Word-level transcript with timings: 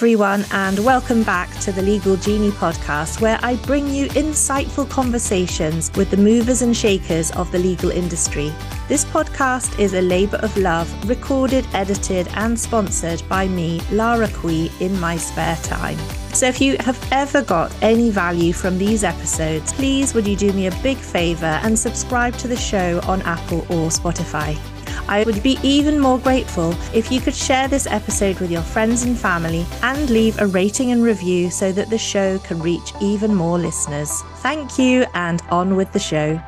Everyone, 0.00 0.46
and 0.52 0.78
welcome 0.78 1.22
back 1.24 1.54
to 1.58 1.72
the 1.72 1.82
Legal 1.82 2.16
Genie 2.16 2.52
podcast, 2.52 3.20
where 3.20 3.38
I 3.42 3.56
bring 3.56 3.86
you 3.86 4.06
insightful 4.08 4.88
conversations 4.88 5.92
with 5.94 6.10
the 6.10 6.16
movers 6.16 6.62
and 6.62 6.74
shakers 6.74 7.30
of 7.32 7.52
the 7.52 7.58
legal 7.58 7.90
industry. 7.90 8.50
This 8.88 9.04
podcast 9.04 9.78
is 9.78 9.92
a 9.92 10.00
labour 10.00 10.38
of 10.38 10.56
love, 10.56 10.88
recorded, 11.06 11.66
edited, 11.74 12.28
and 12.28 12.58
sponsored 12.58 13.22
by 13.28 13.46
me, 13.46 13.82
Lara 13.92 14.28
Quie, 14.28 14.70
in 14.80 14.98
my 15.00 15.18
spare 15.18 15.56
time. 15.56 15.98
So 16.32 16.46
if 16.46 16.62
you 16.62 16.78
have 16.80 16.98
ever 17.12 17.42
got 17.42 17.70
any 17.82 18.08
value 18.08 18.54
from 18.54 18.78
these 18.78 19.04
episodes, 19.04 19.70
please 19.74 20.14
would 20.14 20.26
you 20.26 20.34
do 20.34 20.50
me 20.54 20.68
a 20.68 20.74
big 20.82 20.96
favour 20.96 21.60
and 21.62 21.78
subscribe 21.78 22.38
to 22.38 22.48
the 22.48 22.56
show 22.56 23.00
on 23.06 23.20
Apple 23.20 23.66
or 23.68 23.90
Spotify. 23.90 24.58
I 25.10 25.24
would 25.24 25.42
be 25.42 25.58
even 25.64 25.98
more 25.98 26.20
grateful 26.20 26.72
if 26.94 27.10
you 27.10 27.20
could 27.20 27.34
share 27.34 27.66
this 27.66 27.88
episode 27.88 28.38
with 28.38 28.48
your 28.48 28.62
friends 28.62 29.02
and 29.02 29.18
family 29.18 29.66
and 29.82 30.08
leave 30.08 30.38
a 30.38 30.46
rating 30.46 30.92
and 30.92 31.02
review 31.02 31.50
so 31.50 31.72
that 31.72 31.90
the 31.90 31.98
show 31.98 32.38
can 32.38 32.62
reach 32.62 32.92
even 33.00 33.34
more 33.34 33.58
listeners. 33.58 34.22
Thank 34.36 34.78
you, 34.78 35.06
and 35.14 35.42
on 35.50 35.74
with 35.74 35.90
the 35.90 35.98
show. 35.98 36.40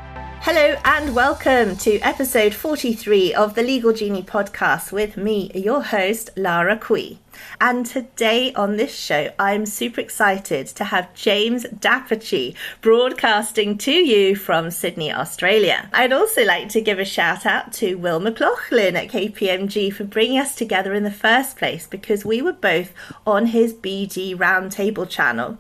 Hello 0.43 0.77
and 0.85 1.13
welcome 1.13 1.77
to 1.79 1.99
episode 2.03 2.55
43 2.55 3.35
of 3.35 3.55
the 3.55 3.65
Legal 3.65 3.93
Genie 3.93 4.23
podcast 4.23 4.93
with 4.93 5.17
me, 5.17 5.51
your 5.57 5.83
host, 5.83 6.31
Lara 6.37 6.79
Quie. 6.79 7.22
And 7.61 7.87
today 7.87 8.53
on 8.55 8.77
this 8.77 8.95
show, 8.95 9.31
I'm 9.39 9.67
super 9.67 10.01
excited 10.01 10.67
to 10.69 10.85
have 10.85 11.15
James 11.15 11.65
d'Apice 11.65 12.55
broadcasting 12.81 13.79
to 13.79 13.93
you 13.93 14.35
from 14.37 14.71
Sydney, 14.71 15.13
Australia. 15.13 15.89
I'd 15.93 16.13
also 16.13 16.45
like 16.45 16.69
to 16.71 16.81
give 16.81 16.99
a 16.99 17.05
shout 17.05 17.47
out 17.47 17.73
to 17.75 17.95
Will 17.95 18.21
McLaughlin 18.21 18.97
at 18.97 19.09
KPMG 19.09 19.93
for 19.93 20.05
bringing 20.05 20.39
us 20.39 20.55
together 20.55 20.95
in 20.95 21.05
the 21.05 21.11
first 21.11 21.57
place 21.57 21.87
because 21.87 22.25
we 22.25 22.43
were 22.43 22.53
both 22.53 22.93
on 23.27 23.47
his 23.47 23.73
BD 23.73 24.37
Roundtable 24.37 25.09
channel. 25.09 25.59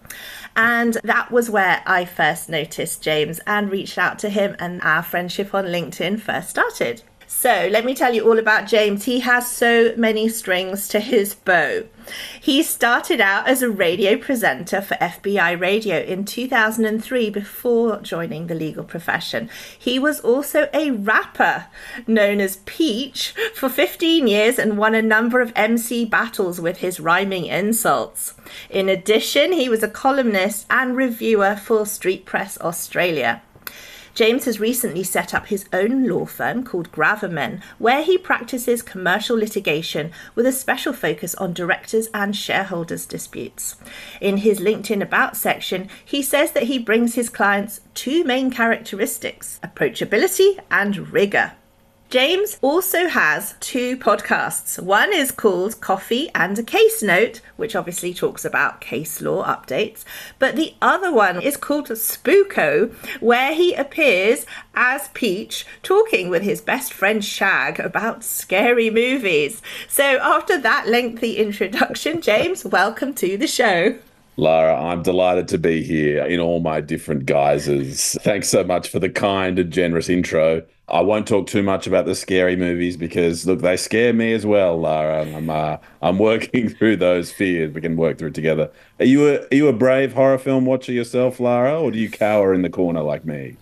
And 0.54 0.98
that 1.04 1.30
was 1.30 1.48
where 1.48 1.82
I 1.86 2.04
first 2.04 2.48
noticed 2.48 3.02
James 3.02 3.40
and 3.46 3.70
reached 3.70 3.96
out 3.96 4.18
to 4.20 4.28
him, 4.28 4.54
and 4.58 4.82
our 4.82 5.02
friendship 5.02 5.54
on 5.54 5.64
LinkedIn 5.66 6.20
first 6.20 6.50
started. 6.50 7.02
So 7.42 7.68
let 7.72 7.84
me 7.84 7.92
tell 7.92 8.14
you 8.14 8.22
all 8.22 8.38
about 8.38 8.68
James. 8.68 9.02
He 9.02 9.18
has 9.18 9.50
so 9.50 9.94
many 9.96 10.28
strings 10.28 10.86
to 10.86 11.00
his 11.00 11.34
bow. 11.34 11.82
He 12.40 12.62
started 12.62 13.20
out 13.20 13.48
as 13.48 13.62
a 13.62 13.68
radio 13.68 14.16
presenter 14.16 14.80
for 14.80 14.94
FBI 14.94 15.58
Radio 15.58 15.98
in 15.98 16.24
2003 16.24 17.30
before 17.30 17.98
joining 18.00 18.46
the 18.46 18.54
legal 18.54 18.84
profession. 18.84 19.50
He 19.76 19.98
was 19.98 20.20
also 20.20 20.68
a 20.72 20.92
rapper 20.92 21.66
known 22.06 22.38
as 22.38 22.58
Peach 22.58 23.34
for 23.56 23.68
15 23.68 24.28
years 24.28 24.56
and 24.56 24.78
won 24.78 24.94
a 24.94 25.02
number 25.02 25.40
of 25.40 25.52
MC 25.56 26.04
battles 26.04 26.60
with 26.60 26.76
his 26.76 27.00
rhyming 27.00 27.46
insults. 27.46 28.34
In 28.70 28.88
addition, 28.88 29.50
he 29.50 29.68
was 29.68 29.82
a 29.82 29.88
columnist 29.88 30.64
and 30.70 30.96
reviewer 30.96 31.56
for 31.56 31.86
Street 31.86 32.24
Press 32.24 32.56
Australia. 32.60 33.42
James 34.14 34.44
has 34.44 34.60
recently 34.60 35.02
set 35.02 35.32
up 35.32 35.46
his 35.46 35.64
own 35.72 36.06
law 36.06 36.26
firm 36.26 36.62
called 36.64 36.92
Gravamen, 36.92 37.62
where 37.78 38.02
he 38.02 38.18
practices 38.18 38.82
commercial 38.82 39.36
litigation 39.36 40.12
with 40.34 40.44
a 40.44 40.52
special 40.52 40.92
focus 40.92 41.34
on 41.36 41.54
directors 41.54 42.08
and 42.12 42.36
shareholders 42.36 43.06
disputes. 43.06 43.76
In 44.20 44.38
his 44.38 44.60
LinkedIn 44.60 45.00
About 45.00 45.36
section, 45.36 45.88
he 46.04 46.22
says 46.22 46.52
that 46.52 46.64
he 46.64 46.78
brings 46.78 47.14
his 47.14 47.30
clients 47.30 47.80
two 47.94 48.22
main 48.24 48.50
characteristics 48.50 49.58
approachability 49.62 50.58
and 50.70 51.12
rigor. 51.12 51.52
James 52.12 52.58
also 52.60 53.08
has 53.08 53.54
two 53.60 53.96
podcasts. 53.96 54.78
One 54.78 55.14
is 55.14 55.32
called 55.32 55.80
Coffee 55.80 56.28
and 56.34 56.58
a 56.58 56.62
Case 56.62 57.02
Note, 57.02 57.40
which 57.56 57.74
obviously 57.74 58.12
talks 58.12 58.44
about 58.44 58.82
case 58.82 59.22
law 59.22 59.42
updates. 59.46 60.04
But 60.38 60.54
the 60.54 60.74
other 60.82 61.10
one 61.10 61.40
is 61.40 61.56
called 61.56 61.88
Spooko, 61.88 62.92
where 63.22 63.54
he 63.54 63.72
appears 63.72 64.44
as 64.74 65.08
Peach 65.14 65.64
talking 65.82 66.28
with 66.28 66.42
his 66.42 66.60
best 66.60 66.92
friend 66.92 67.24
Shag 67.24 67.80
about 67.80 68.24
scary 68.24 68.90
movies. 68.90 69.62
So 69.88 70.18
after 70.18 70.58
that 70.58 70.88
lengthy 70.88 71.38
introduction, 71.38 72.20
James, 72.20 72.62
welcome 72.62 73.14
to 73.14 73.38
the 73.38 73.46
show. 73.46 73.96
Lara, 74.36 74.78
I'm 74.78 75.02
delighted 75.02 75.48
to 75.48 75.56
be 75.56 75.82
here 75.82 76.26
in 76.26 76.40
all 76.40 76.60
my 76.60 76.82
different 76.82 77.24
guises. 77.24 78.18
Thanks 78.20 78.50
so 78.50 78.64
much 78.64 78.90
for 78.90 78.98
the 78.98 79.08
kind 79.08 79.58
and 79.58 79.72
generous 79.72 80.10
intro. 80.10 80.62
I 80.88 81.00
won't 81.00 81.28
talk 81.28 81.46
too 81.46 81.62
much 81.62 81.86
about 81.86 82.06
the 82.06 82.14
scary 82.14 82.56
movies 82.56 82.96
because 82.96 83.46
look, 83.46 83.60
they 83.60 83.76
scare 83.76 84.12
me 84.12 84.32
as 84.32 84.44
well, 84.44 84.78
Lara. 84.78 85.24
I'm 85.24 85.48
uh, 85.48 85.76
I'm 86.02 86.18
working 86.18 86.68
through 86.76 86.96
those 86.96 87.30
fears. 87.30 87.72
We 87.72 87.80
can 87.80 87.96
work 87.96 88.18
through 88.18 88.28
it 88.28 88.34
together. 88.34 88.70
Are 88.98 89.04
you 89.04 89.28
a 89.28 89.40
are 89.40 89.54
you 89.54 89.68
a 89.68 89.72
brave 89.72 90.12
horror 90.12 90.38
film 90.38 90.66
watcher 90.66 90.92
yourself, 90.92 91.40
Lara, 91.40 91.80
or 91.80 91.90
do 91.90 91.98
you 91.98 92.10
cower 92.10 92.52
in 92.52 92.62
the 92.62 92.70
corner 92.70 93.02
like 93.02 93.24
me? 93.24 93.56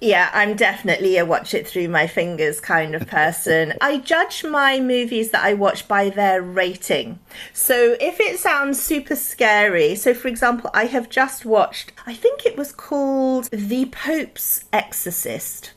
Yeah, 0.00 0.28
I'm 0.34 0.54
definitely 0.54 1.16
a 1.16 1.24
watch 1.24 1.54
it 1.54 1.66
through 1.66 1.88
my 1.88 2.06
fingers 2.06 2.60
kind 2.60 2.94
of 2.94 3.06
person. 3.06 3.72
I 3.80 3.98
judge 3.98 4.44
my 4.44 4.78
movies 4.78 5.30
that 5.30 5.42
I 5.42 5.54
watch 5.54 5.88
by 5.88 6.10
their 6.10 6.42
rating. 6.42 7.20
So 7.54 7.96
if 8.00 8.20
it 8.20 8.38
sounds 8.38 8.82
super 8.82 9.16
scary, 9.16 9.94
so 9.94 10.12
for 10.12 10.28
example, 10.28 10.68
I 10.74 10.86
have 10.86 11.08
just 11.08 11.46
watched, 11.46 11.92
I 12.06 12.12
think 12.12 12.44
it 12.44 12.54
was 12.54 12.70
called 12.70 13.48
The 13.50 13.86
Pope's 13.86 14.66
Exorcist. 14.74 15.72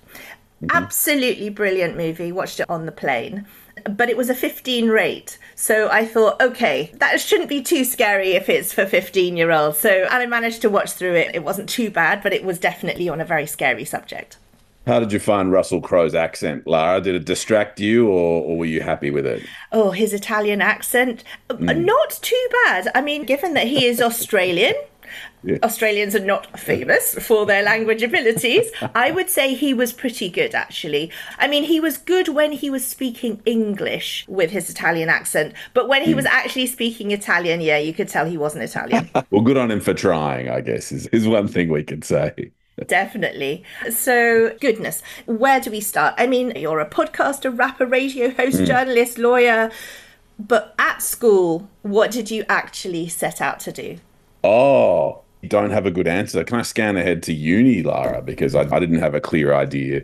Mm-hmm. 0.62 0.76
Absolutely 0.76 1.50
brilliant 1.50 1.98
movie. 1.98 2.32
Watched 2.32 2.60
it 2.60 2.70
on 2.70 2.86
the 2.86 2.92
plane 2.92 3.46
but 3.90 4.10
it 4.10 4.18
was 4.18 4.30
a 4.30 4.36
15 4.36 4.90
rate. 4.90 5.38
So 5.56 5.90
I 5.90 6.06
thought, 6.06 6.42
okay, 6.42 6.92
that 6.96 7.20
shouldn't 7.20 7.50
be 7.50 7.62
too 7.62 7.84
scary 7.84 8.32
if 8.32 8.50
it's 8.50 8.74
for 8.74 8.86
15 8.86 9.38
year 9.38 9.52
olds. 9.52 9.80
So, 9.80 9.90
and 9.90 10.14
I 10.14 10.26
managed 10.26 10.62
to 10.64 10.70
watch 10.70 10.92
through 10.92 11.16
it. 11.16 11.36
It 11.36 11.44
wasn't 11.44 11.70
too 11.70 11.90
bad, 11.90 12.24
but 12.24 12.34
it 12.34 12.44
was 12.44 12.60
definitely 12.60 13.10
on 13.10 13.22
a 13.22 13.26
very 13.26 13.48
scary 13.48 13.86
subject. 13.86 14.38
How 14.86 15.02
did 15.02 15.12
you 15.12 15.20
find 15.20 15.52
Russell 15.52 15.82
Crowe's 15.82 16.16
accent, 16.16 16.66
Lara? 16.66 17.02
Did 17.02 17.16
it 17.16 17.26
distract 17.26 17.80
you 17.80 18.08
or, 18.08 18.42
or 18.44 18.58
were 18.58 18.66
you 18.66 18.82
happy 18.82 19.12
with 19.12 19.26
it? 19.26 19.44
Oh, 19.74 19.92
his 19.92 20.14
Italian 20.14 20.62
accent? 20.62 21.26
Mm. 21.50 21.84
Not 21.84 22.12
too 22.22 22.48
bad. 22.64 22.88
I 22.96 23.02
mean, 23.02 23.26
given 23.26 23.54
that 23.56 23.68
he 23.68 23.86
is 23.86 24.02
Australian, 24.02 24.76
yeah. 25.44 25.58
Australians 25.64 26.16
are 26.16 26.26
not 26.26 26.60
famous 26.60 27.16
for 27.16 27.46
their 27.46 27.64
language 27.64 28.04
abilities. 28.04 28.70
I 28.96 29.12
would 29.12 29.30
say 29.30 29.54
he 29.54 29.74
was 29.74 29.94
pretty 29.94 30.30
good, 30.30 30.56
actually. 30.56 31.12
I 31.38 31.48
mean, 31.48 31.64
he 31.64 31.80
was 31.80 31.98
good 31.98 32.30
when 32.30 32.52
he 32.52 32.70
was 32.70 32.86
speaking 32.86 33.42
English 33.46 34.26
with 34.28 34.52
his 34.52 34.70
Italian 34.70 35.10
accent, 35.10 35.54
but 35.74 35.88
when 35.88 36.04
he 36.04 36.14
was 36.14 36.26
hmm. 36.26 36.34
actually 36.34 36.68
speaking 36.68 37.12
Italian, 37.12 37.62
yeah, 37.62 37.78
you 37.78 37.94
could 37.94 38.10
tell 38.10 38.26
he 38.26 38.38
wasn't 38.38 38.64
Italian. 38.64 39.10
well, 39.32 39.42
good 39.42 39.58
on 39.58 39.72
him 39.72 39.80
for 39.80 39.94
trying, 39.94 40.50
I 40.50 40.62
guess, 40.62 40.92
is, 40.92 41.08
is 41.08 41.28
one 41.28 41.48
thing 41.48 41.70
we 41.70 41.84
could 41.84 42.04
say. 42.04 42.52
Definitely. 42.86 43.64
So, 43.90 44.56
goodness, 44.62 45.02
where 45.26 45.60
do 45.60 45.72
we 45.72 45.82
start? 45.82 46.14
I 46.18 46.28
mean, 46.28 46.54
you're 46.56 46.80
a 46.80 46.88
podcaster, 46.88 47.58
rapper, 47.58 47.88
radio 47.88 48.30
host, 48.30 48.60
mm. 48.60 48.68
journalist, 48.68 49.18
lawyer, 49.18 49.72
but 50.40 50.76
at 50.78 51.02
school, 51.02 51.68
what 51.82 52.12
did 52.12 52.30
you 52.30 52.46
actually 52.48 53.08
set 53.08 53.42
out 53.42 53.60
to 53.62 53.72
do? 53.72 53.98
Oh, 54.50 55.26
don't 55.46 55.72
have 55.72 55.86
a 55.86 55.92
good 55.92 56.08
answer. 56.08 56.42
Can 56.46 56.58
I 56.58 56.62
scan 56.62 56.96
ahead 56.96 57.22
to 57.24 57.34
uni, 57.34 57.84
Lara? 57.84 58.22
Because 58.22 58.56
I, 58.56 58.62
I 58.62 58.80
didn't 58.80 59.00
have 59.00 59.14
a 59.14 59.20
clear 59.20 59.54
idea. 59.54 60.04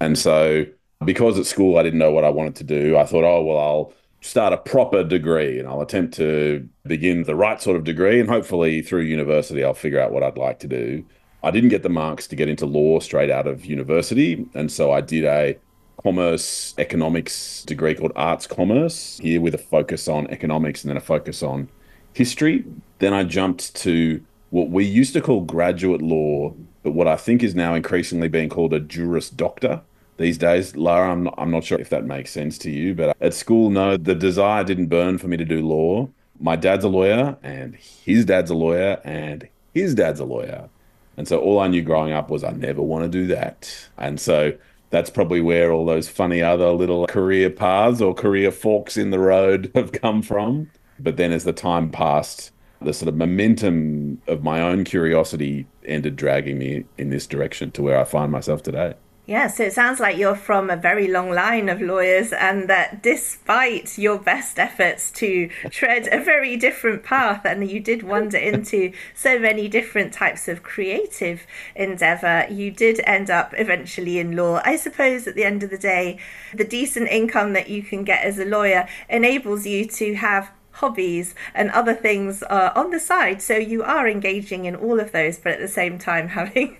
And 0.00 0.18
so, 0.18 0.64
because 1.04 1.38
at 1.38 1.44
school 1.44 1.76
I 1.76 1.82
didn't 1.82 1.98
know 1.98 2.10
what 2.10 2.24
I 2.24 2.30
wanted 2.30 2.56
to 2.56 2.64
do, 2.64 2.96
I 2.96 3.04
thought, 3.04 3.24
oh, 3.24 3.42
well, 3.42 3.58
I'll 3.58 3.92
start 4.22 4.54
a 4.54 4.56
proper 4.56 5.04
degree 5.04 5.58
and 5.58 5.68
I'll 5.68 5.82
attempt 5.82 6.14
to 6.14 6.66
begin 6.86 7.24
the 7.24 7.34
right 7.34 7.60
sort 7.60 7.76
of 7.76 7.84
degree. 7.84 8.18
And 8.18 8.30
hopefully, 8.30 8.80
through 8.80 9.02
university, 9.02 9.62
I'll 9.62 9.74
figure 9.74 10.00
out 10.00 10.10
what 10.10 10.22
I'd 10.22 10.38
like 10.38 10.58
to 10.60 10.68
do. 10.68 11.04
I 11.42 11.50
didn't 11.50 11.68
get 11.68 11.82
the 11.82 11.90
marks 11.90 12.26
to 12.28 12.36
get 12.36 12.48
into 12.48 12.64
law 12.64 12.98
straight 13.00 13.30
out 13.30 13.46
of 13.46 13.66
university. 13.66 14.46
And 14.54 14.72
so 14.72 14.90
I 14.90 15.02
did 15.02 15.24
a 15.24 15.58
commerce 16.02 16.74
economics 16.78 17.62
degree 17.64 17.94
called 17.94 18.12
arts 18.16 18.46
commerce 18.46 19.18
here 19.22 19.40
with 19.42 19.54
a 19.54 19.58
focus 19.58 20.08
on 20.08 20.28
economics 20.28 20.82
and 20.82 20.88
then 20.88 20.96
a 20.96 21.00
focus 21.00 21.42
on 21.42 21.68
history. 22.14 22.64
Then 23.02 23.14
I 23.14 23.24
jumped 23.24 23.74
to 23.82 24.22
what 24.50 24.70
we 24.70 24.84
used 24.84 25.12
to 25.14 25.20
call 25.20 25.40
graduate 25.40 26.00
law, 26.00 26.54
but 26.84 26.92
what 26.92 27.08
I 27.08 27.16
think 27.16 27.42
is 27.42 27.52
now 27.52 27.74
increasingly 27.74 28.28
being 28.28 28.48
called 28.48 28.72
a 28.72 28.78
Juris 28.78 29.28
Doctor 29.28 29.80
these 30.18 30.38
days. 30.38 30.76
Lara, 30.76 31.10
I'm 31.10 31.24
not, 31.24 31.34
I'm 31.36 31.50
not 31.50 31.64
sure 31.64 31.80
if 31.80 31.88
that 31.88 32.04
makes 32.04 32.30
sense 32.30 32.58
to 32.58 32.70
you, 32.70 32.94
but 32.94 33.16
at 33.20 33.34
school, 33.34 33.70
no, 33.70 33.96
the 33.96 34.14
desire 34.14 34.62
didn't 34.62 34.86
burn 34.86 35.18
for 35.18 35.26
me 35.26 35.36
to 35.36 35.44
do 35.44 35.66
law. 35.66 36.10
My 36.38 36.54
dad's 36.54 36.84
a 36.84 36.88
lawyer, 36.88 37.36
and 37.42 37.74
his 37.74 38.24
dad's 38.24 38.52
a 38.52 38.54
lawyer, 38.54 39.00
and 39.02 39.48
his 39.74 39.96
dad's 39.96 40.20
a 40.20 40.24
lawyer. 40.24 40.68
And 41.16 41.26
so 41.26 41.40
all 41.40 41.58
I 41.58 41.66
knew 41.66 41.82
growing 41.82 42.12
up 42.12 42.30
was 42.30 42.44
I 42.44 42.52
never 42.52 42.82
want 42.82 43.02
to 43.02 43.08
do 43.08 43.26
that. 43.26 43.88
And 43.98 44.20
so 44.20 44.52
that's 44.90 45.10
probably 45.10 45.40
where 45.40 45.72
all 45.72 45.86
those 45.86 46.08
funny 46.08 46.40
other 46.40 46.70
little 46.70 47.08
career 47.08 47.50
paths 47.50 48.00
or 48.00 48.14
career 48.14 48.52
forks 48.52 48.96
in 48.96 49.10
the 49.10 49.18
road 49.18 49.72
have 49.74 49.90
come 49.90 50.22
from. 50.22 50.70
But 51.00 51.16
then 51.16 51.32
as 51.32 51.42
the 51.42 51.52
time 51.52 51.90
passed, 51.90 52.51
the 52.84 52.92
sort 52.92 53.08
of 53.08 53.16
momentum 53.16 54.20
of 54.26 54.42
my 54.42 54.60
own 54.60 54.84
curiosity 54.84 55.66
ended 55.84 56.16
dragging 56.16 56.58
me 56.58 56.84
in 56.98 57.10
this 57.10 57.26
direction 57.26 57.70
to 57.72 57.82
where 57.82 57.98
I 57.98 58.04
find 58.04 58.30
myself 58.30 58.62
today. 58.62 58.94
Yeah, 59.24 59.46
so 59.46 59.62
it 59.62 59.72
sounds 59.72 60.00
like 60.00 60.16
you're 60.16 60.34
from 60.34 60.68
a 60.68 60.76
very 60.76 61.06
long 61.06 61.30
line 61.30 61.68
of 61.68 61.80
lawyers, 61.80 62.32
and 62.32 62.68
that 62.68 63.04
despite 63.04 63.96
your 63.96 64.18
best 64.18 64.58
efforts 64.58 65.12
to 65.12 65.48
tread 65.70 66.08
a 66.10 66.18
very 66.18 66.56
different 66.56 67.04
path, 67.04 67.44
and 67.44 67.70
you 67.70 67.78
did 67.78 68.02
wander 68.02 68.36
into 68.52 68.92
so 69.14 69.38
many 69.38 69.68
different 69.68 70.12
types 70.12 70.48
of 70.48 70.64
creative 70.64 71.46
endeavor, 71.76 72.46
you 72.50 72.72
did 72.72 73.00
end 73.04 73.30
up 73.30 73.54
eventually 73.56 74.18
in 74.18 74.34
law. 74.34 74.60
I 74.64 74.74
suppose 74.74 75.28
at 75.28 75.36
the 75.36 75.44
end 75.44 75.62
of 75.62 75.70
the 75.70 75.78
day, 75.78 76.18
the 76.52 76.64
decent 76.64 77.08
income 77.08 77.52
that 77.52 77.68
you 77.70 77.84
can 77.84 78.02
get 78.02 78.24
as 78.24 78.40
a 78.40 78.44
lawyer 78.44 78.88
enables 79.08 79.64
you 79.66 79.86
to 79.86 80.14
have 80.16 80.50
hobbies 80.72 81.34
and 81.54 81.70
other 81.70 81.94
things 81.94 82.42
uh, 82.44 82.72
on 82.74 82.90
the 82.90 83.00
side. 83.00 83.40
So 83.40 83.56
you 83.56 83.82
are 83.82 84.08
engaging 84.08 84.64
in 84.64 84.74
all 84.74 85.00
of 85.00 85.12
those, 85.12 85.38
but 85.38 85.52
at 85.52 85.60
the 85.60 85.68
same 85.68 85.98
time 85.98 86.28
having 86.40 86.76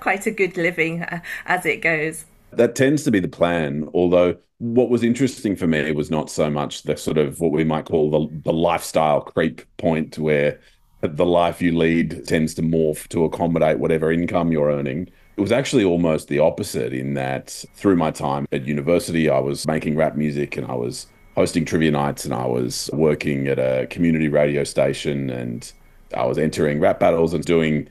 quite 0.00 0.26
a 0.26 0.30
good 0.30 0.56
living 0.56 1.02
uh, 1.02 1.20
as 1.46 1.66
it 1.66 1.82
goes. 1.82 2.24
That 2.52 2.74
tends 2.74 3.04
to 3.04 3.10
be 3.10 3.20
the 3.20 3.28
plan, 3.28 3.88
although 3.94 4.36
what 4.58 4.90
was 4.90 5.02
interesting 5.02 5.56
for 5.56 5.66
me 5.66 5.92
was 5.92 6.10
not 6.10 6.30
so 6.30 6.50
much 6.50 6.82
the 6.82 6.96
sort 6.96 7.16
of 7.16 7.40
what 7.40 7.52
we 7.52 7.64
might 7.64 7.86
call 7.86 8.10
the, 8.10 8.40
the 8.44 8.52
lifestyle 8.52 9.22
creep 9.22 9.62
point 9.78 10.18
where 10.18 10.60
the 11.00 11.24
life 11.24 11.62
you 11.62 11.76
lead 11.76 12.26
tends 12.26 12.52
to 12.54 12.62
morph 12.62 13.08
to 13.08 13.24
accommodate 13.24 13.78
whatever 13.78 14.12
income 14.12 14.52
you're 14.52 14.70
earning. 14.70 15.08
It 15.36 15.40
was 15.40 15.52
actually 15.52 15.84
almost 15.84 16.28
the 16.28 16.40
opposite 16.40 16.92
in 16.92 17.14
that 17.14 17.64
through 17.74 17.96
my 17.96 18.10
time 18.10 18.46
at 18.52 18.66
university, 18.66 19.30
I 19.30 19.38
was 19.38 19.66
making 19.66 19.96
rap 19.96 20.14
music 20.14 20.58
and 20.58 20.66
I 20.66 20.74
was 20.74 21.06
hosting 21.40 21.64
trivia 21.64 21.90
nights 21.90 22.26
and 22.26 22.34
I 22.34 22.44
was 22.44 22.90
working 22.92 23.48
at 23.48 23.58
a 23.58 23.86
community 23.86 24.28
radio 24.28 24.62
station 24.62 25.30
and 25.30 25.72
I 26.14 26.26
was 26.26 26.36
entering 26.36 26.80
rap 26.80 27.00
battles 27.00 27.32
and 27.32 27.42
doing 27.42 27.88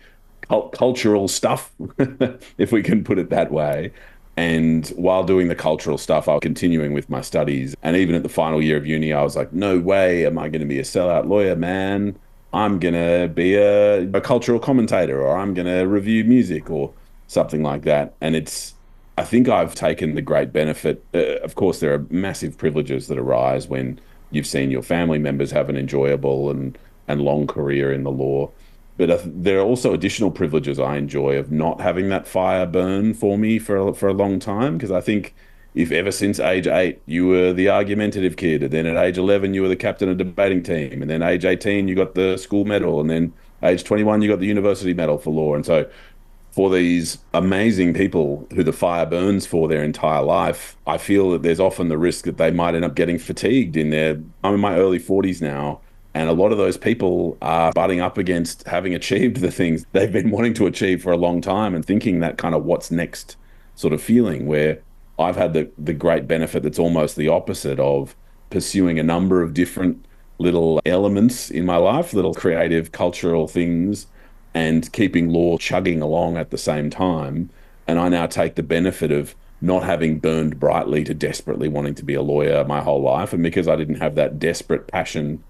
cult- 0.47 0.71
cultural 0.71 1.27
stuff, 1.27 1.71
if 2.59 2.71
we 2.71 2.83
can 2.83 3.03
put 3.03 3.17
it 3.17 3.31
that 3.31 3.51
way. 3.51 3.91
And 4.37 4.87
while 4.89 5.23
doing 5.23 5.47
the 5.47 5.55
cultural 5.55 5.97
stuff, 5.97 6.27
I 6.29 6.33
was 6.33 6.41
continuing 6.41 6.93
with 6.93 7.09
my 7.09 7.21
studies. 7.21 7.75
And 7.81 7.97
even 7.97 8.13
at 8.13 8.21
the 8.21 8.29
final 8.29 8.61
year 8.61 8.77
of 8.77 8.85
uni, 8.85 9.13
I 9.13 9.23
was 9.23 9.35
like, 9.35 9.51
no 9.51 9.79
way 9.79 10.27
am 10.27 10.37
I 10.37 10.47
going 10.47 10.61
to 10.61 10.67
be 10.67 10.77
a 10.77 10.83
sellout 10.83 11.27
lawyer, 11.27 11.55
man. 11.55 12.19
I'm 12.53 12.79
going 12.79 12.93
to 12.93 13.33
be 13.33 13.55
a, 13.55 14.03
a 14.11 14.21
cultural 14.21 14.59
commentator 14.59 15.19
or 15.23 15.35
I'm 15.35 15.55
going 15.55 15.65
to 15.65 15.87
review 15.87 16.23
music 16.23 16.69
or 16.69 16.93
something 17.25 17.63
like 17.63 17.81
that. 17.81 18.13
And 18.21 18.35
it's 18.35 18.75
I 19.19 19.25
think 19.25 19.49
I've 19.49 19.75
taken 19.75 20.15
the 20.15 20.21
great 20.21 20.53
benefit. 20.53 21.03
Uh, 21.13 21.39
of 21.43 21.55
course, 21.55 21.81
there 21.81 21.93
are 21.93 22.05
massive 22.09 22.57
privileges 22.57 23.09
that 23.09 23.17
arise 23.17 23.67
when 23.67 23.99
you've 24.31 24.47
seen 24.47 24.71
your 24.71 24.81
family 24.81 25.19
members 25.19 25.51
have 25.51 25.67
an 25.67 25.75
enjoyable 25.75 26.49
and, 26.49 26.77
and 27.05 27.21
long 27.21 27.45
career 27.45 27.91
in 27.91 28.03
the 28.03 28.11
law. 28.11 28.49
But 28.95 29.09
uh, 29.09 29.19
there 29.25 29.59
are 29.59 29.65
also 29.65 29.93
additional 29.93 30.31
privileges 30.31 30.79
I 30.79 30.95
enjoy 30.95 31.35
of 31.35 31.51
not 31.51 31.81
having 31.81 32.07
that 32.09 32.29
fire 32.29 32.65
burn 32.65 33.13
for 33.13 33.37
me 33.37 33.59
for, 33.59 33.93
for 33.93 34.07
a 34.07 34.13
long 34.13 34.39
time. 34.39 34.77
Because 34.77 34.91
I 34.91 35.01
think 35.01 35.35
if 35.75 35.91
ever 35.91 36.11
since 36.11 36.39
age 36.39 36.67
eight 36.67 37.01
you 37.05 37.27
were 37.27 37.51
the 37.51 37.67
argumentative 37.67 38.37
kid, 38.37 38.63
and 38.63 38.71
then 38.71 38.85
at 38.85 38.95
age 38.95 39.17
11 39.17 39.53
you 39.53 39.63
were 39.63 39.67
the 39.67 39.75
captain 39.75 40.07
of 40.07 40.17
the 40.17 40.23
debating 40.23 40.63
team, 40.63 41.01
and 41.01 41.11
then 41.11 41.21
age 41.21 41.43
18 41.43 41.89
you 41.89 41.95
got 41.95 42.15
the 42.15 42.37
school 42.37 42.63
medal, 42.63 43.01
and 43.01 43.09
then 43.09 43.33
age 43.63 43.83
21 43.83 44.21
you 44.21 44.29
got 44.29 44.39
the 44.39 44.47
university 44.47 44.93
medal 44.93 45.17
for 45.17 45.31
law. 45.31 45.55
And 45.55 45.65
so 45.65 45.89
for 46.59 46.69
these 46.69 47.19
amazing 47.33 47.93
people 47.93 48.45
who 48.53 48.65
the 48.65 48.73
fire 48.73 49.05
burns 49.05 49.45
for 49.45 49.69
their 49.69 49.81
entire 49.81 50.21
life, 50.21 50.75
I 50.85 50.97
feel 50.97 51.31
that 51.31 51.41
there's 51.41 51.61
often 51.61 51.87
the 51.87 51.97
risk 51.97 52.25
that 52.25 52.35
they 52.35 52.51
might 52.51 52.75
end 52.75 52.83
up 52.83 52.95
getting 52.95 53.17
fatigued 53.17 53.77
in 53.77 53.91
their. 53.91 54.21
I'm 54.43 54.55
in 54.55 54.59
my 54.59 54.75
early 54.75 54.99
40s 54.99 55.41
now, 55.41 55.79
and 56.13 56.29
a 56.29 56.33
lot 56.33 56.51
of 56.51 56.57
those 56.57 56.75
people 56.75 57.37
are 57.41 57.71
butting 57.71 58.01
up 58.01 58.17
against 58.17 58.67
having 58.67 58.93
achieved 58.93 59.37
the 59.37 59.51
things 59.51 59.85
they've 59.93 60.11
been 60.11 60.31
wanting 60.31 60.53
to 60.55 60.65
achieve 60.67 61.01
for 61.01 61.13
a 61.13 61.17
long 61.17 61.39
time 61.39 61.73
and 61.73 61.85
thinking 61.85 62.19
that 62.19 62.37
kind 62.37 62.53
of 62.53 62.65
what's 62.65 62.91
next 62.91 63.37
sort 63.75 63.93
of 63.93 64.01
feeling. 64.01 64.45
Where 64.45 64.81
I've 65.17 65.37
had 65.37 65.53
the, 65.53 65.71
the 65.77 65.93
great 65.93 66.27
benefit 66.27 66.63
that's 66.63 66.77
almost 66.77 67.15
the 67.15 67.29
opposite 67.29 67.79
of 67.79 68.17
pursuing 68.49 68.99
a 68.99 69.03
number 69.03 69.41
of 69.41 69.53
different 69.53 70.03
little 70.39 70.81
elements 70.85 71.51
in 71.51 71.65
my 71.65 71.77
life, 71.77 72.13
little 72.13 72.33
creative, 72.33 72.91
cultural 72.91 73.47
things 73.47 74.07
and 74.59 74.91
keeping 74.91 75.29
law 75.29 75.57
chugging 75.57 76.01
along 76.01 76.35
at 76.35 76.49
the 76.51 76.57
same 76.57 76.89
time. 76.89 77.49
And 77.87 77.97
I 77.97 78.09
now 78.09 78.27
take 78.27 78.55
the 78.55 78.63
benefit 78.63 79.09
of 79.09 79.33
not 79.61 79.83
having 79.83 80.19
burned 80.19 80.59
brightly 80.59 81.03
to 81.05 81.13
desperately 81.13 81.69
wanting 81.69 81.95
to 81.95 82.03
be 82.03 82.13
a 82.13 82.21
lawyer 82.21 82.65
my 82.65 82.81
whole 82.81 83.01
life. 83.01 83.31
And 83.31 83.41
because 83.41 83.69
I 83.69 83.77
didn't 83.77 84.01
have 84.01 84.15
that 84.15 84.37
desperate 84.37 84.87
passion, 84.87 85.41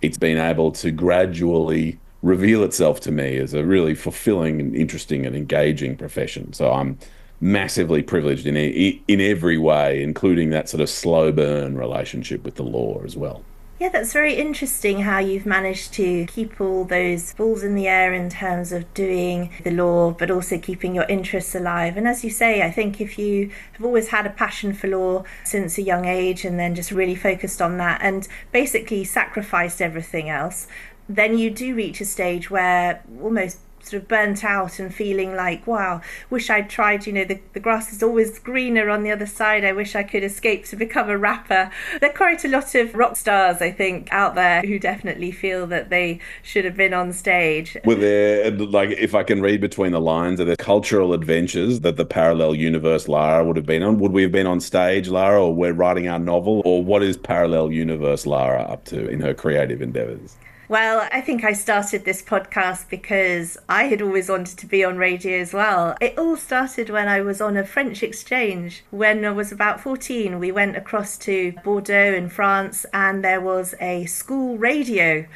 it's 0.00 0.16
been 0.16 0.38
able 0.38 0.70
to 0.72 0.92
gradually 0.92 1.98
reveal 2.22 2.62
itself 2.62 3.00
to 3.00 3.10
me 3.10 3.36
as 3.36 3.52
a 3.52 3.64
really 3.64 3.96
fulfilling 3.96 4.60
and 4.60 4.76
interesting 4.76 5.26
and 5.26 5.34
engaging 5.34 5.96
profession. 5.96 6.52
So 6.52 6.72
I'm 6.72 6.98
massively 7.40 8.02
privileged 8.02 8.46
in 8.46 8.56
in 8.56 9.20
every 9.20 9.58
way, 9.58 10.02
including 10.02 10.50
that 10.50 10.68
sort 10.68 10.80
of 10.80 10.88
slow 10.88 11.32
burn 11.32 11.76
relationship 11.76 12.44
with 12.44 12.54
the 12.54 12.62
law 12.62 13.02
as 13.04 13.16
well. 13.16 13.42
Yeah, 13.82 13.88
that's 13.88 14.12
very 14.12 14.34
interesting 14.34 15.00
how 15.00 15.18
you've 15.18 15.44
managed 15.44 15.92
to 15.94 16.24
keep 16.26 16.60
all 16.60 16.84
those 16.84 17.34
balls 17.34 17.64
in 17.64 17.74
the 17.74 17.88
air 17.88 18.14
in 18.14 18.30
terms 18.30 18.70
of 18.70 18.94
doing 18.94 19.50
the 19.64 19.72
law, 19.72 20.12
but 20.12 20.30
also 20.30 20.56
keeping 20.56 20.94
your 20.94 21.02
interests 21.06 21.52
alive. 21.56 21.96
And 21.96 22.06
as 22.06 22.22
you 22.22 22.30
say, 22.30 22.62
I 22.62 22.70
think 22.70 23.00
if 23.00 23.18
you 23.18 23.50
have 23.72 23.84
always 23.84 24.10
had 24.10 24.24
a 24.24 24.30
passion 24.30 24.72
for 24.72 24.86
law 24.86 25.24
since 25.42 25.78
a 25.78 25.82
young 25.82 26.04
age 26.04 26.44
and 26.44 26.60
then 26.60 26.76
just 26.76 26.92
really 26.92 27.16
focused 27.16 27.60
on 27.60 27.78
that 27.78 28.00
and 28.04 28.28
basically 28.52 29.02
sacrificed 29.02 29.82
everything 29.82 30.28
else, 30.28 30.68
then 31.08 31.36
you 31.36 31.50
do 31.50 31.74
reach 31.74 32.00
a 32.00 32.04
stage 32.04 32.52
where 32.52 33.02
almost 33.20 33.58
sort 33.82 34.02
of 34.02 34.08
burnt 34.08 34.44
out 34.44 34.78
and 34.78 34.94
feeling 34.94 35.34
like, 35.34 35.66
wow, 35.66 36.00
wish 36.30 36.50
I'd 36.50 36.70
tried, 36.70 37.06
you 37.06 37.12
know, 37.12 37.24
the, 37.24 37.40
the 37.52 37.60
grass 37.60 37.92
is 37.92 38.02
always 38.02 38.38
greener 38.38 38.88
on 38.88 39.02
the 39.02 39.10
other 39.10 39.26
side. 39.26 39.64
I 39.64 39.72
wish 39.72 39.94
I 39.94 40.02
could 40.02 40.22
escape 40.22 40.64
to 40.66 40.76
become 40.76 41.10
a 41.10 41.18
rapper. 41.18 41.70
There 42.00 42.10
are 42.10 42.12
quite 42.12 42.44
a 42.44 42.48
lot 42.48 42.74
of 42.74 42.94
rock 42.94 43.16
stars, 43.16 43.60
I 43.60 43.70
think, 43.70 44.08
out 44.12 44.34
there 44.34 44.62
who 44.62 44.78
definitely 44.78 45.32
feel 45.32 45.66
that 45.68 45.90
they 45.90 46.20
should 46.42 46.64
have 46.64 46.76
been 46.76 46.94
on 46.94 47.12
stage. 47.12 47.76
Were 47.84 47.94
there, 47.94 48.50
like, 48.50 48.90
if 48.90 49.14
I 49.14 49.22
can 49.22 49.42
read 49.42 49.60
between 49.60 49.92
the 49.92 50.00
lines, 50.00 50.40
are 50.40 50.44
there 50.44 50.56
cultural 50.56 51.12
adventures 51.12 51.80
that 51.80 51.96
the 51.96 52.06
parallel 52.06 52.54
universe 52.54 53.08
Lara 53.08 53.44
would 53.44 53.56
have 53.56 53.66
been 53.66 53.82
on? 53.82 53.98
Would 53.98 54.12
we 54.12 54.22
have 54.22 54.32
been 54.32 54.46
on 54.46 54.60
stage, 54.60 55.08
Lara, 55.08 55.42
or 55.42 55.54
we're 55.54 55.72
writing 55.72 56.08
our 56.08 56.18
novel? 56.18 56.62
Or 56.64 56.84
what 56.84 57.02
is 57.02 57.16
parallel 57.16 57.72
universe 57.72 58.26
Lara 58.26 58.62
up 58.62 58.84
to 58.86 59.08
in 59.08 59.20
her 59.20 59.34
creative 59.34 59.82
endeavors? 59.82 60.36
Well, 60.72 61.06
I 61.12 61.20
think 61.20 61.44
I 61.44 61.52
started 61.52 62.06
this 62.06 62.22
podcast 62.22 62.88
because 62.88 63.58
I 63.68 63.84
had 63.88 64.00
always 64.00 64.30
wanted 64.30 64.56
to 64.56 64.66
be 64.66 64.82
on 64.82 64.96
radio 64.96 65.38
as 65.38 65.52
well. 65.52 65.94
It 66.00 66.16
all 66.16 66.38
started 66.38 66.88
when 66.88 67.08
I 67.08 67.20
was 67.20 67.42
on 67.42 67.58
a 67.58 67.66
French 67.66 68.02
exchange. 68.02 68.82
When 68.90 69.22
I 69.22 69.32
was 69.32 69.52
about 69.52 69.82
14, 69.82 70.38
we 70.38 70.50
went 70.50 70.78
across 70.78 71.18
to 71.18 71.52
Bordeaux 71.62 72.14
in 72.14 72.30
France 72.30 72.86
and 72.94 73.22
there 73.22 73.42
was 73.42 73.74
a 73.82 74.06
school 74.06 74.56
radio 74.56 75.26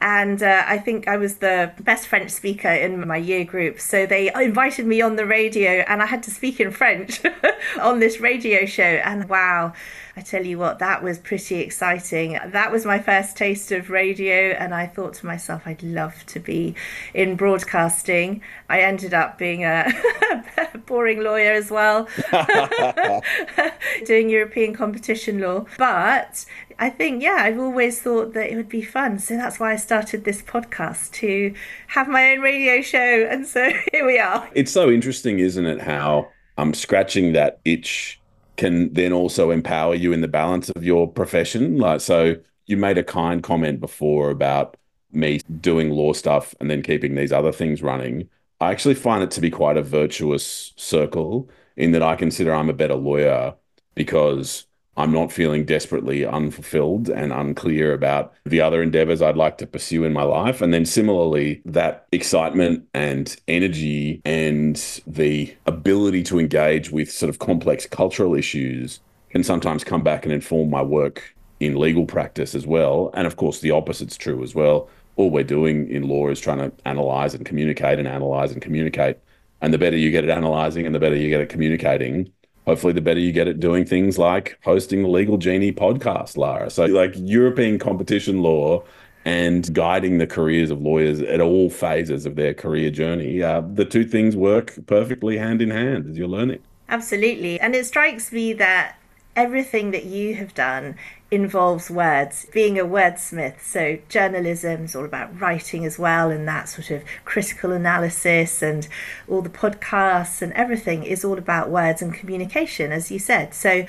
and 0.00 0.42
uh, 0.42 0.64
I 0.66 0.78
think 0.78 1.08
I 1.08 1.16
was 1.16 1.36
the 1.36 1.72
best 1.80 2.06
French 2.06 2.30
speaker 2.30 2.68
in 2.68 3.06
my 3.06 3.16
year 3.16 3.44
group. 3.44 3.80
So 3.80 4.06
they 4.06 4.32
invited 4.32 4.86
me 4.86 5.00
on 5.00 5.16
the 5.16 5.26
radio, 5.26 5.84
and 5.88 6.02
I 6.02 6.06
had 6.06 6.22
to 6.24 6.30
speak 6.30 6.60
in 6.60 6.70
French 6.70 7.20
on 7.80 7.98
this 7.98 8.20
radio 8.20 8.64
show. 8.64 8.82
And 8.82 9.28
wow, 9.28 9.72
I 10.16 10.20
tell 10.20 10.44
you 10.44 10.58
what, 10.58 10.78
that 10.78 11.02
was 11.02 11.18
pretty 11.18 11.60
exciting. 11.60 12.38
That 12.46 12.70
was 12.70 12.84
my 12.84 12.98
first 12.98 13.36
taste 13.36 13.72
of 13.72 13.90
radio, 13.90 14.50
and 14.50 14.74
I 14.74 14.86
thought 14.86 15.14
to 15.14 15.26
myself, 15.26 15.62
I'd 15.64 15.82
love 15.82 16.24
to 16.26 16.40
be 16.40 16.74
in 17.14 17.36
broadcasting. 17.36 18.40
I 18.68 18.80
ended 18.80 19.14
up 19.14 19.36
being 19.36 19.64
a 19.64 19.86
boring 20.86 21.22
lawyer 21.22 21.52
as 21.52 21.70
well, 21.70 22.08
doing 24.06 24.30
European 24.30 24.74
competition 24.74 25.40
law. 25.40 25.66
But 25.76 26.44
I 26.78 26.90
think, 26.90 27.22
yeah, 27.22 27.38
I've 27.40 27.58
always 27.58 28.00
thought 28.00 28.34
that 28.34 28.52
it 28.52 28.56
would 28.56 28.68
be 28.68 28.82
fun. 28.82 29.18
So 29.18 29.36
that's 29.36 29.58
why 29.58 29.72
I 29.72 29.76
started 29.76 30.24
this 30.24 30.42
podcast 30.42 31.12
to 31.14 31.52
have 31.88 32.08
my 32.08 32.32
own 32.32 32.40
radio 32.40 32.82
show. 32.82 33.26
And 33.28 33.46
so 33.46 33.70
here 33.92 34.06
we 34.06 34.18
are. 34.18 34.48
It's 34.54 34.70
so 34.70 34.90
interesting, 34.90 35.40
isn't 35.40 35.66
it? 35.66 35.80
How 35.80 36.28
I'm 36.56 36.74
scratching 36.74 37.32
that 37.32 37.60
itch 37.64 38.20
can 38.56 38.92
then 38.92 39.12
also 39.12 39.50
empower 39.50 39.94
you 39.94 40.12
in 40.12 40.20
the 40.20 40.28
balance 40.28 40.70
of 40.70 40.84
your 40.84 41.10
profession. 41.10 41.78
Like, 41.78 42.00
so 42.00 42.36
you 42.66 42.76
made 42.76 42.98
a 42.98 43.04
kind 43.04 43.42
comment 43.42 43.80
before 43.80 44.30
about 44.30 44.76
me 45.10 45.40
doing 45.60 45.90
law 45.90 46.12
stuff 46.12 46.54
and 46.60 46.70
then 46.70 46.82
keeping 46.82 47.14
these 47.14 47.32
other 47.32 47.52
things 47.52 47.82
running. 47.82 48.28
I 48.60 48.70
actually 48.70 48.94
find 48.94 49.22
it 49.22 49.30
to 49.32 49.40
be 49.40 49.50
quite 49.50 49.76
a 49.76 49.82
virtuous 49.82 50.72
circle 50.76 51.48
in 51.76 51.92
that 51.92 52.02
I 52.02 52.16
consider 52.16 52.52
I'm 52.52 52.68
a 52.68 52.74
better 52.74 52.96
lawyer 52.96 53.54
because 53.94 54.66
I'm 54.98 55.12
not 55.12 55.32
feeling 55.32 55.64
desperately 55.64 56.26
unfulfilled 56.26 57.08
and 57.08 57.32
unclear 57.32 57.92
about 57.94 58.34
the 58.44 58.60
other 58.60 58.82
endeavors 58.82 59.22
I'd 59.22 59.36
like 59.36 59.56
to 59.58 59.66
pursue 59.66 60.04
in 60.04 60.12
my 60.12 60.24
life. 60.24 60.60
And 60.60 60.74
then 60.74 60.84
similarly, 60.84 61.62
that 61.66 62.08
excitement 62.10 62.84
and 62.94 63.34
energy 63.46 64.20
and 64.24 64.76
the 65.06 65.56
ability 65.66 66.24
to 66.24 66.40
engage 66.40 66.90
with 66.90 67.12
sort 67.12 67.30
of 67.30 67.38
complex 67.38 67.86
cultural 67.86 68.34
issues 68.34 69.00
can 69.30 69.44
sometimes 69.44 69.84
come 69.84 70.02
back 70.02 70.24
and 70.24 70.32
inform 70.32 70.68
my 70.70 70.82
work 70.82 71.34
in 71.60 71.76
legal 71.78 72.04
practice 72.04 72.54
as 72.56 72.66
well. 72.66 73.10
And 73.14 73.26
of 73.26 73.36
course, 73.36 73.60
the 73.60 73.70
opposite's 73.70 74.16
true 74.16 74.42
as 74.42 74.54
well. 74.54 74.88
All 75.16 75.30
we're 75.30 75.44
doing 75.44 75.88
in 75.90 76.08
law 76.08 76.28
is 76.28 76.40
trying 76.40 76.58
to 76.58 76.72
analyze 76.84 77.34
and 77.34 77.46
communicate 77.46 77.98
and 78.00 78.08
analyze 78.08 78.52
and 78.52 78.60
communicate 78.62 79.18
And 79.60 79.74
the 79.74 79.78
better 79.78 79.96
you 79.96 80.10
get 80.10 80.24
at 80.24 80.30
analyzing 80.30 80.86
and 80.86 80.94
the 80.94 81.00
better 81.00 81.16
you 81.16 81.28
get 81.30 81.40
at 81.40 81.48
communicating, 81.48 82.32
hopefully 82.68 82.92
the 82.92 83.00
better 83.00 83.18
you 83.18 83.32
get 83.32 83.48
at 83.48 83.58
doing 83.60 83.86
things 83.86 84.18
like 84.18 84.58
hosting 84.62 85.02
the 85.02 85.08
Legal 85.08 85.38
Genie 85.38 85.72
podcast, 85.72 86.36
Lara. 86.36 86.68
So, 86.68 86.84
like 86.84 87.14
European 87.16 87.78
competition 87.78 88.42
law 88.42 88.84
and 89.24 89.72
guiding 89.72 90.18
the 90.18 90.26
careers 90.26 90.70
of 90.70 90.82
lawyers 90.82 91.20
at 91.22 91.40
all 91.40 91.70
phases 91.70 92.26
of 92.26 92.36
their 92.36 92.52
career 92.52 92.90
journey, 92.90 93.42
uh, 93.42 93.62
the 93.62 93.86
two 93.86 94.04
things 94.04 94.36
work 94.36 94.74
perfectly 94.86 95.38
hand 95.38 95.62
in 95.62 95.70
hand 95.70 96.10
as 96.10 96.18
you're 96.18 96.28
learning. 96.28 96.58
Absolutely. 96.90 97.58
And 97.58 97.74
it 97.74 97.86
strikes 97.86 98.32
me 98.32 98.52
that 98.54 98.96
everything 99.38 99.92
that 99.92 100.04
you 100.04 100.34
have 100.34 100.52
done 100.52 100.96
involves 101.30 101.88
words, 101.90 102.46
being 102.52 102.76
a 102.76 102.84
wordsmith. 102.84 103.60
So, 103.60 103.98
journalism 104.08 104.84
is 104.84 104.96
all 104.96 105.04
about 105.04 105.40
writing 105.40 105.86
as 105.86 105.96
well, 105.96 106.30
and 106.30 106.46
that 106.48 106.68
sort 106.68 106.90
of 106.90 107.04
critical 107.24 107.70
analysis, 107.70 108.62
and 108.62 108.88
all 109.28 109.40
the 109.40 109.48
podcasts 109.48 110.42
and 110.42 110.52
everything 110.54 111.04
is 111.04 111.24
all 111.24 111.38
about 111.38 111.70
words 111.70 112.02
and 112.02 112.12
communication, 112.12 112.90
as 112.90 113.12
you 113.12 113.20
said. 113.20 113.54
So, 113.54 113.86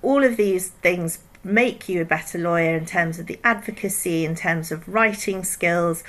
all 0.00 0.24
of 0.24 0.38
these 0.38 0.68
things 0.68 1.18
make 1.44 1.86
you 1.86 2.00
a 2.00 2.06
better 2.06 2.38
lawyer 2.38 2.74
in 2.74 2.86
terms 2.86 3.18
of 3.18 3.26
the 3.26 3.38
advocacy, 3.44 4.24
in 4.24 4.34
terms 4.34 4.72
of 4.72 4.88
writing 4.88 5.44
skills. 5.44 6.02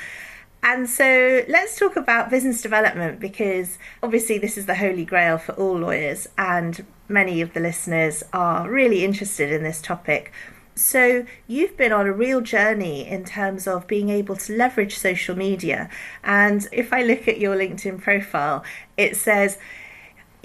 And 0.67 0.89
so 0.89 1.45
let's 1.48 1.77
talk 1.77 1.95
about 1.95 2.31
business 2.31 2.63
development 2.63 3.19
because 3.19 3.77
obviously 4.01 4.39
this 4.39 4.57
is 4.57 4.65
the 4.65 4.74
holy 4.74 5.05
grail 5.05 5.38
for 5.38 5.51
all 5.51 5.77
lawyers, 5.77 6.27
and 6.39 6.84
many 7.07 7.39
of 7.41 7.53
the 7.53 7.60
listeners 7.60 8.24
are 8.34 8.67
really 8.67 9.05
interested 9.05 9.51
in 9.51 9.62
this 9.62 9.79
topic. 9.79 10.34
So, 10.74 11.25
you've 11.48 11.77
been 11.77 11.93
on 11.93 12.05
a 12.07 12.12
real 12.12 12.41
journey 12.41 13.07
in 13.07 13.24
terms 13.24 13.65
of 13.65 13.88
being 13.88 14.10
able 14.10 14.36
to 14.38 14.57
leverage 14.57 14.98
social 14.98 15.38
media. 15.38 15.88
And 16.22 16.67
if 16.74 16.91
I 16.91 17.03
look 17.03 17.29
at 17.29 17.39
your 17.39 17.55
LinkedIn 17.55 18.01
profile, 18.01 18.62
it 18.98 19.15
says, 19.15 19.57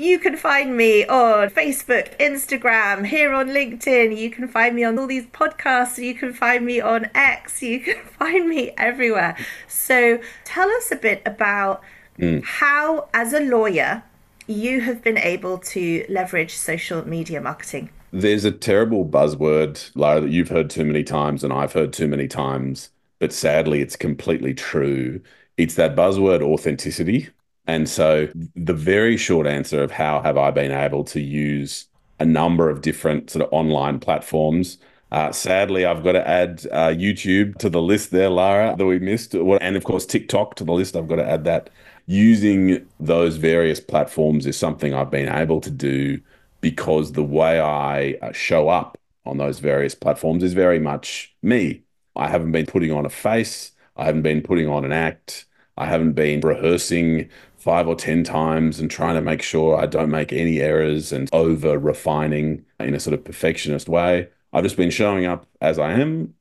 you 0.01 0.19
can 0.19 0.35
find 0.35 0.77
me 0.77 1.05
on 1.07 1.51
Facebook, 1.51 2.17
Instagram, 2.19 3.07
here 3.07 3.35
on 3.35 3.49
LinkedIn. 3.49 4.17
You 4.17 4.31
can 4.31 4.49
find 4.49 4.75
me 4.75 4.83
on 4.83 4.99
all 4.99 5.07
these 5.07 5.27
podcasts. 5.27 6.03
You 6.03 6.15
can 6.15 6.33
find 6.33 6.65
me 6.65 6.81
on 6.81 7.11
X. 7.15 7.63
You 7.63 7.81
can 7.81 8.03
find 8.19 8.49
me 8.49 8.73
everywhere. 8.79 9.37
So 9.69 10.19
tell 10.45 10.71
us 10.71 10.91
a 10.91 10.97
bit 10.97 11.21
about 11.27 11.83
mm. 12.19 12.43
how, 12.43 13.09
as 13.13 13.35
a 13.35 13.41
lawyer, 13.41 14.03
you 14.47 14.81
have 14.81 15.03
been 15.03 15.19
able 15.19 15.59
to 15.59 16.07
leverage 16.09 16.57
social 16.57 17.07
media 17.07 17.43
marketing. 17.43 17.91
There's 18.11 18.47
a 18.47 18.51
terrible 18.51 19.05
buzzword, 19.05 19.91
Lara, 19.95 20.23
that 20.23 20.31
you've 20.31 20.49
heard 20.49 20.71
too 20.71 20.87
many 20.87 21.05
times 21.05 21.45
and 21.45 21.53
I've 21.53 21.75
heard 21.75 21.93
too 21.93 22.09
many 22.09 22.27
times, 22.27 22.89
but 23.19 23.35
sadly, 23.35 23.83
it's 23.83 23.97
completely 23.97 24.55
true. 24.55 25.21
It's 25.59 25.75
that 25.75 25.95
buzzword 25.95 26.41
authenticity 26.41 27.29
and 27.67 27.89
so 27.89 28.29
the 28.57 28.75
very 28.75 29.17
short 29.17 29.47
answer 29.47 29.83
of 29.83 29.91
how 29.91 30.21
have 30.23 30.37
I 30.37 30.51
been 30.51 30.73
able 30.73 31.05
to 31.05 31.21
use 31.21 31.87
a 32.19 32.25
number 32.25 32.69
of 32.69 32.83
different 32.83 33.31
sort 33.31 33.45
of 33.45 33.53
online 33.53 33.99
platforms. 33.99 34.79
Uh, 35.13 35.33
sadly, 35.33 35.85
I've 35.85 36.05
got 36.05 36.13
to 36.13 36.29
add 36.29 36.67
uh, 36.71 36.89
YouTube 36.89 37.59
to 37.59 37.69
the 37.69 37.83
list 37.83 38.11
there, 38.11 38.29
Lara, 38.29 38.77
that 38.77 38.85
we 38.85 38.99
missed. 38.99 39.35
And 39.35 39.77
of 39.77 39.85
course, 39.85 40.07
TikTok 40.07 40.55
to 40.57 40.65
the 40.65 40.73
list. 40.73 40.97
I've 40.97 41.09
got 41.09 41.17
to 41.17 41.29
add 41.29 41.45
that. 41.45 41.71
Using 42.07 42.87
those 42.99 43.37
various 43.37 43.79
platforms 43.79 44.47
is 44.47 44.57
something 44.59 44.93
I've 44.93 45.11
been 45.11 45.29
able 45.29 45.61
to 45.61 45.71
do 45.71 46.21
because 46.61 47.13
the 47.13 47.23
way 47.23 47.61
I 47.61 48.19
uh, 48.21 48.33
show 48.33 48.69
up 48.69 48.99
on 49.25 49.39
those 49.39 49.61
various 49.61 49.95
platforms 49.95 50.43
is 50.43 50.53
very 50.53 50.81
much 50.81 51.35
me. 51.43 51.83
I 52.17 52.29
haven't 52.29 52.53
been 52.53 52.67
putting 52.67 52.91
on 52.91 53.07
a 53.07 53.11
face, 53.11 53.73
I 53.97 54.05
haven't 54.05 54.23
been 54.23 54.43
putting 54.43 54.69
on 54.69 54.85
an 54.85 54.93
act. 54.93 55.47
I 55.77 55.87
haven't 55.87 56.13
been 56.13 56.41
rehearsing 56.41 57.31
five 57.61 57.87
or 57.87 57.95
10 57.95 58.25
times 58.25 58.81
and 58.81 58.91
trying 58.91 59.15
to 59.15 59.21
make 59.21 59.43
sure 59.43 59.77
I 59.79 59.87
don't 59.87 60.11
make 60.11 60.33
any 60.33 60.61
errors 60.61 61.13
and 61.13 61.29
over 61.33 61.79
refining 61.79 62.65
in 62.81 62.95
a 62.95 63.01
sort 63.01 63.13
of 63.15 63.23
perfectionist 63.23 63.89
way. 63.89 64.29
I've 64.53 64.65
just 64.65 64.79
been 64.79 64.91
showing 64.91 65.27
up 65.27 65.47
as 65.61 65.79
I 65.79 65.93
am. 65.93 66.35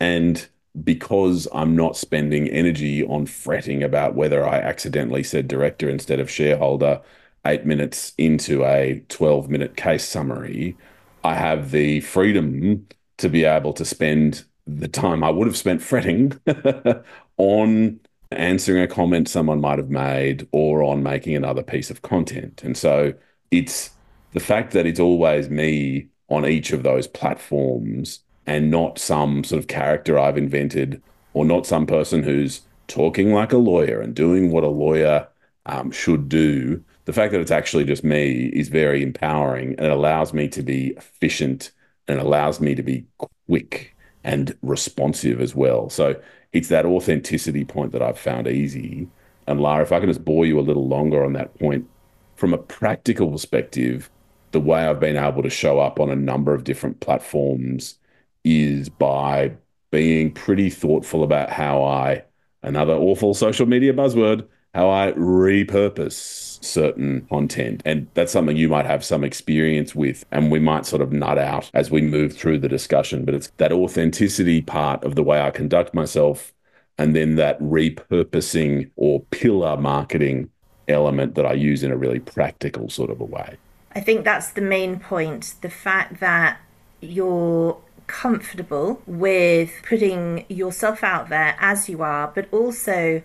And 0.00 0.46
because 0.82 1.46
I'm 1.52 1.76
not 1.76 1.96
spending 1.96 2.48
energy 2.48 3.04
on 3.04 3.26
fretting 3.26 3.84
about 3.84 4.14
whether 4.16 4.46
I 4.46 4.58
accidentally 4.58 5.22
said 5.22 5.46
director 5.48 5.88
instead 5.88 6.20
of 6.20 6.30
shareholder 6.30 7.02
eight 7.46 7.64
minutes 7.64 8.12
into 8.18 8.64
a 8.64 9.04
12 9.08 9.48
minute 9.48 9.76
case 9.76 10.04
summary, 10.04 10.76
I 11.22 11.34
have 11.34 11.70
the 11.70 12.00
freedom 12.00 12.86
to 13.18 13.28
be 13.28 13.44
able 13.44 13.72
to 13.74 13.84
spend 13.84 14.44
the 14.66 14.88
time 14.88 15.22
I 15.22 15.30
would 15.30 15.46
have 15.46 15.56
spent 15.56 15.82
fretting 15.82 16.32
on 17.36 18.00
answering 18.30 18.82
a 18.82 18.86
comment 18.88 19.28
someone 19.28 19.60
might 19.60 19.78
have 19.78 19.90
made 19.90 20.46
or 20.52 20.82
on 20.82 21.02
making 21.02 21.34
another 21.34 21.62
piece 21.62 21.90
of 21.90 22.02
content. 22.02 22.62
And 22.62 22.76
so 22.76 23.14
it's 23.50 23.90
the 24.32 24.40
fact 24.40 24.72
that 24.72 24.86
it's 24.86 25.00
always 25.00 25.48
me 25.48 26.08
on 26.28 26.46
each 26.46 26.72
of 26.72 26.82
those 26.82 27.06
platforms 27.06 28.20
and 28.46 28.70
not 28.70 28.98
some 28.98 29.44
sort 29.44 29.58
of 29.58 29.68
character 29.68 30.18
I've 30.18 30.38
invented 30.38 31.02
or 31.32 31.44
not 31.44 31.66
some 31.66 31.86
person 31.86 32.22
who's 32.22 32.62
talking 32.86 33.32
like 33.32 33.52
a 33.52 33.58
lawyer 33.58 34.00
and 34.00 34.14
doing 34.14 34.50
what 34.50 34.64
a 34.64 34.68
lawyer 34.68 35.28
um, 35.66 35.90
should 35.90 36.28
do. 36.28 36.82
The 37.04 37.12
fact 37.12 37.32
that 37.32 37.40
it's 37.40 37.50
actually 37.50 37.84
just 37.84 38.04
me 38.04 38.50
is 38.52 38.68
very 38.68 39.02
empowering 39.02 39.74
and 39.76 39.86
it 39.86 39.92
allows 39.92 40.32
me 40.34 40.48
to 40.48 40.62
be 40.62 40.88
efficient 40.96 41.70
and 42.06 42.18
allows 42.18 42.60
me 42.60 42.74
to 42.74 42.82
be 42.82 43.06
quick 43.46 43.94
and 44.24 44.56
responsive 44.62 45.40
as 45.40 45.54
well. 45.54 45.88
So 45.88 46.20
it's 46.52 46.68
that 46.68 46.86
authenticity 46.86 47.64
point 47.64 47.92
that 47.92 48.02
I've 48.02 48.18
found 48.18 48.46
easy. 48.46 49.08
And 49.46 49.60
Lara, 49.60 49.82
if 49.82 49.92
I 49.92 50.00
can 50.00 50.08
just 50.08 50.24
bore 50.24 50.46
you 50.46 50.58
a 50.58 50.62
little 50.62 50.88
longer 50.88 51.24
on 51.24 51.32
that 51.34 51.58
point, 51.58 51.88
from 52.36 52.54
a 52.54 52.58
practical 52.58 53.30
perspective, 53.30 54.10
the 54.52 54.60
way 54.60 54.86
I've 54.86 55.00
been 55.00 55.16
able 55.16 55.42
to 55.42 55.50
show 55.50 55.78
up 55.78 56.00
on 56.00 56.10
a 56.10 56.16
number 56.16 56.54
of 56.54 56.64
different 56.64 57.00
platforms 57.00 57.98
is 58.44 58.88
by 58.88 59.52
being 59.90 60.32
pretty 60.32 60.70
thoughtful 60.70 61.22
about 61.22 61.50
how 61.50 61.82
I, 61.82 62.24
another 62.62 62.94
awful 62.94 63.34
social 63.34 63.66
media 63.66 63.92
buzzword, 63.92 64.46
how 64.74 64.90
I 64.90 65.12
repurpose 65.12 66.62
certain 66.62 67.26
content. 67.28 67.82
And 67.84 68.08
that's 68.14 68.32
something 68.32 68.56
you 68.56 68.68
might 68.68 68.86
have 68.86 69.04
some 69.04 69.24
experience 69.24 69.94
with, 69.94 70.24
and 70.30 70.50
we 70.50 70.58
might 70.58 70.86
sort 70.86 71.02
of 71.02 71.12
nut 71.12 71.38
out 71.38 71.70
as 71.74 71.90
we 71.90 72.00
move 72.00 72.36
through 72.36 72.58
the 72.58 72.68
discussion. 72.68 73.24
But 73.24 73.34
it's 73.34 73.50
that 73.56 73.72
authenticity 73.72 74.60
part 74.60 75.02
of 75.04 75.14
the 75.14 75.22
way 75.22 75.40
I 75.40 75.50
conduct 75.50 75.94
myself, 75.94 76.52
and 76.98 77.14
then 77.14 77.36
that 77.36 77.60
repurposing 77.60 78.90
or 78.96 79.20
pillar 79.30 79.76
marketing 79.76 80.50
element 80.88 81.34
that 81.34 81.46
I 81.46 81.52
use 81.52 81.82
in 81.82 81.90
a 81.90 81.96
really 81.96 82.18
practical 82.18 82.88
sort 82.88 83.10
of 83.10 83.20
a 83.20 83.24
way. 83.24 83.56
I 83.94 84.00
think 84.00 84.24
that's 84.24 84.50
the 84.50 84.60
main 84.60 84.98
point 84.98 85.54
the 85.60 85.70
fact 85.70 86.20
that 86.20 86.60
you're 87.00 87.78
comfortable 88.06 89.02
with 89.06 89.70
putting 89.82 90.44
yourself 90.48 91.04
out 91.04 91.28
there 91.28 91.56
as 91.60 91.88
you 91.88 92.02
are, 92.02 92.32
but 92.34 92.48
also 92.52 93.22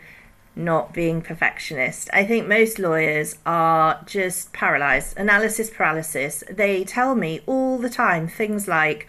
not 0.55 0.93
being 0.93 1.21
perfectionist. 1.21 2.09
I 2.13 2.25
think 2.25 2.47
most 2.47 2.79
lawyers 2.79 3.37
are 3.45 4.03
just 4.05 4.53
paralyzed, 4.53 5.17
analysis 5.17 5.69
paralysis. 5.69 6.43
They 6.49 6.83
tell 6.83 7.15
me 7.15 7.41
all 7.45 7.77
the 7.77 7.89
time 7.89 8.27
things 8.27 8.67
like, 8.67 9.07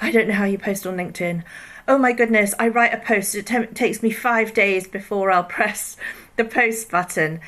I 0.00 0.10
don't 0.10 0.28
know 0.28 0.34
how 0.34 0.44
you 0.44 0.58
post 0.58 0.86
on 0.86 0.96
LinkedIn. 0.96 1.42
Oh 1.86 1.98
my 1.98 2.12
goodness, 2.12 2.54
I 2.58 2.68
write 2.68 2.94
a 2.94 2.98
post, 2.98 3.34
it 3.34 3.46
t- 3.46 3.66
takes 3.66 4.02
me 4.02 4.10
five 4.10 4.54
days 4.54 4.86
before 4.86 5.30
I'll 5.30 5.44
press 5.58 5.96
the 6.36 6.44
post 6.44 6.90
button. 6.90 7.40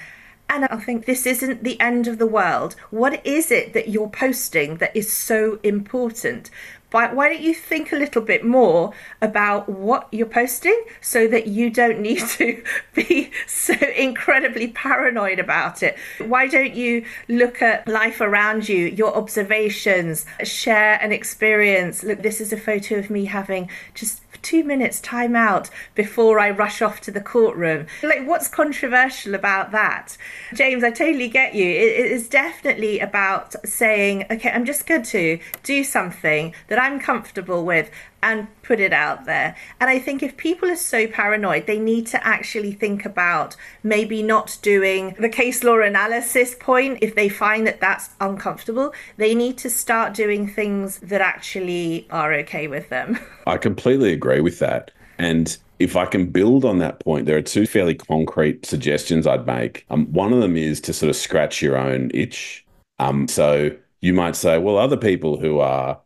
And 0.49 0.65
I 0.65 0.77
think 0.79 1.07
this 1.07 1.27
isn't 1.27 1.63
the 1.63 1.81
end 1.81 2.09
of 2.09 2.19
the 2.19 2.27
world. 2.27 2.75
What 2.91 3.25
is 3.25 3.53
it 3.53 3.73
that 3.73 3.89
you're 3.89 4.09
posting 4.09 4.79
that 4.79 4.97
is 4.97 5.13
so 5.13 5.61
important? 5.63 6.51
Why 6.91 7.29
don't 7.29 7.41
you 7.41 7.55
think 7.55 7.93
a 7.93 7.97
little 7.97 8.23
bit 8.23 8.45
more 8.45 8.93
about 9.23 9.69
what 9.69 10.09
you're 10.11 10.27
posting 10.27 10.85
so 11.01 11.29
that 11.29 11.47
you 11.47 11.71
don't 11.71 12.01
need 12.01 12.27
to 12.31 12.63
be 12.95 13.31
so 13.47 13.75
incredibly 13.75 14.69
paranoid 14.69 15.39
about 15.39 15.83
it? 15.83 15.97
Why 16.19 16.49
don't 16.49 16.75
you 16.75 17.05
look 17.29 17.63
at 17.63 17.87
life 17.87 18.21
around 18.21 18.69
you, 18.69 18.87
your 18.87 19.15
observations, 19.17 20.27
share 20.43 20.99
an 21.01 21.13
experience? 21.13 22.03
Look, 22.03 22.23
this 22.23 22.41
is 22.41 22.53
a 22.53 22.57
photo 22.57 22.97
of 22.97 23.11
me 23.11 23.27
having 23.27 23.71
just 23.95 24.23
two 24.43 24.65
minutes 24.65 25.01
time 25.01 25.37
out 25.37 25.71
before 25.95 26.39
I 26.39 26.51
rush 26.51 26.83
off 26.83 27.01
to 27.03 27.11
the 27.11 27.21
courtroom. 27.21 27.87
Like, 28.03 28.27
what's 28.27 28.49
controversial 28.49 29.35
about 29.35 29.73
that? 29.73 30.17
James, 30.55 30.85
I 30.85 30.91
totally 30.91 31.29
get 31.29 31.55
you. 31.55 31.67
It 31.67 32.11
is 32.11 32.29
definitely 32.29 33.01
about 33.01 33.55
saying, 33.67 34.27
okay, 34.31 34.51
I'm 34.51 34.65
just 34.65 34.87
going 34.87 35.03
to 35.05 35.39
do 35.63 35.85
something 35.85 36.55
that 36.69 36.81
I'm 36.81 37.01
comfortable 37.01 37.65
with 37.65 37.91
and 38.23 38.49
put 38.63 38.81
it 38.81 38.93
out 38.93 39.25
there. 39.25 39.57
And 39.81 39.91
I 39.91 39.99
think 39.99 40.23
if 40.23 40.37
people 40.37 40.69
are 40.71 40.77
so 40.77 41.07
paranoid, 41.07 41.67
they 41.67 41.79
need 41.79 42.07
to 42.09 42.27
actually 42.27 42.73
think 42.73 43.05
about 43.05 43.57
maybe 43.83 44.23
not 44.23 44.59
doing 44.63 45.15
the 45.19 45.29
case 45.29 45.65
law 45.65 45.81
analysis 45.81 46.55
point. 46.59 46.99
If 47.01 47.15
they 47.15 47.29
find 47.29 47.67
that 47.67 47.81
that's 47.81 48.11
uncomfortable, 48.21 48.93
they 49.17 49.35
need 49.35 49.59
to 49.59 49.71
start 49.71 50.15
doing 50.15 50.49
things 50.49 50.99
that 50.99 51.21
actually 51.21 52.07
are 52.11 52.33
okay 52.35 52.69
with 52.69 52.89
them. 52.89 53.19
I 53.47 53.57
completely 53.57 54.13
agree 54.13 54.41
with 54.41 54.59
that. 54.59 54.91
And 55.19 55.57
if 55.79 55.97
I 55.97 56.07
can 56.07 56.27
build 56.27 56.65
on 56.65 56.79
that 56.79 57.01
point, 57.01 57.27
there 57.27 57.37
are 57.37 57.43
two 57.43 57.67
fairly 57.67 57.95
concrete 57.95 58.67
suggestions 58.67 59.27
I'd 59.27 59.47
make. 59.47 59.85
Um, 59.91 60.07
one 60.13 60.33
of 60.33 60.41
them 60.41 60.57
is 60.57 60.81
to 60.83 60.93
sort 60.93 61.11
of 61.11 61.17
scratch 61.17 61.63
your 61.63 61.77
own 61.77 62.11
itch. 62.13 62.65
Um, 62.99 63.29
so 63.29 63.71
you 64.01 64.13
might 64.13 64.37
say, 64.37 64.59
well, 64.59 64.77
other 64.77 64.97
people 64.97 65.39
who 65.39 65.59
are 65.59 65.99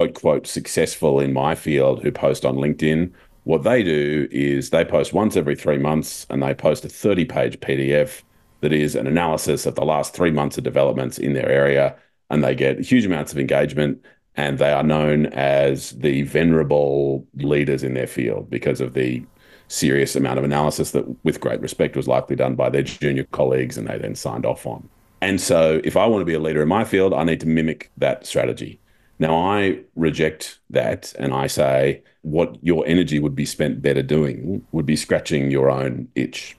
quote, 0.00 0.14
quote, 0.14 0.46
successful 0.46 1.20
in 1.20 1.32
my 1.32 1.54
field 1.54 2.02
who 2.02 2.10
post 2.10 2.46
on 2.46 2.56
LinkedIn, 2.56 3.12
what 3.44 3.64
they 3.64 3.82
do 3.82 4.28
is 4.30 4.70
they 4.70 4.84
post 4.84 5.12
once 5.12 5.36
every 5.36 5.54
three 5.54 5.76
months 5.76 6.26
and 6.30 6.42
they 6.42 6.54
post 6.54 6.84
a 6.84 6.88
30 6.88 7.26
page 7.26 7.60
PDF 7.60 8.22
that 8.60 8.72
is 8.72 8.94
an 8.94 9.06
analysis 9.06 9.66
of 9.66 9.74
the 9.74 9.84
last 9.84 10.14
three 10.14 10.30
months 10.30 10.56
of 10.56 10.64
developments 10.64 11.18
in 11.18 11.34
their 11.34 11.48
area. 11.48 11.96
And 12.30 12.42
they 12.42 12.54
get 12.54 12.80
huge 12.80 13.04
amounts 13.04 13.32
of 13.32 13.38
engagement 13.38 14.02
and 14.36 14.58
they 14.58 14.72
are 14.72 14.82
known 14.82 15.26
as 15.26 15.90
the 15.90 16.22
venerable 16.22 17.26
leaders 17.34 17.82
in 17.82 17.94
their 17.94 18.06
field 18.06 18.48
because 18.48 18.80
of 18.80 18.94
the 18.94 19.22
serious 19.68 20.16
amount 20.16 20.38
of 20.38 20.44
analysis 20.44 20.92
that, 20.92 21.04
with 21.24 21.40
great 21.40 21.60
respect, 21.60 21.96
was 21.96 22.08
likely 22.08 22.36
done 22.36 22.54
by 22.54 22.70
their 22.70 22.82
junior 22.82 23.24
colleagues 23.32 23.76
and 23.76 23.88
they 23.88 23.98
then 23.98 24.14
signed 24.14 24.46
off 24.46 24.66
on. 24.66 24.88
And 25.20 25.40
so, 25.40 25.80
if 25.84 25.96
I 25.96 26.06
want 26.06 26.22
to 26.22 26.26
be 26.26 26.34
a 26.34 26.40
leader 26.40 26.62
in 26.62 26.68
my 26.68 26.84
field, 26.84 27.12
I 27.12 27.24
need 27.24 27.40
to 27.40 27.46
mimic 27.46 27.90
that 27.98 28.26
strategy. 28.26 28.80
Now, 29.20 29.36
I 29.36 29.80
reject 29.94 30.58
that 30.70 31.12
and 31.18 31.32
I 31.32 31.46
say 31.46 32.02
what 32.22 32.56
your 32.62 32.84
energy 32.86 33.18
would 33.18 33.36
be 33.36 33.44
spent 33.44 33.82
better 33.82 34.02
doing 34.02 34.66
would 34.72 34.86
be 34.86 34.96
scratching 34.96 35.50
your 35.50 35.70
own 35.70 36.08
itch. 36.14 36.56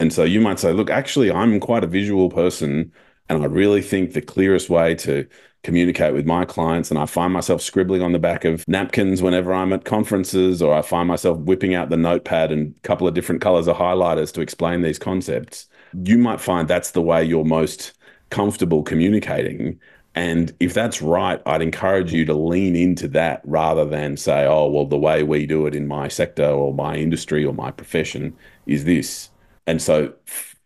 And 0.00 0.12
so 0.12 0.24
you 0.24 0.40
might 0.40 0.58
say, 0.58 0.72
look, 0.72 0.90
actually, 0.90 1.30
I'm 1.30 1.60
quite 1.60 1.84
a 1.84 1.86
visual 1.86 2.30
person. 2.30 2.90
And 3.28 3.42
I 3.42 3.46
really 3.46 3.82
think 3.82 4.14
the 4.14 4.22
clearest 4.22 4.70
way 4.70 4.94
to 4.96 5.28
communicate 5.62 6.12
with 6.12 6.26
my 6.26 6.44
clients, 6.44 6.90
and 6.90 6.98
I 6.98 7.06
find 7.06 7.32
myself 7.32 7.62
scribbling 7.62 8.02
on 8.02 8.12
the 8.12 8.18
back 8.18 8.44
of 8.44 8.66
napkins 8.66 9.22
whenever 9.22 9.54
I'm 9.54 9.72
at 9.72 9.84
conferences, 9.84 10.60
or 10.60 10.74
I 10.74 10.82
find 10.82 11.06
myself 11.06 11.38
whipping 11.38 11.74
out 11.74 11.88
the 11.88 11.96
notepad 11.96 12.50
and 12.50 12.74
a 12.76 12.80
couple 12.80 13.06
of 13.06 13.14
different 13.14 13.42
colors 13.42 13.68
of 13.68 13.76
highlighters 13.76 14.32
to 14.32 14.40
explain 14.40 14.82
these 14.82 14.98
concepts. 14.98 15.68
You 15.92 16.18
might 16.18 16.40
find 16.40 16.66
that's 16.66 16.90
the 16.92 17.02
way 17.02 17.22
you're 17.22 17.44
most 17.44 17.92
comfortable 18.30 18.82
communicating. 18.82 19.78
And 20.14 20.54
if 20.60 20.74
that's 20.74 21.00
right, 21.00 21.40
I'd 21.46 21.62
encourage 21.62 22.12
you 22.12 22.24
to 22.26 22.34
lean 22.34 22.76
into 22.76 23.08
that 23.08 23.40
rather 23.44 23.84
than 23.84 24.16
say, 24.16 24.44
oh, 24.44 24.68
well, 24.68 24.84
the 24.84 24.98
way 24.98 25.22
we 25.22 25.46
do 25.46 25.66
it 25.66 25.74
in 25.74 25.86
my 25.86 26.08
sector 26.08 26.44
or 26.46 26.74
my 26.74 26.96
industry 26.96 27.44
or 27.44 27.54
my 27.54 27.70
profession 27.70 28.36
is 28.66 28.84
this. 28.84 29.30
And 29.66 29.80
so 29.80 30.12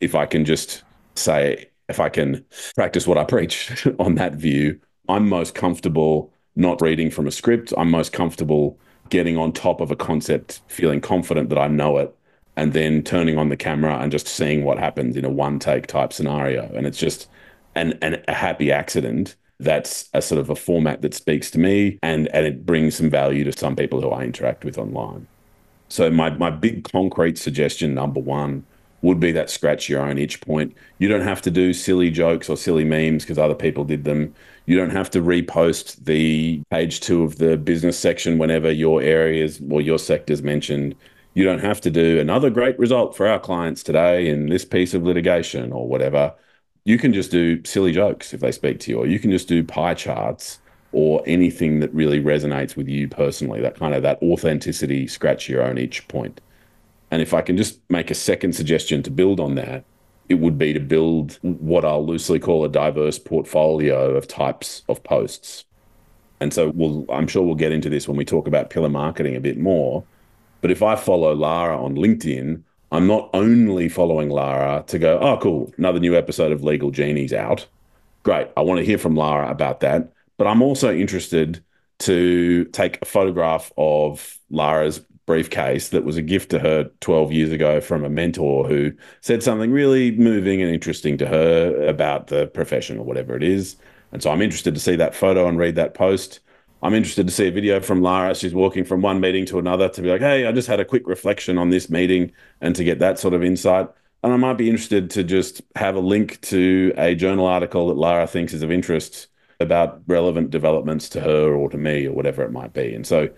if 0.00 0.14
I 0.14 0.26
can 0.26 0.44
just 0.44 0.82
say, 1.14 1.66
if 1.88 2.00
I 2.00 2.08
can 2.08 2.44
practice 2.74 3.06
what 3.06 3.18
I 3.18 3.24
preach 3.24 3.86
on 3.98 4.16
that 4.16 4.34
view, 4.34 4.80
I'm 5.08 5.28
most 5.28 5.54
comfortable 5.54 6.32
not 6.56 6.80
reading 6.80 7.10
from 7.10 7.26
a 7.26 7.30
script. 7.30 7.72
I'm 7.76 7.90
most 7.90 8.12
comfortable 8.12 8.78
getting 9.10 9.36
on 9.36 9.52
top 9.52 9.80
of 9.80 9.92
a 9.92 9.96
concept, 9.96 10.60
feeling 10.66 11.00
confident 11.00 11.50
that 11.50 11.58
I 11.58 11.68
know 11.68 11.98
it, 11.98 12.12
and 12.56 12.72
then 12.72 13.02
turning 13.02 13.38
on 13.38 13.50
the 13.50 13.56
camera 13.56 13.98
and 13.98 14.10
just 14.10 14.26
seeing 14.26 14.64
what 14.64 14.78
happens 14.78 15.16
in 15.16 15.24
a 15.24 15.30
one 15.30 15.60
take 15.60 15.86
type 15.86 16.12
scenario. 16.12 16.64
And 16.74 16.86
it's 16.86 16.98
just, 16.98 17.28
and, 17.76 17.96
and 18.02 18.22
a 18.26 18.34
happy 18.34 18.72
accident. 18.72 19.36
That's 19.60 20.08
a 20.12 20.20
sort 20.20 20.40
of 20.40 20.50
a 20.50 20.56
format 20.56 21.02
that 21.02 21.14
speaks 21.14 21.50
to 21.52 21.58
me 21.58 21.98
and, 22.02 22.28
and 22.34 22.44
it 22.44 22.66
brings 22.66 22.96
some 22.96 23.08
value 23.08 23.44
to 23.44 23.56
some 23.56 23.76
people 23.76 24.00
who 24.00 24.10
I 24.10 24.24
interact 24.24 24.64
with 24.64 24.76
online. 24.76 25.28
So 25.88 26.10
my, 26.10 26.30
my 26.30 26.50
big 26.50 26.90
concrete 26.90 27.38
suggestion, 27.38 27.94
number 27.94 28.20
one, 28.20 28.64
would 29.02 29.20
be 29.20 29.30
that 29.32 29.50
scratch 29.50 29.88
your 29.88 30.02
own 30.02 30.18
itch 30.18 30.40
point. 30.40 30.74
You 30.98 31.08
don't 31.08 31.22
have 31.22 31.40
to 31.42 31.50
do 31.50 31.72
silly 31.72 32.10
jokes 32.10 32.48
or 32.48 32.56
silly 32.56 32.84
memes 32.84 33.22
because 33.22 33.38
other 33.38 33.54
people 33.54 33.84
did 33.84 34.04
them. 34.04 34.34
You 34.66 34.76
don't 34.76 34.90
have 34.90 35.10
to 35.10 35.22
repost 35.22 36.04
the 36.04 36.62
page 36.70 37.00
two 37.00 37.22
of 37.22 37.38
the 37.38 37.56
business 37.56 37.98
section 37.98 38.38
whenever 38.38 38.70
your 38.70 39.00
areas 39.00 39.60
or 39.70 39.80
your 39.80 39.98
sector's 39.98 40.42
mentioned. 40.42 40.96
You 41.34 41.44
don't 41.44 41.60
have 41.60 41.80
to 41.82 41.90
do 41.90 42.18
another 42.18 42.50
great 42.50 42.78
result 42.78 43.16
for 43.16 43.28
our 43.28 43.38
clients 43.38 43.82
today 43.82 44.28
in 44.28 44.48
this 44.48 44.64
piece 44.64 44.92
of 44.92 45.04
litigation 45.04 45.72
or 45.72 45.86
whatever 45.86 46.34
you 46.86 46.98
can 46.98 47.12
just 47.12 47.32
do 47.32 47.62
silly 47.64 47.90
jokes 47.90 48.32
if 48.32 48.40
they 48.40 48.52
speak 48.52 48.78
to 48.78 48.92
you, 48.92 48.98
or 49.00 49.06
you 49.08 49.18
can 49.18 49.32
just 49.32 49.48
do 49.48 49.64
pie 49.64 49.92
charts 49.92 50.60
or 50.92 51.20
anything 51.26 51.80
that 51.80 51.92
really 51.92 52.22
resonates 52.22 52.76
with 52.76 52.88
you 52.88 53.08
personally, 53.08 53.60
that 53.60 53.76
kind 53.76 53.92
of 53.92 54.04
that 54.04 54.22
authenticity, 54.22 55.08
scratch 55.08 55.48
your 55.48 55.64
own 55.64 55.78
itch 55.78 56.06
point. 56.06 56.40
And 57.10 57.20
if 57.20 57.34
I 57.34 57.42
can 57.42 57.56
just 57.56 57.80
make 57.90 58.08
a 58.12 58.14
second 58.14 58.54
suggestion 58.54 59.02
to 59.02 59.10
build 59.10 59.40
on 59.40 59.56
that, 59.56 59.82
it 60.28 60.34
would 60.34 60.58
be 60.58 60.72
to 60.72 60.78
build 60.78 61.40
what 61.42 61.84
I'll 61.84 62.06
loosely 62.06 62.38
call 62.38 62.64
a 62.64 62.68
diverse 62.68 63.18
portfolio 63.18 64.14
of 64.14 64.28
types 64.28 64.82
of 64.88 65.02
posts. 65.02 65.64
And 66.38 66.54
so 66.54 66.70
we'll, 66.70 67.04
I'm 67.10 67.26
sure 67.26 67.42
we'll 67.42 67.56
get 67.56 67.72
into 67.72 67.90
this 67.90 68.06
when 68.06 68.16
we 68.16 68.24
talk 68.24 68.46
about 68.46 68.70
pillar 68.70 68.88
marketing 68.88 69.34
a 69.34 69.40
bit 69.40 69.58
more. 69.58 70.04
But 70.60 70.70
if 70.70 70.84
I 70.84 70.94
follow 70.94 71.34
Lara 71.34 71.82
on 71.82 71.96
LinkedIn, 71.96 72.62
I'm 72.92 73.06
not 73.06 73.30
only 73.34 73.88
following 73.88 74.30
Lara 74.30 74.84
to 74.86 74.98
go, 74.98 75.18
oh, 75.18 75.38
cool, 75.38 75.72
another 75.76 75.98
new 75.98 76.16
episode 76.16 76.52
of 76.52 76.62
Legal 76.62 76.90
Genie's 76.90 77.32
out. 77.32 77.66
Great. 78.22 78.48
I 78.56 78.60
want 78.60 78.78
to 78.78 78.84
hear 78.84 78.98
from 78.98 79.16
Lara 79.16 79.50
about 79.50 79.80
that. 79.80 80.12
But 80.36 80.46
I'm 80.46 80.62
also 80.62 80.94
interested 80.94 81.64
to 82.00 82.64
take 82.66 83.00
a 83.02 83.04
photograph 83.04 83.72
of 83.76 84.38
Lara's 84.50 85.00
briefcase 85.26 85.88
that 85.88 86.04
was 86.04 86.16
a 86.16 86.22
gift 86.22 86.50
to 86.50 86.58
her 86.58 86.84
12 87.00 87.32
years 87.32 87.50
ago 87.52 87.80
from 87.80 88.04
a 88.04 88.08
mentor 88.08 88.66
who 88.66 88.92
said 89.20 89.42
something 89.42 89.72
really 89.72 90.12
moving 90.12 90.62
and 90.62 90.72
interesting 90.72 91.18
to 91.18 91.26
her 91.26 91.86
about 91.86 92.28
the 92.28 92.46
profession 92.48 92.98
or 92.98 93.04
whatever 93.04 93.36
it 93.36 93.42
is. 93.42 93.76
And 94.12 94.22
so 94.22 94.30
I'm 94.30 94.42
interested 94.42 94.74
to 94.74 94.80
see 94.80 94.94
that 94.96 95.14
photo 95.14 95.48
and 95.48 95.58
read 95.58 95.74
that 95.74 95.94
post. 95.94 96.40
I'm 96.82 96.94
interested 96.94 97.26
to 97.26 97.32
see 97.32 97.48
a 97.48 97.50
video 97.50 97.80
from 97.80 98.02
Lara. 98.02 98.34
She's 98.34 98.54
walking 98.54 98.84
from 98.84 99.02
one 99.02 99.20
meeting 99.20 99.46
to 99.46 99.58
another 99.58 99.88
to 99.88 100.02
be 100.02 100.08
like, 100.08 100.20
hey, 100.20 100.46
I 100.46 100.52
just 100.52 100.68
had 100.68 100.80
a 100.80 100.84
quick 100.84 101.06
reflection 101.06 101.58
on 101.58 101.70
this 101.70 101.88
meeting 101.88 102.32
and 102.60 102.76
to 102.76 102.84
get 102.84 102.98
that 102.98 103.18
sort 103.18 103.34
of 103.34 103.42
insight. 103.42 103.88
And 104.22 104.32
I 104.32 104.36
might 104.36 104.58
be 104.58 104.68
interested 104.68 105.10
to 105.10 105.24
just 105.24 105.62
have 105.74 105.94
a 105.94 106.00
link 106.00 106.40
to 106.42 106.92
a 106.96 107.14
journal 107.14 107.46
article 107.46 107.88
that 107.88 107.96
Lara 107.96 108.26
thinks 108.26 108.52
is 108.52 108.62
of 108.62 108.70
interest 108.70 109.28
about 109.60 110.02
relevant 110.06 110.50
developments 110.50 111.08
to 111.10 111.20
her 111.20 111.54
or 111.54 111.70
to 111.70 111.78
me 111.78 112.06
or 112.06 112.12
whatever 112.12 112.42
it 112.42 112.52
might 112.52 112.72
be. 112.72 112.94
And 112.94 113.06
so, 113.06 113.30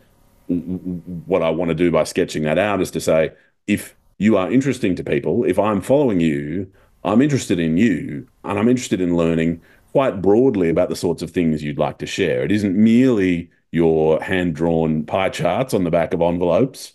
what 1.27 1.43
I 1.43 1.51
want 1.51 1.69
to 1.69 1.75
do 1.75 1.91
by 1.91 2.05
sketching 2.05 2.43
that 2.45 2.59
out 2.59 2.81
is 2.81 2.91
to 2.93 3.01
say, 3.01 3.33
if 3.67 3.95
you 4.17 4.37
are 4.37 4.51
interesting 4.51 4.97
to 4.97 5.05
people, 5.05 5.45
if 5.45 5.59
I'm 5.59 5.81
following 5.81 6.21
you, 6.21 6.73
I'm 7.05 7.23
interested 7.23 7.61
in 7.61 7.77
you 7.77 8.27
and 8.45 8.59
I'm 8.59 8.69
interested 8.69 9.01
in 9.01 9.17
learning 9.17 9.61
quite 9.93 10.21
broadly 10.23 10.69
about 10.69 10.89
the 10.89 10.97
sorts 10.97 11.23
of 11.23 11.31
things 11.31 11.63
you'd 11.63 11.79
like 11.79 11.99
to 11.99 12.07
share. 12.07 12.43
It 12.45 12.53
isn't 12.53 12.77
merely 12.77 13.51
your 13.71 14.23
hand 14.23 14.55
drawn 14.55 15.05
pie 15.05 15.29
charts 15.29 15.75
on 15.75 15.85
the 15.85 15.91
back 15.91 16.15
of 16.15 16.23
envelopes. 16.23 16.95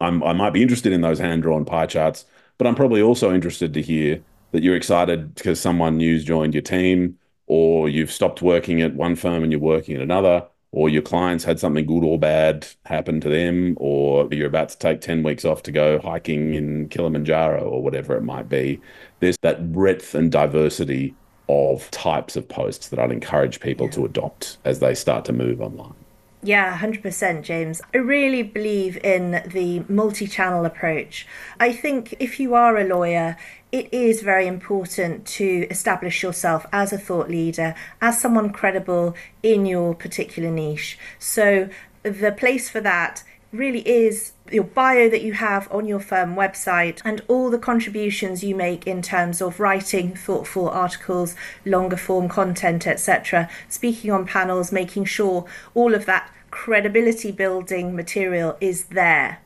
I'm, 0.00 0.22
I 0.22 0.32
might 0.32 0.52
be 0.52 0.62
interested 0.62 0.92
in 0.92 1.00
those 1.00 1.18
hand 1.18 1.42
drawn 1.42 1.64
pie 1.64 1.86
charts, 1.86 2.24
but 2.56 2.66
I'm 2.66 2.74
probably 2.74 3.02
also 3.02 3.34
interested 3.34 3.74
to 3.74 3.82
hear 3.82 4.22
that 4.52 4.62
you're 4.62 4.76
excited 4.76 5.34
because 5.34 5.60
someone 5.60 5.98
new's 5.98 6.24
joined 6.24 6.54
your 6.54 6.62
team, 6.62 7.18
or 7.46 7.88
you've 7.88 8.12
stopped 8.12 8.42
working 8.42 8.80
at 8.82 8.94
one 8.94 9.16
firm 9.16 9.42
and 9.42 9.52
you're 9.52 9.60
working 9.60 9.96
at 9.96 10.02
another, 10.02 10.46
or 10.70 10.88
your 10.88 11.02
clients 11.02 11.44
had 11.44 11.58
something 11.58 11.86
good 11.86 12.04
or 12.04 12.18
bad 12.18 12.66
happen 12.86 13.20
to 13.20 13.28
them, 13.28 13.74
or 13.78 14.28
you're 14.30 14.46
about 14.46 14.68
to 14.70 14.78
take 14.78 15.00
10 15.00 15.22
weeks 15.22 15.44
off 15.44 15.62
to 15.64 15.72
go 15.72 15.98
hiking 15.98 16.54
in 16.54 16.88
Kilimanjaro 16.88 17.62
or 17.62 17.82
whatever 17.82 18.16
it 18.16 18.22
might 18.22 18.48
be. 18.48 18.80
There's 19.20 19.38
that 19.42 19.72
breadth 19.72 20.14
and 20.14 20.30
diversity 20.30 21.16
of 21.48 21.90
types 21.90 22.36
of 22.36 22.48
posts 22.48 22.88
that 22.88 22.98
I'd 22.98 23.12
encourage 23.12 23.60
people 23.60 23.88
to 23.90 24.04
adopt 24.04 24.58
as 24.64 24.80
they 24.80 24.94
start 24.94 25.24
to 25.26 25.32
move 25.32 25.60
online. 25.60 25.94
Yeah, 26.42 26.78
100%, 26.78 27.42
James. 27.42 27.80
I 27.92 27.98
really 27.98 28.44
believe 28.44 28.96
in 28.98 29.42
the 29.46 29.82
multi 29.88 30.28
channel 30.28 30.64
approach. 30.64 31.26
I 31.58 31.72
think 31.72 32.14
if 32.20 32.38
you 32.38 32.54
are 32.54 32.76
a 32.76 32.84
lawyer, 32.84 33.36
it 33.72 33.92
is 33.92 34.22
very 34.22 34.46
important 34.46 35.26
to 35.26 35.66
establish 35.68 36.22
yourself 36.22 36.64
as 36.72 36.92
a 36.92 36.98
thought 36.98 37.28
leader, 37.28 37.74
as 38.00 38.20
someone 38.20 38.50
credible 38.50 39.16
in 39.42 39.66
your 39.66 39.94
particular 39.94 40.50
niche. 40.50 40.96
So, 41.18 41.68
the 42.04 42.32
place 42.32 42.70
for 42.70 42.80
that 42.80 43.24
really 43.52 43.86
is 43.88 44.32
your 44.50 44.64
bio 44.64 45.08
that 45.08 45.22
you 45.22 45.32
have 45.32 45.70
on 45.72 45.86
your 45.86 46.00
firm 46.00 46.34
website 46.34 47.00
and 47.04 47.22
all 47.28 47.50
the 47.50 47.58
contributions 47.58 48.44
you 48.44 48.54
make 48.54 48.86
in 48.86 49.00
terms 49.00 49.40
of 49.40 49.60
writing 49.60 50.14
thoughtful 50.14 50.68
articles, 50.68 51.34
longer 51.64 51.96
form 51.96 52.28
content, 52.28 52.86
etc., 52.86 53.48
speaking 53.68 54.10
on 54.10 54.26
panels, 54.26 54.70
making 54.72 55.04
sure 55.04 55.46
all 55.74 55.94
of 55.94 56.06
that 56.06 56.32
credibility 56.50 57.30
building 57.30 57.94
material 57.94 58.56
is 58.60 58.84
there. 58.84 59.40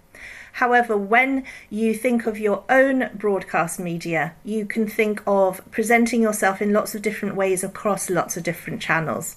However, 0.56 0.96
when 0.96 1.44
you 1.70 1.94
think 1.94 2.26
of 2.26 2.38
your 2.38 2.64
own 2.68 3.10
broadcast 3.14 3.80
media, 3.80 4.34
you 4.44 4.66
can 4.66 4.86
think 4.86 5.22
of 5.26 5.62
presenting 5.70 6.20
yourself 6.20 6.60
in 6.60 6.72
lots 6.72 6.94
of 6.94 7.02
different 7.02 7.36
ways 7.36 7.64
across 7.64 8.10
lots 8.10 8.36
of 8.36 8.42
different 8.42 8.82
channels. 8.82 9.36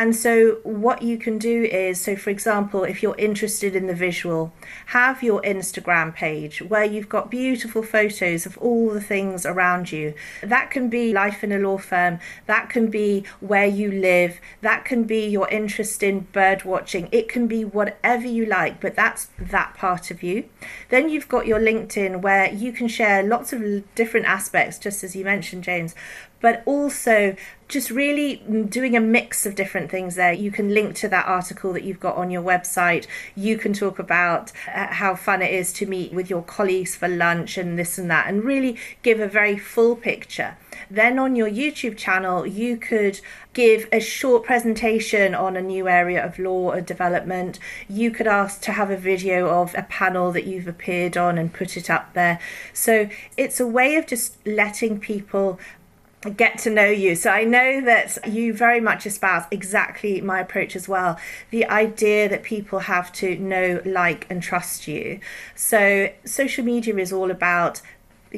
And 0.00 0.16
so, 0.16 0.60
what 0.62 1.02
you 1.02 1.18
can 1.18 1.36
do 1.36 1.64
is 1.64 2.00
so, 2.00 2.16
for 2.16 2.30
example, 2.30 2.84
if 2.84 3.02
you're 3.02 3.18
interested 3.18 3.76
in 3.76 3.86
the 3.86 3.94
visual, 3.94 4.50
have 4.86 5.22
your 5.22 5.42
Instagram 5.42 6.14
page 6.14 6.62
where 6.62 6.86
you've 6.86 7.10
got 7.10 7.30
beautiful 7.30 7.82
photos 7.82 8.46
of 8.46 8.56
all 8.56 8.88
the 8.88 9.02
things 9.02 9.44
around 9.44 9.92
you. 9.92 10.14
That 10.42 10.70
can 10.70 10.88
be 10.88 11.12
life 11.12 11.44
in 11.44 11.52
a 11.52 11.58
law 11.58 11.76
firm, 11.76 12.18
that 12.46 12.70
can 12.70 12.88
be 12.88 13.26
where 13.40 13.66
you 13.66 13.92
live, 13.92 14.40
that 14.62 14.86
can 14.86 15.04
be 15.04 15.26
your 15.26 15.46
interest 15.50 16.02
in 16.02 16.20
bird 16.32 16.64
watching, 16.64 17.10
it 17.12 17.28
can 17.28 17.46
be 17.46 17.66
whatever 17.66 18.26
you 18.26 18.46
like, 18.46 18.80
but 18.80 18.96
that's 18.96 19.28
that 19.38 19.74
part 19.74 20.10
of 20.10 20.22
you. 20.22 20.48
Then 20.88 21.10
you've 21.10 21.28
got 21.28 21.46
your 21.46 21.60
LinkedIn 21.60 22.22
where 22.22 22.50
you 22.50 22.72
can 22.72 22.88
share 22.88 23.22
lots 23.22 23.52
of 23.52 23.62
different 23.94 24.24
aspects, 24.24 24.78
just 24.78 25.04
as 25.04 25.14
you 25.14 25.26
mentioned, 25.26 25.62
James, 25.62 25.94
but 26.40 26.62
also 26.66 27.36
just 27.70 27.90
really 27.90 28.36
doing 28.68 28.96
a 28.96 29.00
mix 29.00 29.46
of 29.46 29.54
different 29.54 29.90
things 29.90 30.16
there. 30.16 30.32
You 30.32 30.50
can 30.50 30.74
link 30.74 30.96
to 30.96 31.08
that 31.08 31.26
article 31.26 31.72
that 31.72 31.84
you've 31.84 32.00
got 32.00 32.16
on 32.16 32.30
your 32.30 32.42
website. 32.42 33.06
You 33.36 33.56
can 33.56 33.72
talk 33.72 33.98
about 33.98 34.50
uh, 34.74 34.88
how 34.88 35.14
fun 35.14 35.40
it 35.40 35.54
is 35.54 35.72
to 35.74 35.86
meet 35.86 36.12
with 36.12 36.28
your 36.28 36.42
colleagues 36.42 36.96
for 36.96 37.06
lunch 37.06 37.56
and 37.56 37.78
this 37.78 37.96
and 37.96 38.10
that, 38.10 38.26
and 38.26 38.42
really 38.42 38.76
give 39.02 39.20
a 39.20 39.28
very 39.28 39.56
full 39.56 39.94
picture. 39.94 40.56
Then 40.90 41.18
on 41.18 41.36
your 41.36 41.48
YouTube 41.48 41.96
channel, 41.96 42.44
you 42.44 42.76
could 42.76 43.20
give 43.52 43.88
a 43.92 44.00
short 44.00 44.44
presentation 44.44 45.34
on 45.34 45.56
a 45.56 45.62
new 45.62 45.88
area 45.88 46.24
of 46.24 46.38
law 46.38 46.72
or 46.72 46.80
development. 46.80 47.58
You 47.88 48.10
could 48.10 48.26
ask 48.26 48.60
to 48.62 48.72
have 48.72 48.90
a 48.90 48.96
video 48.96 49.48
of 49.48 49.74
a 49.76 49.82
panel 49.82 50.32
that 50.32 50.44
you've 50.44 50.68
appeared 50.68 51.16
on 51.16 51.38
and 51.38 51.52
put 51.52 51.76
it 51.76 51.90
up 51.90 52.14
there. 52.14 52.40
So 52.72 53.08
it's 53.36 53.60
a 53.60 53.66
way 53.66 53.96
of 53.96 54.06
just 54.06 54.44
letting 54.46 54.98
people 54.98 55.60
get 56.28 56.58
to 56.58 56.70
know 56.70 56.86
you. 56.86 57.14
So 57.14 57.30
I 57.30 57.44
know 57.44 57.80
that 57.80 58.28
you 58.28 58.52
very 58.52 58.80
much 58.80 59.06
espouse 59.06 59.44
exactly 59.50 60.20
my 60.20 60.40
approach 60.40 60.76
as 60.76 60.86
well. 60.86 61.18
The 61.50 61.64
idea 61.66 62.28
that 62.28 62.42
people 62.42 62.80
have 62.80 63.10
to 63.14 63.36
know, 63.36 63.80
like, 63.86 64.26
and 64.28 64.42
trust 64.42 64.86
you. 64.86 65.20
So 65.54 66.10
social 66.26 66.64
media 66.64 66.96
is 66.96 67.12
all 67.12 67.30
about 67.30 67.80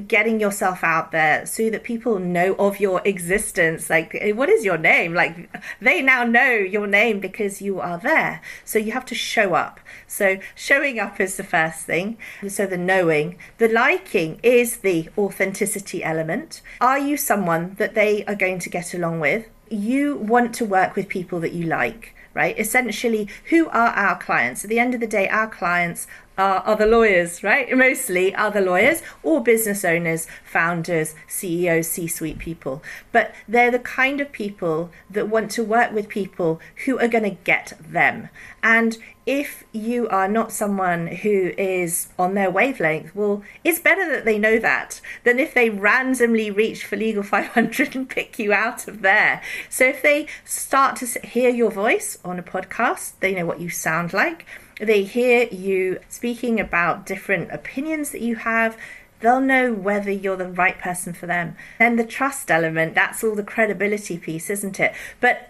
getting 0.07 0.40
yourself 0.40 0.83
out 0.83 1.12
there 1.12 1.44
so 1.46 1.70
that 1.70 1.85
people 1.85 2.18
know 2.18 2.55
of 2.55 2.81
your 2.81 3.02
existence. 3.05 3.90
Like 3.90 4.14
eh, 4.14 4.33
what 4.33 4.48
is 4.48 4.64
your 4.64 4.78
name? 4.78 5.14
Like 5.14 5.50
they 5.81 6.02
now 6.02 6.24
know 6.24 6.52
your 6.52 6.87
name 6.87 7.20
because 7.20 7.61
you 7.61 7.81
are 7.81 7.98
there. 7.98 8.40
So 8.64 8.78
you 8.78 8.92
have 8.92 9.05
to 9.07 9.14
show 9.14 9.55
up. 9.55 9.81
So 10.07 10.38
showing 10.55 10.98
up 10.98 11.20
is 11.20 11.37
the 11.37 11.44
first 11.44 11.81
thing. 11.81 12.18
So 12.48 12.66
the 12.66 12.78
knowing. 12.78 13.37
The 13.59 13.68
liking 13.68 14.40
is 14.42 14.78
the 14.78 15.09
authenticity 15.16 16.02
element. 16.02 16.62
Are 16.81 16.98
you 16.98 17.16
someone 17.16 17.74
that 17.78 17.94
they 17.94 18.24
are 18.24 18.35
going 18.35 18.59
to 18.61 18.70
get 18.70 18.94
along 18.94 19.20
with? 19.20 19.46
You 19.68 20.16
want 20.16 20.55
to 20.57 20.64
work 20.64 20.96
with 20.96 21.09
people 21.09 21.40
that 21.40 21.52
you 21.52 21.66
like 21.66 22.14
right? 22.35 22.59
Essentially, 22.59 23.28
who 23.50 23.68
are 23.68 23.88
our 23.88 24.18
clients? 24.18 24.64
At 24.64 24.70
the 24.70 24.78
end 24.78 24.94
of 24.94 25.00
the 25.00 25.07
day, 25.07 25.28
our 25.28 25.48
clients 25.48 26.07
are 26.38 26.62
other 26.66 26.87
lawyers, 26.87 27.42
right? 27.42 27.71
Mostly 27.77 28.35
other 28.35 28.61
lawyers 28.61 29.03
or 29.23 29.42
business 29.42 29.85
owners, 29.85 30.27
founders, 30.45 31.14
CEOs, 31.29 31.88
C 31.88 32.07
suite 32.07 32.38
people. 32.38 32.83
But 33.11 33.35
they're 33.47 33.71
the 33.71 33.79
kind 33.79 34.21
of 34.21 34.33
people 34.33 34.90
that 35.11 35.29
want 35.29 35.51
to 35.53 35.64
work 35.64 35.92
with 35.92 36.09
people 36.09 36.61
who 36.85 36.99
are 36.99 37.09
going 37.09 37.25
to 37.25 37.31
get 37.45 37.75
them. 37.81 38.29
And 38.62 38.97
if 39.25 39.64
you 39.73 40.09
are 40.09 40.27
not 40.27 40.51
someone 40.51 41.07
who 41.07 41.53
is 41.57 42.09
on 42.18 42.35
their 42.35 42.51
wavelength, 42.51 43.14
well, 43.14 43.42
it's 43.62 43.79
better 43.79 44.09
that 44.11 44.25
they 44.25 44.38
know 44.38 44.59
that 44.59 45.01
than 45.25 45.38
if 45.38 45.55
they 45.55 45.71
randomly 45.71 46.51
reach 46.51 46.85
for 46.85 46.97
Legal 46.97 47.23
500 47.23 47.95
and 47.95 48.09
pick 48.09 48.38
you 48.38 48.53
out 48.53 48.88
of 48.88 49.03
there. 49.03 49.42
So 49.68 49.85
if 49.85 50.03
they 50.03 50.27
start 50.45 50.97
to 50.97 51.07
hear 51.21 51.51
your 51.51 51.71
voice 51.71 52.18
on 52.25 52.38
a 52.38 52.42
podcast, 52.42 53.12
they 53.21 53.35
know 53.35 53.47
what 53.47 53.61
you 53.61 53.68
sound 53.68 54.12
like 54.12 54.47
they 54.87 55.05
hear 55.05 55.49
you 55.49 56.01
speaking 56.09 56.61
about 56.61 57.07
different 57.07 57.51
opinions 57.53 58.11
that 58.11 58.21
you 58.21 58.37
have, 58.37 58.77
they'll 59.21 59.40
know 59.40 59.73
whether 59.73 60.11
you're 60.11 60.37
the 60.37 60.49
right 60.49 60.79
person 60.79 61.12
for 61.12 61.27
them. 61.27 61.57
Then 61.79 61.97
the 61.97 62.05
trust 62.05 62.51
element, 62.51 62.95
that's 62.95 63.25
all 63.25 63.35
the 63.35 63.45
credibility 63.45 64.18
piece, 64.18 64.51
isn't 64.51 64.79
it? 64.81 64.95
But 65.21 65.49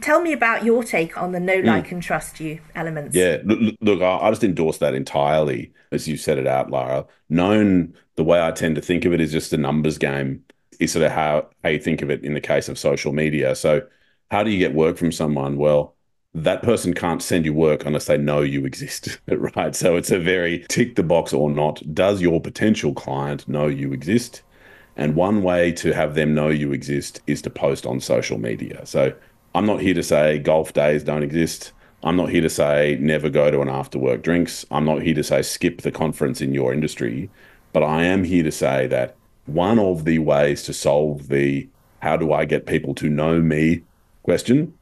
tell 0.00 0.20
me 0.20 0.32
about 0.32 0.64
your 0.64 0.82
take 0.82 1.20
on 1.20 1.32
the 1.32 1.40
know, 1.40 1.58
mm. 1.58 1.66
like, 1.66 1.92
and 1.92 2.02
trust 2.02 2.40
you 2.40 2.60
elements. 2.74 3.14
Yeah, 3.14 3.38
look, 3.44 3.74
look, 3.80 4.02
I 4.02 4.28
just 4.30 4.44
endorse 4.44 4.78
that 4.78 4.94
entirely 4.94 5.72
as 5.92 6.08
you 6.08 6.16
set 6.16 6.38
it 6.38 6.46
out, 6.46 6.70
Lara. 6.70 7.06
Known 7.28 7.94
the 8.16 8.24
way 8.24 8.40
I 8.40 8.50
tend 8.52 8.76
to 8.76 8.82
think 8.82 9.04
of 9.04 9.12
it 9.12 9.20
is 9.20 9.32
just 9.32 9.52
a 9.52 9.56
numbers 9.56 9.98
game, 9.98 10.44
is 10.78 10.92
sort 10.92 11.04
of 11.04 11.12
how, 11.12 11.48
how 11.62 11.70
you 11.70 11.78
think 11.78 12.02
of 12.02 12.10
it 12.10 12.24
in 12.24 12.34
the 12.34 12.40
case 12.40 12.68
of 12.68 12.78
social 12.78 13.12
media. 13.12 13.54
So, 13.54 13.82
how 14.30 14.44
do 14.44 14.50
you 14.50 14.58
get 14.58 14.74
work 14.74 14.96
from 14.96 15.10
someone? 15.10 15.56
Well, 15.56 15.96
that 16.34 16.62
person 16.62 16.94
can't 16.94 17.22
send 17.22 17.44
you 17.44 17.52
work 17.52 17.84
unless 17.84 18.06
they 18.06 18.16
know 18.16 18.40
you 18.42 18.64
exist, 18.64 19.18
right? 19.28 19.74
So 19.74 19.96
it's 19.96 20.10
a 20.10 20.18
very 20.18 20.64
tick 20.68 20.94
the 20.96 21.02
box 21.02 21.32
or 21.32 21.50
not. 21.50 21.82
Does 21.92 22.22
your 22.22 22.40
potential 22.40 22.94
client 22.94 23.48
know 23.48 23.66
you 23.66 23.92
exist? 23.92 24.42
And 24.96 25.16
one 25.16 25.42
way 25.42 25.72
to 25.72 25.92
have 25.92 26.14
them 26.14 26.34
know 26.34 26.48
you 26.48 26.72
exist 26.72 27.20
is 27.26 27.42
to 27.42 27.50
post 27.50 27.86
on 27.86 28.00
social 28.00 28.38
media. 28.38 28.84
So 28.86 29.12
I'm 29.54 29.66
not 29.66 29.80
here 29.80 29.94
to 29.94 30.02
say 30.02 30.38
golf 30.38 30.72
days 30.72 31.02
don't 31.02 31.22
exist. 31.22 31.72
I'm 32.02 32.16
not 32.16 32.30
here 32.30 32.42
to 32.42 32.50
say 32.50 32.96
never 33.00 33.28
go 33.28 33.50
to 33.50 33.60
an 33.60 33.68
after 33.68 33.98
work 33.98 34.22
drinks. 34.22 34.64
I'm 34.70 34.84
not 34.84 35.02
here 35.02 35.14
to 35.14 35.24
say 35.24 35.42
skip 35.42 35.82
the 35.82 35.90
conference 35.90 36.40
in 36.40 36.54
your 36.54 36.72
industry. 36.72 37.28
But 37.72 37.82
I 37.82 38.04
am 38.04 38.24
here 38.24 38.42
to 38.42 38.52
say 38.52 38.86
that 38.88 39.16
one 39.46 39.78
of 39.78 40.04
the 40.04 40.18
ways 40.18 40.62
to 40.64 40.72
solve 40.72 41.28
the 41.28 41.68
how 42.00 42.16
do 42.16 42.32
I 42.32 42.44
get 42.44 42.66
people 42.66 42.94
to 42.96 43.08
know 43.08 43.40
me 43.40 43.82
question 44.22 44.74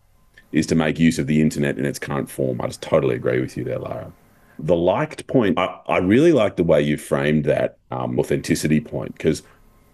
is 0.52 0.66
to 0.66 0.74
make 0.74 0.98
use 0.98 1.18
of 1.18 1.26
the 1.26 1.40
internet 1.40 1.78
in 1.78 1.84
its 1.84 1.98
current 1.98 2.30
form. 2.30 2.60
I 2.60 2.66
just 2.66 2.82
totally 2.82 3.14
agree 3.14 3.40
with 3.40 3.56
you 3.56 3.64
there, 3.64 3.78
Lara. 3.78 4.12
The 4.58 4.76
liked 4.76 5.26
point, 5.26 5.58
I, 5.58 5.78
I 5.86 5.98
really 5.98 6.32
like 6.32 6.56
the 6.56 6.64
way 6.64 6.82
you 6.82 6.96
framed 6.96 7.44
that 7.44 7.78
um, 7.90 8.18
authenticity 8.18 8.80
point 8.80 9.12
because 9.12 9.42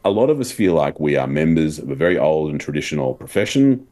a 0.05 0.11
lot 0.11 0.31
of 0.31 0.41
us 0.41 0.53
feel 0.53 0.75
like 0.75 1.01
we 1.01 1.17
are 1.17 1.27
members 1.27 1.79
of 1.79 1.91
a 1.91 1.95
very 1.95 2.19
old 2.19 2.51
and 2.51 2.61
traditional 2.61 3.15
profession, 3.15 3.87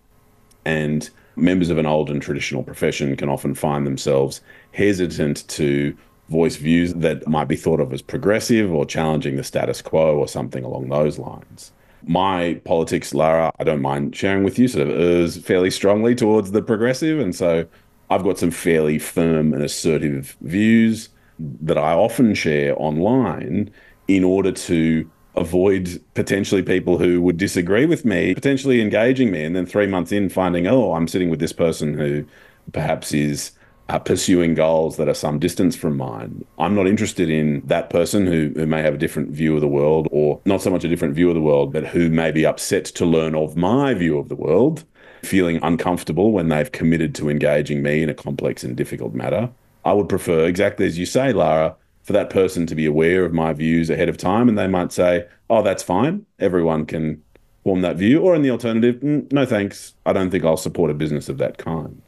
and 0.64 1.10
members 1.36 1.70
of 1.70 1.78
an 1.78 1.86
old 1.86 2.10
and 2.10 2.22
traditional 2.22 2.62
profession 2.62 3.16
can 3.16 3.28
often 3.28 3.54
find 3.54 3.86
themselves 3.86 4.40
hesitant 4.72 5.46
to 5.48 5.96
voice 6.28 6.56
views 6.56 6.94
that 6.94 7.26
might 7.26 7.48
be 7.48 7.56
thought 7.56 7.80
of 7.80 7.92
as 7.92 8.00
progressive 8.00 8.70
or 8.72 8.86
challenging 8.86 9.36
the 9.36 9.44
status 9.44 9.82
quo 9.82 10.16
or 10.16 10.28
something 10.28 10.64
along 10.64 10.88
those 10.88 11.18
lines 11.18 11.72
my 12.04 12.60
politics, 12.64 13.14
Lara, 13.14 13.52
I 13.58 13.64
don't 13.64 13.82
mind 13.82 14.16
sharing 14.16 14.44
with 14.44 14.58
you, 14.58 14.68
sort 14.68 14.88
of 14.88 14.94
is 14.94 15.36
fairly 15.38 15.70
strongly 15.70 16.14
towards 16.14 16.52
the 16.52 16.62
progressive. 16.62 17.18
And 17.18 17.34
so 17.34 17.66
I've 18.10 18.24
got 18.24 18.38
some 18.38 18.50
fairly 18.50 18.98
firm 18.98 19.52
and 19.52 19.62
assertive 19.62 20.36
views 20.40 21.08
that 21.38 21.78
I 21.78 21.92
often 21.92 22.34
share 22.34 22.74
online 22.80 23.70
in 24.08 24.24
order 24.24 24.52
to 24.52 25.10
avoid 25.34 26.02
potentially 26.14 26.62
people 26.62 26.98
who 26.98 27.20
would 27.22 27.38
disagree 27.38 27.86
with 27.86 28.04
me, 28.04 28.34
potentially 28.34 28.80
engaging 28.82 29.30
me, 29.30 29.44
and 29.44 29.56
then 29.56 29.64
three 29.64 29.86
months 29.86 30.12
in 30.12 30.28
finding, 30.28 30.66
oh, 30.66 30.92
I'm 30.92 31.08
sitting 31.08 31.30
with 31.30 31.40
this 31.40 31.52
person 31.52 31.94
who 31.94 32.26
perhaps 32.72 33.12
is 33.12 33.52
uh, 33.92 33.98
pursuing 33.98 34.54
goals 34.54 34.96
that 34.96 35.08
are 35.08 35.14
some 35.14 35.38
distance 35.38 35.76
from 35.76 35.96
mine. 35.96 36.44
I'm 36.58 36.74
not 36.74 36.86
interested 36.86 37.28
in 37.28 37.60
that 37.66 37.90
person 37.90 38.26
who, 38.26 38.50
who 38.56 38.66
may 38.66 38.82
have 38.82 38.94
a 38.94 38.98
different 38.98 39.30
view 39.30 39.54
of 39.54 39.60
the 39.60 39.68
world, 39.68 40.08
or 40.10 40.40
not 40.44 40.62
so 40.62 40.70
much 40.70 40.84
a 40.84 40.88
different 40.88 41.14
view 41.14 41.28
of 41.28 41.34
the 41.34 41.42
world, 41.42 41.72
but 41.72 41.86
who 41.86 42.08
may 42.08 42.30
be 42.30 42.46
upset 42.46 42.86
to 42.86 43.04
learn 43.04 43.34
of 43.34 43.56
my 43.56 43.92
view 43.92 44.18
of 44.18 44.28
the 44.28 44.36
world, 44.36 44.84
feeling 45.22 45.58
uncomfortable 45.62 46.32
when 46.32 46.48
they've 46.48 46.72
committed 46.72 47.14
to 47.16 47.28
engaging 47.28 47.82
me 47.82 48.02
in 48.02 48.08
a 48.08 48.14
complex 48.14 48.64
and 48.64 48.76
difficult 48.76 49.14
matter. 49.14 49.50
I 49.84 49.92
would 49.92 50.08
prefer, 50.08 50.46
exactly 50.46 50.86
as 50.86 50.98
you 50.98 51.06
say, 51.06 51.32
Lara, 51.32 51.76
for 52.02 52.12
that 52.14 52.30
person 52.30 52.66
to 52.66 52.74
be 52.74 52.86
aware 52.86 53.24
of 53.24 53.32
my 53.32 53.52
views 53.52 53.90
ahead 53.90 54.08
of 54.08 54.16
time 54.16 54.48
and 54.48 54.58
they 54.58 54.66
might 54.66 54.92
say, 54.92 55.26
oh, 55.50 55.62
that's 55.62 55.82
fine. 55.82 56.26
Everyone 56.38 56.86
can 56.86 57.22
form 57.62 57.82
that 57.82 57.96
view. 57.96 58.20
Or 58.20 58.34
in 58.34 58.42
the 58.42 58.50
alternative, 58.50 58.96
mm, 59.02 59.30
no 59.32 59.46
thanks. 59.46 59.94
I 60.06 60.12
don't 60.12 60.30
think 60.30 60.44
I'll 60.44 60.56
support 60.56 60.90
a 60.90 60.94
business 60.94 61.28
of 61.28 61.38
that 61.38 61.58
kind. 61.58 62.02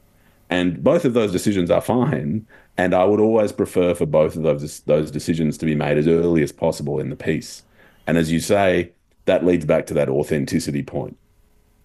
And 0.54 0.84
both 0.84 1.04
of 1.04 1.14
those 1.14 1.32
decisions 1.32 1.68
are 1.68 1.80
fine. 1.80 2.46
And 2.76 2.94
I 2.94 3.02
would 3.02 3.18
always 3.18 3.50
prefer 3.50 3.92
for 3.92 4.06
both 4.06 4.36
of 4.36 4.44
those 4.44 4.80
those 4.80 5.10
decisions 5.10 5.58
to 5.58 5.66
be 5.66 5.74
made 5.74 5.98
as 5.98 6.06
early 6.06 6.44
as 6.44 6.52
possible 6.52 7.00
in 7.00 7.10
the 7.10 7.16
piece. 7.16 7.64
And 8.06 8.16
as 8.16 8.30
you 8.30 8.38
say, 8.38 8.92
that 9.24 9.44
leads 9.44 9.64
back 9.64 9.84
to 9.86 9.94
that 9.94 10.08
authenticity 10.08 10.84
point. 10.84 11.16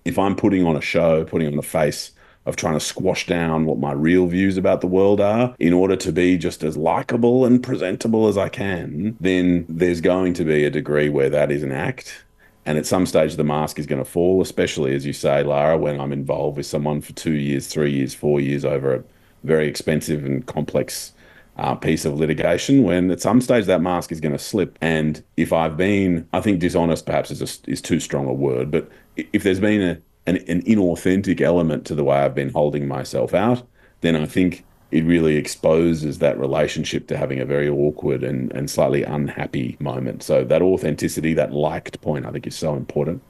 If 0.06 0.20
I'm 0.20 0.36
putting 0.36 0.68
on 0.68 0.76
a 0.76 0.82
show, 0.82 1.26
putting 1.26 1.48
on 1.48 1.56
the 1.56 1.64
face 1.64 2.12
of 2.46 2.58
trying 2.58 2.76
to 2.76 2.80
squash 2.80 3.26
down 3.26 3.66
what 3.66 3.80
my 3.80 3.92
real 3.92 4.28
views 4.28 4.56
about 4.56 4.82
the 4.82 4.88
world 4.88 5.20
are 5.20 5.56
in 5.58 5.74
order 5.74 5.96
to 5.96 6.12
be 6.12 6.38
just 6.38 6.64
as 6.64 6.78
likable 6.78 7.46
and 7.46 7.64
presentable 7.64 8.28
as 8.28 8.38
I 8.38 8.50
can, 8.50 9.18
then 9.20 9.66
there's 9.68 10.00
going 10.00 10.36
to 10.36 10.44
be 10.44 10.64
a 10.64 10.70
degree 10.70 11.10
where 11.10 11.30
that 11.32 11.52
is 11.52 11.64
an 11.64 11.72
act 11.72 12.24
and 12.70 12.78
at 12.78 12.86
some 12.86 13.08
stage, 13.08 13.36
the 13.36 13.44
mask 13.44 13.80
is 13.80 13.88
going 13.88 13.98
to 13.98 14.08
fall, 14.08 14.44
especially 14.44 14.94
as 14.94 15.04
you 15.04 15.12
say, 15.12 15.42
Lara, 15.42 15.76
when 15.76 16.00
I'm 16.00 16.14
involved 16.14 16.56
with 16.56 16.68
someone 16.68 17.02
for 17.02 17.14
two 17.14 17.34
years, 17.34 17.66
three 17.66 17.92
years, 17.92 18.14
four 18.14 18.40
years 18.40 18.64
over 18.64 18.94
a 18.94 19.04
very 19.44 19.68
expensive 19.68 20.24
and 20.24 20.46
complex 20.46 21.14
uh, 21.58 21.74
piece 21.74 22.06
of 22.06 22.20
litigation. 22.20 22.84
When 22.84 23.10
at 23.10 23.22
some 23.22 23.42
stage 23.42 23.66
that 23.66 23.82
mask 23.82 24.12
is 24.12 24.22
going 24.22 24.34
to 24.34 24.38
slip, 24.38 24.78
and 24.82 25.24
if 25.36 25.52
I've 25.52 25.78
been, 25.78 26.28
I 26.32 26.42
think 26.42 26.60
dishonest 26.60 27.08
perhaps 27.08 27.32
is 27.32 27.42
a, 27.42 27.72
is 27.72 27.82
too 27.82 28.00
strong 28.00 28.28
a 28.28 28.34
word, 28.34 28.70
but 28.70 28.88
if 29.16 29.42
there's 29.42 29.60
been 29.60 29.82
a, 29.82 30.00
an, 30.28 30.38
an 30.48 30.62
inauthentic 30.62 31.42
element 31.42 31.88
to 31.88 31.96
the 31.96 32.04
way 32.04 32.18
I've 32.18 32.36
been 32.36 32.52
holding 32.52 32.88
myself 32.88 33.34
out, 33.34 33.68
then 34.02 34.16
I 34.16 34.28
think 34.28 34.64
it 34.92 35.06
really 35.06 35.36
exposes 35.36 36.18
that 36.20 36.40
relationship 36.40 37.08
to 37.08 37.18
having 37.18 37.40
a 37.40 37.46
very 37.46 37.70
awkward 37.70 38.24
and, 38.24 38.52
and 38.54 38.70
slightly 38.70 39.04
unhappy 39.04 39.78
moment. 39.80 40.24
So 40.24 40.44
that 40.44 40.62
authenticity, 40.62 41.34
that 41.36 41.54
liked 41.54 42.02
point, 42.02 42.26
I 42.26 42.32
think 42.32 42.48
is 42.48 42.56
so 42.56 42.76
important. 42.76 43.22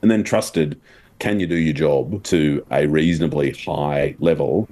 And 0.00 0.10
then 0.10 0.22
trusted, 0.22 0.80
can 1.18 1.40
you 1.40 1.46
do 1.46 1.56
your 1.56 1.74
job 1.74 2.22
to 2.24 2.64
a 2.70 2.86
reasonably 2.86 3.50
high 3.50 4.14
level? 4.20 4.68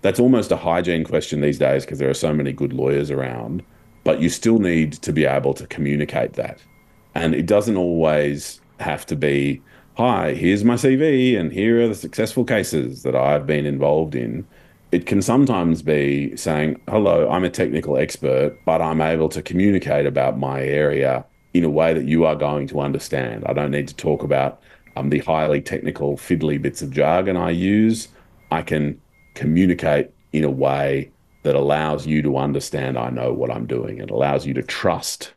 That's 0.00 0.20
almost 0.20 0.52
a 0.52 0.56
hygiene 0.56 1.04
question 1.04 1.40
these 1.40 1.58
days 1.58 1.84
because 1.84 1.98
there 1.98 2.10
are 2.10 2.14
so 2.14 2.32
many 2.32 2.52
good 2.52 2.72
lawyers 2.72 3.10
around, 3.10 3.62
but 4.04 4.20
you 4.20 4.30
still 4.30 4.58
need 4.58 4.94
to 4.94 5.12
be 5.12 5.26
able 5.26 5.54
to 5.54 5.66
communicate 5.66 6.34
that. 6.34 6.62
And 7.14 7.34
it 7.34 7.46
doesn't 7.46 7.76
always 7.76 8.60
have 8.80 9.04
to 9.06 9.16
be, 9.16 9.62
hi, 9.96 10.32
here's 10.32 10.64
my 10.64 10.74
CV 10.74 11.38
and 11.38 11.52
here 11.52 11.82
are 11.82 11.88
the 11.88 11.94
successful 11.94 12.44
cases 12.44 13.02
that 13.02 13.14
I've 13.14 13.46
been 13.46 13.66
involved 13.66 14.14
in 14.14 14.46
it 14.94 15.06
can 15.06 15.20
sometimes 15.20 15.82
be 15.82 16.36
saying, 16.36 16.80
hello, 16.88 17.28
I'm 17.28 17.42
a 17.42 17.50
technical 17.50 17.98
expert, 17.98 18.56
but 18.64 18.80
I'm 18.80 19.00
able 19.00 19.28
to 19.30 19.42
communicate 19.42 20.06
about 20.06 20.38
my 20.38 20.62
area 20.62 21.24
in 21.52 21.64
a 21.64 21.68
way 21.68 21.94
that 21.94 22.04
you 22.04 22.24
are 22.26 22.36
going 22.36 22.68
to 22.68 22.78
understand. 22.78 23.42
I 23.46 23.54
don't 23.54 23.72
need 23.72 23.88
to 23.88 23.96
talk 23.96 24.22
about 24.22 24.60
um, 24.94 25.10
the 25.10 25.18
highly 25.18 25.60
technical, 25.60 26.16
fiddly 26.16 26.62
bits 26.62 26.80
of 26.80 26.92
jargon 26.92 27.36
I 27.36 27.50
use. 27.50 28.06
I 28.52 28.62
can 28.62 29.00
communicate 29.34 30.12
in 30.32 30.44
a 30.44 30.50
way 30.50 31.10
that 31.42 31.56
allows 31.56 32.06
you 32.06 32.22
to 32.22 32.36
understand 32.38 32.96
I 32.96 33.10
know 33.10 33.32
what 33.32 33.50
I'm 33.50 33.66
doing. 33.66 33.98
It 33.98 34.12
allows 34.12 34.46
you 34.46 34.54
to 34.54 34.62
trust 34.62 35.32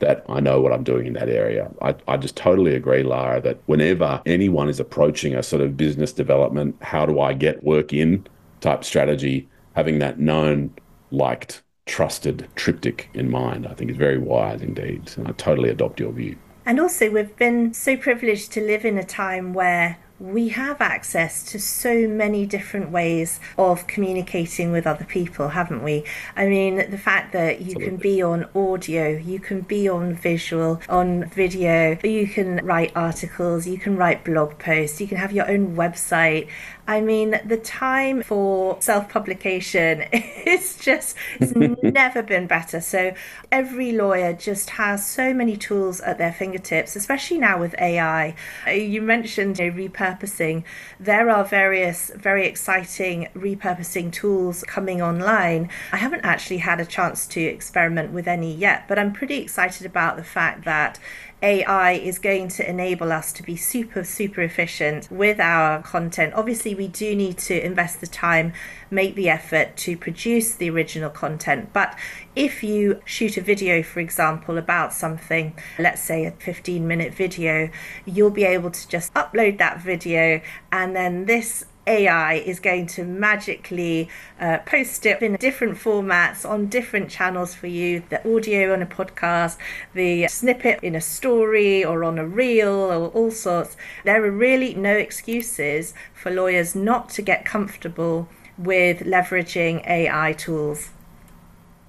that 0.00 0.24
I 0.28 0.40
know 0.40 0.60
what 0.60 0.72
I'm 0.72 0.82
doing 0.82 1.06
in 1.06 1.12
that 1.12 1.28
area. 1.28 1.70
I, 1.80 1.94
I 2.08 2.16
just 2.16 2.34
totally 2.34 2.74
agree, 2.74 3.04
Lara, 3.04 3.40
that 3.42 3.60
whenever 3.66 4.20
anyone 4.26 4.68
is 4.68 4.80
approaching 4.80 5.36
a 5.36 5.44
sort 5.44 5.62
of 5.62 5.76
business 5.76 6.12
development, 6.12 6.74
how 6.82 7.06
do 7.06 7.20
I 7.20 7.32
get 7.32 7.62
work 7.62 7.92
in? 7.92 8.26
Type 8.60 8.84
strategy, 8.84 9.48
having 9.74 9.98
that 10.00 10.18
known, 10.18 10.74
liked, 11.10 11.62
trusted 11.86 12.48
triptych 12.54 13.08
in 13.14 13.30
mind, 13.30 13.66
I 13.66 13.74
think 13.74 13.90
is 13.90 13.96
very 13.96 14.18
wise 14.18 14.60
indeed. 14.62 15.10
And 15.16 15.26
I 15.26 15.32
totally 15.32 15.70
adopt 15.70 16.00
your 16.00 16.12
view. 16.12 16.36
And 16.66 16.78
also, 16.78 17.10
we've 17.10 17.34
been 17.36 17.72
so 17.72 17.96
privileged 17.96 18.52
to 18.52 18.60
live 18.60 18.84
in 18.84 18.98
a 18.98 19.04
time 19.04 19.54
where 19.54 19.98
we 20.20 20.48
have 20.48 20.80
access 20.80 21.44
to 21.44 21.60
so 21.60 22.08
many 22.08 22.44
different 22.44 22.90
ways 22.90 23.38
of 23.56 23.86
communicating 23.86 24.72
with 24.72 24.86
other 24.86 25.04
people, 25.04 25.48
haven't 25.48 25.82
we? 25.82 26.04
I 26.36 26.46
mean, 26.46 26.90
the 26.90 26.98
fact 26.98 27.32
that 27.32 27.60
you 27.60 27.76
Absolutely. 27.76 27.86
can 27.86 27.96
be 27.98 28.22
on 28.22 28.48
audio, 28.54 29.08
you 29.08 29.38
can 29.38 29.60
be 29.60 29.88
on 29.88 30.14
visual, 30.14 30.80
on 30.88 31.24
video, 31.26 31.96
you 32.02 32.26
can 32.26 32.64
write 32.64 32.92
articles, 32.96 33.66
you 33.66 33.78
can 33.78 33.96
write 33.96 34.24
blog 34.24 34.58
posts, 34.58 35.00
you 35.00 35.06
can 35.06 35.18
have 35.18 35.32
your 35.32 35.48
own 35.48 35.76
website. 35.76 36.48
I 36.88 37.02
mean, 37.02 37.38
the 37.44 37.58
time 37.58 38.22
for 38.22 38.80
self 38.80 39.10
publication 39.10 40.00
is 40.46 40.78
just, 40.78 41.16
it's 41.38 41.54
never 41.82 42.22
been 42.22 42.46
better. 42.46 42.80
So, 42.80 43.12
every 43.52 43.92
lawyer 43.92 44.32
just 44.32 44.70
has 44.70 45.06
so 45.06 45.34
many 45.34 45.54
tools 45.58 46.00
at 46.00 46.16
their 46.16 46.32
fingertips, 46.32 46.96
especially 46.96 47.36
now 47.36 47.60
with 47.60 47.74
AI. 47.78 48.34
You 48.66 49.02
mentioned 49.02 49.58
you 49.58 49.70
know, 49.70 49.76
repurposing. 49.76 50.64
There 50.98 51.28
are 51.28 51.44
various 51.44 52.10
very 52.16 52.46
exciting 52.46 53.28
repurposing 53.34 54.10
tools 54.10 54.64
coming 54.66 55.02
online. 55.02 55.68
I 55.92 55.98
haven't 55.98 56.24
actually 56.24 56.58
had 56.58 56.80
a 56.80 56.86
chance 56.86 57.26
to 57.28 57.40
experiment 57.42 58.12
with 58.12 58.26
any 58.26 58.54
yet, 58.54 58.88
but 58.88 58.98
I'm 58.98 59.12
pretty 59.12 59.36
excited 59.36 59.84
about 59.84 60.16
the 60.16 60.24
fact 60.24 60.64
that 60.64 60.98
AI 61.42 61.92
is 61.92 62.18
going 62.18 62.48
to 62.48 62.68
enable 62.68 63.12
us 63.12 63.32
to 63.34 63.42
be 63.42 63.54
super, 63.54 64.02
super 64.02 64.40
efficient 64.42 65.10
with 65.10 65.38
our 65.38 65.82
content. 65.82 66.34
Obviously, 66.34 66.74
we 66.74 66.88
do 66.88 67.14
need 67.14 67.38
to 67.38 67.64
invest 67.64 68.00
the 68.00 68.06
time, 68.06 68.52
make 68.90 69.14
the 69.14 69.28
effort 69.28 69.76
to 69.76 69.96
produce 69.96 70.54
the 70.54 70.68
original 70.68 71.10
content. 71.10 71.72
But 71.72 71.96
if 72.34 72.64
you 72.64 73.00
shoot 73.04 73.36
a 73.36 73.40
video, 73.40 73.82
for 73.82 74.00
example, 74.00 74.58
about 74.58 74.92
something, 74.92 75.56
let's 75.78 76.02
say 76.02 76.24
a 76.24 76.32
15 76.32 76.86
minute 76.86 77.14
video, 77.14 77.70
you'll 78.04 78.30
be 78.30 78.44
able 78.44 78.70
to 78.70 78.88
just 78.88 79.14
upload 79.14 79.58
that 79.58 79.80
video 79.80 80.40
and 80.72 80.96
then 80.96 81.26
this 81.26 81.64
AI 81.88 82.34
is 82.34 82.60
going 82.60 82.86
to 82.88 83.04
magically 83.04 84.08
uh, 84.38 84.58
post 84.58 85.06
it 85.06 85.22
in 85.22 85.36
different 85.36 85.78
formats 85.78 86.48
on 86.48 86.66
different 86.66 87.10
channels 87.10 87.54
for 87.54 87.66
you 87.66 88.02
the 88.10 88.20
audio 88.36 88.72
on 88.72 88.82
a 88.82 88.86
podcast, 88.86 89.56
the 89.94 90.28
snippet 90.28 90.80
in 90.82 90.94
a 90.94 91.00
story 91.00 91.84
or 91.84 92.04
on 92.04 92.18
a 92.18 92.26
reel, 92.26 92.68
or 92.68 93.08
all 93.08 93.30
sorts. 93.30 93.76
There 94.04 94.22
are 94.22 94.30
really 94.30 94.74
no 94.74 94.94
excuses 94.94 95.94
for 96.14 96.30
lawyers 96.30 96.74
not 96.74 97.08
to 97.10 97.22
get 97.22 97.44
comfortable 97.44 98.28
with 98.58 99.00
leveraging 99.00 99.86
AI 99.88 100.34
tools. 100.34 100.90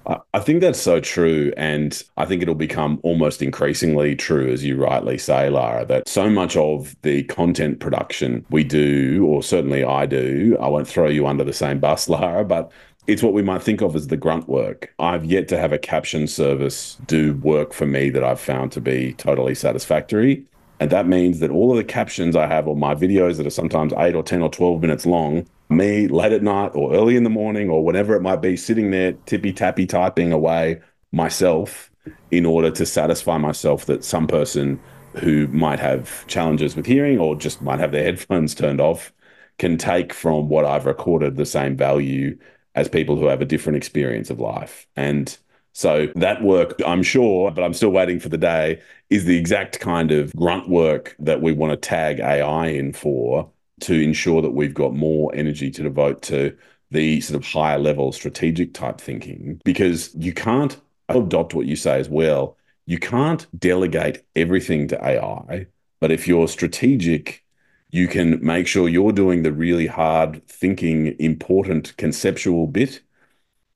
I 0.06 0.40
think 0.40 0.60
that's 0.60 0.80
so 0.80 1.00
true. 1.00 1.52
And 1.56 2.02
I 2.16 2.24
think 2.24 2.42
it'll 2.42 2.54
become 2.54 3.00
almost 3.02 3.42
increasingly 3.42 4.16
true, 4.16 4.50
as 4.50 4.64
you 4.64 4.76
rightly 4.76 5.18
say, 5.18 5.50
Lara, 5.50 5.84
that 5.86 6.08
so 6.08 6.28
much 6.30 6.56
of 6.56 6.96
the 7.02 7.24
content 7.24 7.80
production 7.80 8.44
we 8.50 8.64
do, 8.64 9.24
or 9.26 9.42
certainly 9.42 9.84
I 9.84 10.06
do, 10.06 10.56
I 10.60 10.68
won't 10.68 10.88
throw 10.88 11.08
you 11.08 11.26
under 11.26 11.44
the 11.44 11.52
same 11.52 11.78
bus, 11.78 12.08
Lara, 12.08 12.44
but 12.44 12.72
it's 13.06 13.22
what 13.22 13.32
we 13.32 13.42
might 13.42 13.62
think 13.62 13.80
of 13.80 13.96
as 13.96 14.06
the 14.06 14.16
grunt 14.16 14.48
work. 14.48 14.94
I've 14.98 15.24
yet 15.24 15.48
to 15.48 15.58
have 15.58 15.72
a 15.72 15.78
caption 15.78 16.26
service 16.26 16.96
do 17.06 17.34
work 17.34 17.72
for 17.72 17.86
me 17.86 18.10
that 18.10 18.22
I've 18.22 18.40
found 18.40 18.72
to 18.72 18.80
be 18.80 19.14
totally 19.14 19.54
satisfactory. 19.54 20.44
And 20.80 20.90
that 20.90 21.06
means 21.06 21.40
that 21.40 21.50
all 21.50 21.70
of 21.70 21.76
the 21.76 21.84
captions 21.84 22.34
I 22.34 22.46
have 22.46 22.66
on 22.66 22.78
my 22.78 22.94
videos 22.94 23.36
that 23.36 23.46
are 23.46 23.50
sometimes 23.50 23.92
eight 23.98 24.14
or 24.14 24.22
10 24.22 24.40
or 24.40 24.48
12 24.48 24.80
minutes 24.80 25.06
long 25.06 25.46
me 25.68 26.08
late 26.08 26.32
at 26.32 26.42
night 26.42 26.72
or 26.74 26.94
early 26.94 27.16
in 27.16 27.22
the 27.22 27.30
morning 27.30 27.70
or 27.70 27.84
whatever 27.84 28.16
it 28.16 28.22
might 28.22 28.42
be, 28.42 28.56
sitting 28.56 28.90
there 28.90 29.12
tippy 29.26 29.52
tappy 29.52 29.86
typing 29.86 30.32
away 30.32 30.80
myself 31.12 31.90
in 32.30 32.44
order 32.46 32.70
to 32.70 32.86
satisfy 32.86 33.36
myself 33.36 33.86
that 33.86 34.02
some 34.02 34.26
person 34.26 34.80
who 35.16 35.46
might 35.48 35.78
have 35.78 36.26
challenges 36.26 36.74
with 36.74 36.86
hearing 36.86 37.18
or 37.18 37.36
just 37.36 37.62
might 37.62 37.78
have 37.78 37.92
their 37.92 38.04
headphones 38.10 38.54
turned 38.54 38.80
off 38.80 39.12
can 39.58 39.76
take 39.76 40.12
from 40.12 40.48
what 40.48 40.64
I've 40.64 40.86
recorded 40.86 41.36
the 41.36 41.46
same 41.46 41.76
value 41.76 42.38
as 42.74 42.88
people 42.88 43.16
who 43.16 43.26
have 43.26 43.42
a 43.42 43.46
different 43.46 43.76
experience 43.76 44.30
of 44.30 44.40
life. 44.40 44.86
And 44.96 45.36
so 45.72 46.08
that 46.16 46.42
work, 46.42 46.80
I'm 46.84 47.02
sure, 47.02 47.50
but 47.50 47.62
I'm 47.62 47.74
still 47.74 47.90
waiting 47.90 48.18
for 48.18 48.28
the 48.28 48.38
day, 48.38 48.80
is 49.08 49.24
the 49.24 49.38
exact 49.38 49.80
kind 49.80 50.10
of 50.10 50.34
grunt 50.34 50.68
work 50.68 51.14
that 51.18 51.40
we 51.40 51.52
want 51.52 51.72
to 51.72 51.76
tag 51.76 52.20
AI 52.20 52.68
in 52.68 52.92
for 52.92 53.50
to 53.80 53.94
ensure 53.94 54.42
that 54.42 54.50
we've 54.50 54.74
got 54.74 54.94
more 54.94 55.34
energy 55.34 55.70
to 55.70 55.82
devote 55.82 56.22
to 56.22 56.56
the 56.90 57.20
sort 57.20 57.36
of 57.36 57.46
higher 57.50 57.78
level 57.78 58.12
strategic 58.12 58.74
type 58.74 59.00
thinking 59.00 59.60
because 59.64 60.14
you 60.16 60.32
can't 60.32 60.80
adopt 61.08 61.54
what 61.54 61.66
you 61.66 61.76
say 61.76 61.98
as 61.98 62.08
well. 62.08 62.56
You 62.86 62.98
can't 62.98 63.46
delegate 63.58 64.24
everything 64.34 64.88
to 64.88 65.02
AI, 65.02 65.66
but 66.00 66.10
if 66.10 66.26
you're 66.26 66.48
strategic, 66.48 67.44
you 67.90 68.08
can 68.08 68.44
make 68.44 68.66
sure 68.66 68.88
you're 68.88 69.12
doing 69.12 69.42
the 69.42 69.52
really 69.52 69.86
hard 69.86 70.46
thinking, 70.48 71.16
important 71.20 71.96
conceptual 71.96 72.66
bit, 72.66 73.00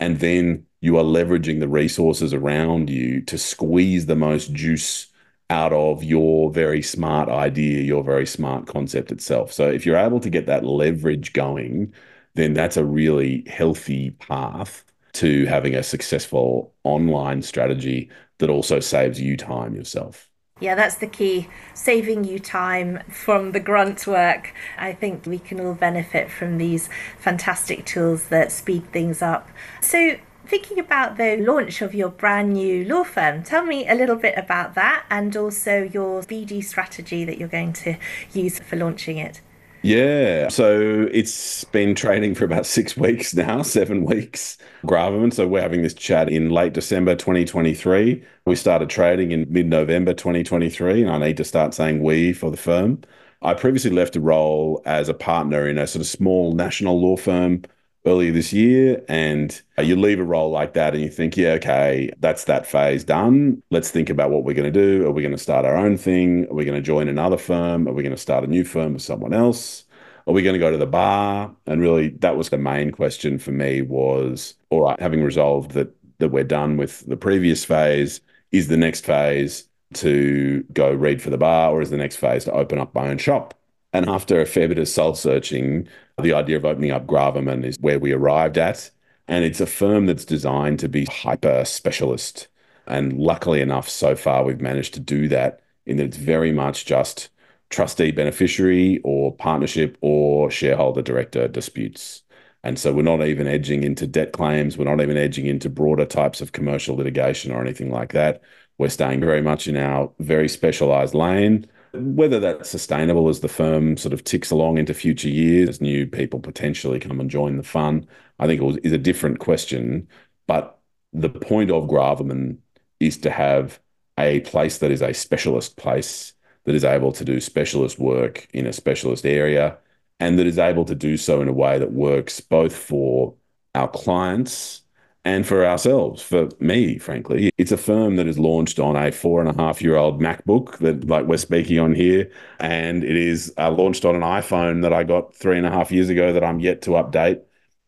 and 0.00 0.20
then 0.20 0.66
you 0.84 0.98
are 0.98 1.02
leveraging 1.02 1.60
the 1.60 1.68
resources 1.68 2.34
around 2.34 2.90
you 2.90 3.22
to 3.22 3.38
squeeze 3.38 4.04
the 4.04 4.14
most 4.14 4.52
juice 4.52 5.06
out 5.48 5.72
of 5.72 6.04
your 6.04 6.50
very 6.50 6.82
smart 6.82 7.30
idea, 7.30 7.80
your 7.80 8.04
very 8.04 8.26
smart 8.26 8.66
concept 8.66 9.10
itself. 9.10 9.50
So 9.50 9.66
if 9.66 9.86
you're 9.86 9.96
able 9.96 10.20
to 10.20 10.28
get 10.28 10.44
that 10.44 10.62
leverage 10.62 11.32
going, 11.32 11.94
then 12.34 12.52
that's 12.52 12.76
a 12.76 12.84
really 12.84 13.46
healthy 13.48 14.10
path 14.10 14.84
to 15.14 15.46
having 15.46 15.74
a 15.74 15.82
successful 15.82 16.74
online 16.84 17.40
strategy 17.40 18.10
that 18.36 18.50
also 18.50 18.78
saves 18.78 19.18
you 19.18 19.38
time 19.38 19.74
yourself. 19.74 20.28
Yeah, 20.60 20.74
that's 20.74 20.96
the 20.96 21.06
key. 21.06 21.48
Saving 21.72 22.24
you 22.24 22.38
time 22.38 23.00
from 23.08 23.52
the 23.52 23.60
grunt 23.60 24.06
work. 24.06 24.52
I 24.76 24.92
think 24.92 25.24
we 25.24 25.38
can 25.38 25.60
all 25.60 25.74
benefit 25.74 26.30
from 26.30 26.58
these 26.58 26.90
fantastic 27.18 27.86
tools 27.86 28.28
that 28.28 28.52
speed 28.52 28.92
things 28.92 29.22
up. 29.22 29.48
So, 29.80 30.16
thinking 30.46 30.78
about 30.78 31.16
the 31.16 31.36
launch 31.36 31.82
of 31.82 31.94
your 31.94 32.10
brand 32.10 32.52
new 32.52 32.84
law 32.84 33.04
firm, 33.04 33.42
tell 33.42 33.64
me 33.64 33.88
a 33.88 33.94
little 33.94 34.16
bit 34.16 34.34
about 34.36 34.74
that 34.74 35.04
and 35.10 35.36
also 35.36 35.82
your 35.82 36.22
BD 36.22 36.62
strategy 36.62 37.24
that 37.24 37.38
you're 37.38 37.48
going 37.48 37.72
to 37.74 37.96
use 38.32 38.58
for 38.58 38.76
launching 38.76 39.18
it. 39.18 39.40
Yeah. 39.82 40.48
So 40.48 41.08
it's 41.12 41.64
been 41.64 41.94
training 41.94 42.36
for 42.36 42.46
about 42.46 42.64
six 42.64 42.96
weeks 42.96 43.34
now, 43.34 43.60
seven 43.62 44.04
weeks, 44.04 44.56
Gravamen. 44.86 45.30
So 45.30 45.46
we're 45.46 45.60
having 45.60 45.82
this 45.82 45.92
chat 45.92 46.30
in 46.30 46.48
late 46.48 46.72
December 46.72 47.14
2023. 47.14 48.24
We 48.46 48.56
started 48.56 48.88
trading 48.88 49.30
in 49.32 49.46
mid 49.50 49.66
November 49.66 50.14
2023, 50.14 51.02
and 51.02 51.10
I 51.10 51.18
need 51.18 51.36
to 51.36 51.44
start 51.44 51.74
saying 51.74 52.02
we 52.02 52.32
for 52.32 52.50
the 52.50 52.56
firm. 52.56 53.02
I 53.42 53.52
previously 53.52 53.90
left 53.90 54.16
a 54.16 54.20
role 54.20 54.80
as 54.86 55.10
a 55.10 55.14
partner 55.14 55.68
in 55.68 55.76
a 55.76 55.86
sort 55.86 56.00
of 56.00 56.06
small 56.06 56.54
national 56.54 56.98
law 56.98 57.18
firm 57.18 57.62
earlier 58.06 58.32
this 58.32 58.52
year 58.52 59.02
and 59.08 59.62
uh, 59.78 59.82
you 59.82 59.96
leave 59.96 60.20
a 60.20 60.24
role 60.24 60.50
like 60.50 60.74
that 60.74 60.94
and 60.94 61.02
you 61.02 61.08
think, 61.08 61.36
yeah, 61.36 61.52
okay, 61.52 62.10
that's 62.20 62.44
that 62.44 62.66
phase 62.66 63.04
done. 63.04 63.62
Let's 63.70 63.90
think 63.90 64.10
about 64.10 64.30
what 64.30 64.44
we're 64.44 64.54
going 64.54 64.70
to 64.72 64.98
do. 64.98 65.06
Are 65.06 65.10
we 65.10 65.22
going 65.22 65.32
to 65.32 65.38
start 65.38 65.64
our 65.64 65.76
own 65.76 65.96
thing? 65.96 66.46
Are 66.48 66.54
we 66.54 66.64
going 66.64 66.76
to 66.76 66.82
join 66.82 67.08
another 67.08 67.38
firm? 67.38 67.88
Are 67.88 67.92
we 67.92 68.02
going 68.02 68.14
to 68.14 68.20
start 68.20 68.44
a 68.44 68.48
new 68.48 68.64
firm 68.64 68.92
with 68.94 69.02
someone 69.02 69.32
else? 69.32 69.84
Are 70.26 70.34
we 70.34 70.42
going 70.42 70.54
to 70.54 70.60
go 70.60 70.70
to 70.70 70.76
the 70.76 70.86
bar? 70.86 71.54
And 71.66 71.80
really, 71.80 72.10
that 72.20 72.36
was 72.36 72.50
the 72.50 72.58
main 72.58 72.90
question 72.90 73.38
for 73.38 73.52
me 73.52 73.82
was, 73.82 74.54
all 74.70 74.82
right, 74.82 75.00
having 75.00 75.22
resolved 75.22 75.72
that 75.72 75.94
that 76.18 76.28
we're 76.28 76.44
done 76.44 76.76
with 76.76 77.06
the 77.06 77.16
previous 77.16 77.64
phase, 77.64 78.20
is 78.52 78.68
the 78.68 78.76
next 78.76 79.04
phase 79.04 79.64
to 79.94 80.64
go 80.72 80.92
read 80.92 81.20
for 81.20 81.30
the 81.30 81.38
bar 81.38 81.70
or 81.70 81.82
is 81.82 81.90
the 81.90 81.96
next 81.96 82.16
phase 82.16 82.44
to 82.44 82.52
open 82.52 82.78
up 82.78 82.94
my 82.94 83.08
own 83.08 83.18
shop? 83.18 83.54
And 83.94 84.08
after 84.08 84.40
a 84.40 84.46
fair 84.46 84.68
bit 84.68 84.78
of 84.78 84.88
soul 84.88 85.14
searching, 85.14 85.88
the 86.20 86.34
idea 86.34 86.56
of 86.56 86.64
opening 86.64 86.90
up 86.90 87.06
Gravamen 87.06 87.64
is 87.64 87.78
where 87.80 88.00
we 88.00 88.12
arrived 88.12 88.58
at. 88.58 88.90
And 89.28 89.44
it's 89.44 89.60
a 89.60 89.66
firm 89.66 90.06
that's 90.06 90.24
designed 90.24 90.80
to 90.80 90.88
be 90.88 91.06
hyper 91.06 91.64
specialist. 91.64 92.48
And 92.86 93.16
luckily 93.16 93.60
enough, 93.60 93.88
so 93.88 94.16
far, 94.16 94.44
we've 94.44 94.60
managed 94.60 94.94
to 94.94 95.00
do 95.00 95.28
that 95.28 95.60
in 95.86 95.96
that 95.98 96.06
it's 96.06 96.16
very 96.16 96.52
much 96.52 96.86
just 96.86 97.30
trustee 97.70 98.10
beneficiary 98.10 99.00
or 99.04 99.34
partnership 99.34 99.96
or 100.00 100.50
shareholder 100.50 101.00
director 101.00 101.46
disputes. 101.46 102.22
And 102.64 102.78
so 102.78 102.92
we're 102.92 103.02
not 103.02 103.24
even 103.24 103.46
edging 103.46 103.84
into 103.84 104.06
debt 104.08 104.32
claims. 104.32 104.76
We're 104.76 104.84
not 104.84 105.02
even 105.02 105.16
edging 105.16 105.46
into 105.46 105.70
broader 105.70 106.04
types 106.04 106.40
of 106.40 106.52
commercial 106.52 106.96
litigation 106.96 107.52
or 107.52 107.60
anything 107.60 107.90
like 107.90 108.12
that. 108.12 108.42
We're 108.76 108.88
staying 108.88 109.20
very 109.20 109.42
much 109.42 109.68
in 109.68 109.76
our 109.76 110.10
very 110.18 110.48
specialized 110.48 111.14
lane. 111.14 111.66
Whether 111.94 112.40
that's 112.40 112.70
sustainable 112.70 113.28
as 113.28 113.40
the 113.40 113.48
firm 113.48 113.96
sort 113.96 114.12
of 114.12 114.24
ticks 114.24 114.50
along 114.50 114.78
into 114.78 114.94
future 114.94 115.28
years, 115.28 115.68
as 115.68 115.80
new 115.80 116.06
people 116.06 116.40
potentially 116.40 116.98
come 116.98 117.20
and 117.20 117.30
join 117.30 117.56
the 117.56 117.62
fund, 117.62 118.08
I 118.38 118.46
think 118.46 118.80
is 118.84 118.92
a 118.92 118.98
different 118.98 119.38
question. 119.38 120.08
But 120.46 120.78
the 121.12 121.30
point 121.30 121.70
of 121.70 121.86
Gravamen 121.86 122.58
is 122.98 123.18
to 123.18 123.30
have 123.30 123.80
a 124.18 124.40
place 124.40 124.78
that 124.78 124.90
is 124.90 125.02
a 125.02 125.14
specialist 125.14 125.76
place 125.76 126.32
that 126.64 126.74
is 126.74 126.84
able 126.84 127.12
to 127.12 127.24
do 127.24 127.40
specialist 127.40 127.98
work 127.98 128.48
in 128.52 128.66
a 128.66 128.72
specialist 128.72 129.24
area 129.24 129.78
and 130.20 130.38
that 130.38 130.46
is 130.46 130.58
able 130.58 130.84
to 130.84 130.94
do 130.94 131.16
so 131.16 131.40
in 131.42 131.48
a 131.48 131.52
way 131.52 131.78
that 131.78 131.92
works 131.92 132.40
both 132.40 132.74
for 132.74 133.34
our 133.74 133.88
clients 133.88 134.83
and 135.24 135.46
for 135.46 135.64
ourselves, 135.64 136.22
for 136.22 136.48
me, 136.60 136.98
frankly. 136.98 137.50
It's 137.56 137.72
a 137.72 137.78
firm 137.78 138.16
that 138.16 138.26
is 138.26 138.38
launched 138.38 138.78
on 138.78 138.94
a 138.94 139.10
four 139.10 139.40
and 139.40 139.48
a 139.48 139.54
half 139.54 139.80
year 139.80 139.96
old 139.96 140.20
MacBook 140.20 140.78
that, 140.78 141.08
like, 141.08 141.26
we're 141.26 141.38
speaking 141.38 141.78
on 141.78 141.94
here. 141.94 142.30
And 142.60 143.02
it 143.02 143.16
is 143.16 143.52
uh, 143.56 143.70
launched 143.70 144.04
on 144.04 144.14
an 144.14 144.20
iPhone 144.20 144.82
that 144.82 144.92
I 144.92 145.02
got 145.02 145.34
three 145.34 145.56
and 145.56 145.66
a 145.66 145.70
half 145.70 145.90
years 145.90 146.10
ago 146.10 146.32
that 146.32 146.44
I'm 146.44 146.60
yet 146.60 146.82
to 146.82 146.90
update. 146.90 147.40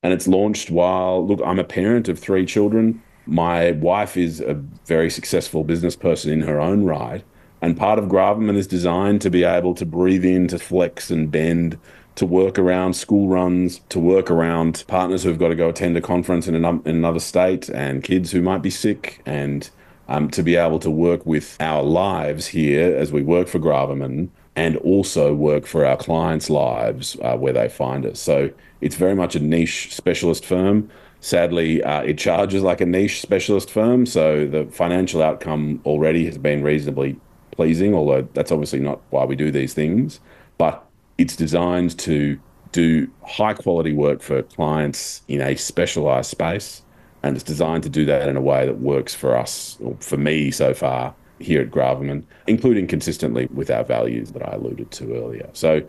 And 0.03 0.15
it's 0.15 0.27
launched 0.27 0.71
while, 0.71 1.27
look, 1.27 1.41
I'm 1.45 1.59
a 1.59 1.65
parent 1.65 2.09
of 2.09 2.19
three 2.19 2.47
children. 2.47 3.03
My 3.27 3.73
wife 3.73 4.17
is 4.17 4.41
a 4.41 4.55
very 4.87 5.11
successful 5.11 5.63
business 5.63 5.97
person 5.97 6.33
in 6.33 6.41
her 6.41 6.59
own 6.61 6.85
right. 6.85 7.23
And 7.61 7.77
part 7.77 7.99
of 7.99 8.09
Gravamen 8.09 8.57
is 8.57 8.67
designed 8.67 9.21
to 9.23 9.31
be 9.31 9.45
able 9.45 9.75
to 9.75 9.85
breathe 9.85 10.25
in, 10.25 10.49
to 10.49 10.59
flex 10.59 11.11
and 11.11 11.31
bend 11.31 11.79
to 12.17 12.27
work 12.27 12.59
around 12.59 12.95
school 12.95 13.29
runs, 13.29 13.81
to 13.89 13.99
work 13.99 14.31
around 14.31 14.85
partners 14.89 15.23
who've 15.23 15.39
got 15.39 15.49
to 15.49 15.55
go 15.55 15.69
attend 15.69 15.97
a 15.97 16.01
conference 16.01 16.49
in, 16.49 16.55
an, 16.55 16.65
in 16.85 16.97
another 16.97 17.21
state, 17.21 17.69
and 17.69 18.03
kids 18.03 18.33
who 18.33 18.43
might 18.43 18.63
be 18.63 18.71
sick, 18.71 19.23
and 19.25 19.71
um, 20.09 20.31
to 20.31 20.43
be 20.43 20.57
able 20.57 20.79
to 20.81 20.91
work 20.91 21.25
with 21.27 21.57
our 21.61 21.83
lives 21.83 22.49
here 22.49 22.95
as 22.97 23.13
we 23.13 23.23
work 23.23 23.49
for 23.49 23.59
Gravamen 23.59 24.31
and 24.55 24.77
also 24.79 25.35
work 25.35 25.67
for 25.67 25.85
our 25.85 25.97
clients' 25.97 26.49
lives 26.49 27.17
uh, 27.23 27.37
where 27.37 27.53
they 27.53 27.69
find 27.69 28.07
us. 28.07 28.19
So 28.19 28.51
it's 28.81 28.97
very 28.97 29.15
much 29.15 29.37
a 29.37 29.41
niche 29.41 29.95
specialist 29.95 30.47
firm. 30.47 30.91
Sadly, 31.21 31.83
uh, 31.83 32.03
it 32.03 32.17
charges 32.17 32.63
like 32.63 32.81
a 32.81 32.87
niche 32.87 33.21
specialist 33.21 33.71
firm. 33.71 34.07
So 34.07 34.47
the 34.47 34.65
financial 34.67 35.23
outcome 35.23 35.83
already 35.85 36.25
has 36.27 36.39
been 36.39 36.63
reasonably 36.63 37.21
pleasing, 37.51 37.95
although 37.95 38.27
that's 38.33 38.51
obviously 38.51 38.81
not 38.81 39.01
why 39.11 39.25
we 39.25 39.37
do 39.37 39.51
these 39.51 39.75
things. 39.75 40.21
But 40.57 40.86
it's 41.19 41.37
designed 41.37 41.99
to 42.01 42.39
do 42.73 43.09
high 43.25 43.55
quality 43.55 43.93
work 43.93 44.21
for 44.21 44.43
clients 44.43 45.23
in 45.29 45.41
a 45.41 45.57
specialized 45.57 46.31
space. 46.31 46.83
And 47.23 47.35
it's 47.35 47.45
designed 47.45 47.83
to 47.83 47.89
do 47.89 48.05
that 48.05 48.29
in 48.29 48.37
a 48.37 48.41
way 48.41 48.67
that 48.67 48.79
works 48.79 49.15
for 49.15 49.37
us, 49.37 49.77
or 49.81 49.97
for 50.01 50.17
me 50.17 50.51
so 50.51 50.75
far 50.75 51.15
here 51.39 51.61
at 51.61 51.71
Gravamen, 51.71 52.25
including 52.47 52.87
consistently 52.87 53.47
with 53.53 53.71
our 53.71 53.85
values 53.85 54.33
that 54.33 54.47
I 54.47 54.53
alluded 54.53 54.91
to 54.93 55.15
earlier. 55.15 55.49
So, 55.53 55.83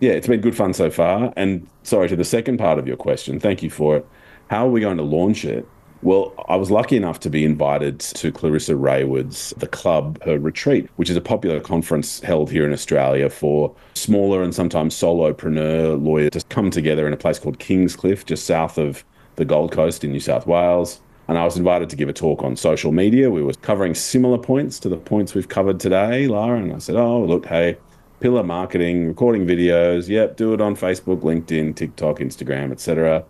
yeah, 0.00 0.12
it's 0.12 0.26
been 0.26 0.40
good 0.40 0.56
fun 0.56 0.72
so 0.72 0.90
far. 0.90 1.32
And 1.36 1.68
sorry 1.82 2.08
to 2.08 2.16
the 2.16 2.24
second 2.24 2.58
part 2.58 2.78
of 2.78 2.86
your 2.86 2.96
question, 2.96 3.38
thank 3.38 3.62
you 3.62 3.70
for 3.70 3.96
it. 3.98 4.06
How 4.48 4.66
are 4.66 4.70
we 4.70 4.80
going 4.80 4.96
to 4.96 5.02
launch 5.02 5.44
it? 5.44 5.68
Well, 6.00 6.32
I 6.48 6.54
was 6.54 6.70
lucky 6.70 6.96
enough 6.96 7.18
to 7.20 7.30
be 7.30 7.44
invited 7.44 7.98
to 7.98 8.30
Clarissa 8.30 8.74
Rayward's 8.74 9.52
The 9.56 9.66
Club, 9.66 10.22
her 10.22 10.38
retreat, 10.38 10.88
which 10.94 11.10
is 11.10 11.16
a 11.16 11.20
popular 11.20 11.58
conference 11.58 12.20
held 12.20 12.52
here 12.52 12.64
in 12.64 12.72
Australia 12.72 13.28
for 13.28 13.74
smaller 13.94 14.44
and 14.44 14.54
sometimes 14.54 14.94
solopreneur 14.94 16.00
lawyers 16.00 16.30
to 16.30 16.44
come 16.50 16.70
together 16.70 17.08
in 17.08 17.12
a 17.12 17.16
place 17.16 17.40
called 17.40 17.58
Kingscliff, 17.58 18.24
just 18.24 18.46
south 18.46 18.78
of 18.78 19.04
the 19.34 19.44
Gold 19.44 19.72
Coast 19.72 20.04
in 20.04 20.12
New 20.12 20.20
South 20.20 20.46
Wales. 20.46 21.00
And 21.26 21.36
I 21.36 21.44
was 21.44 21.56
invited 21.56 21.90
to 21.90 21.96
give 21.96 22.08
a 22.08 22.12
talk 22.12 22.44
on 22.44 22.54
social 22.54 22.92
media. 22.92 23.28
We 23.28 23.42
were 23.42 23.54
covering 23.54 23.96
similar 23.96 24.38
points 24.38 24.78
to 24.80 24.88
the 24.88 24.96
points 24.96 25.34
we've 25.34 25.48
covered 25.48 25.80
today, 25.80 26.28
Lara. 26.28 26.60
And 26.60 26.72
I 26.72 26.78
said, 26.78 26.94
oh, 26.94 27.24
look, 27.24 27.46
hey, 27.46 27.76
pillar 28.20 28.44
marketing, 28.44 29.08
recording 29.08 29.46
videos. 29.46 30.08
Yep, 30.08 30.36
do 30.36 30.54
it 30.54 30.60
on 30.60 30.76
Facebook, 30.76 31.22
LinkedIn, 31.22 31.74
TikTok, 31.74 32.20
Instagram, 32.20 32.70
etc. 32.70 33.24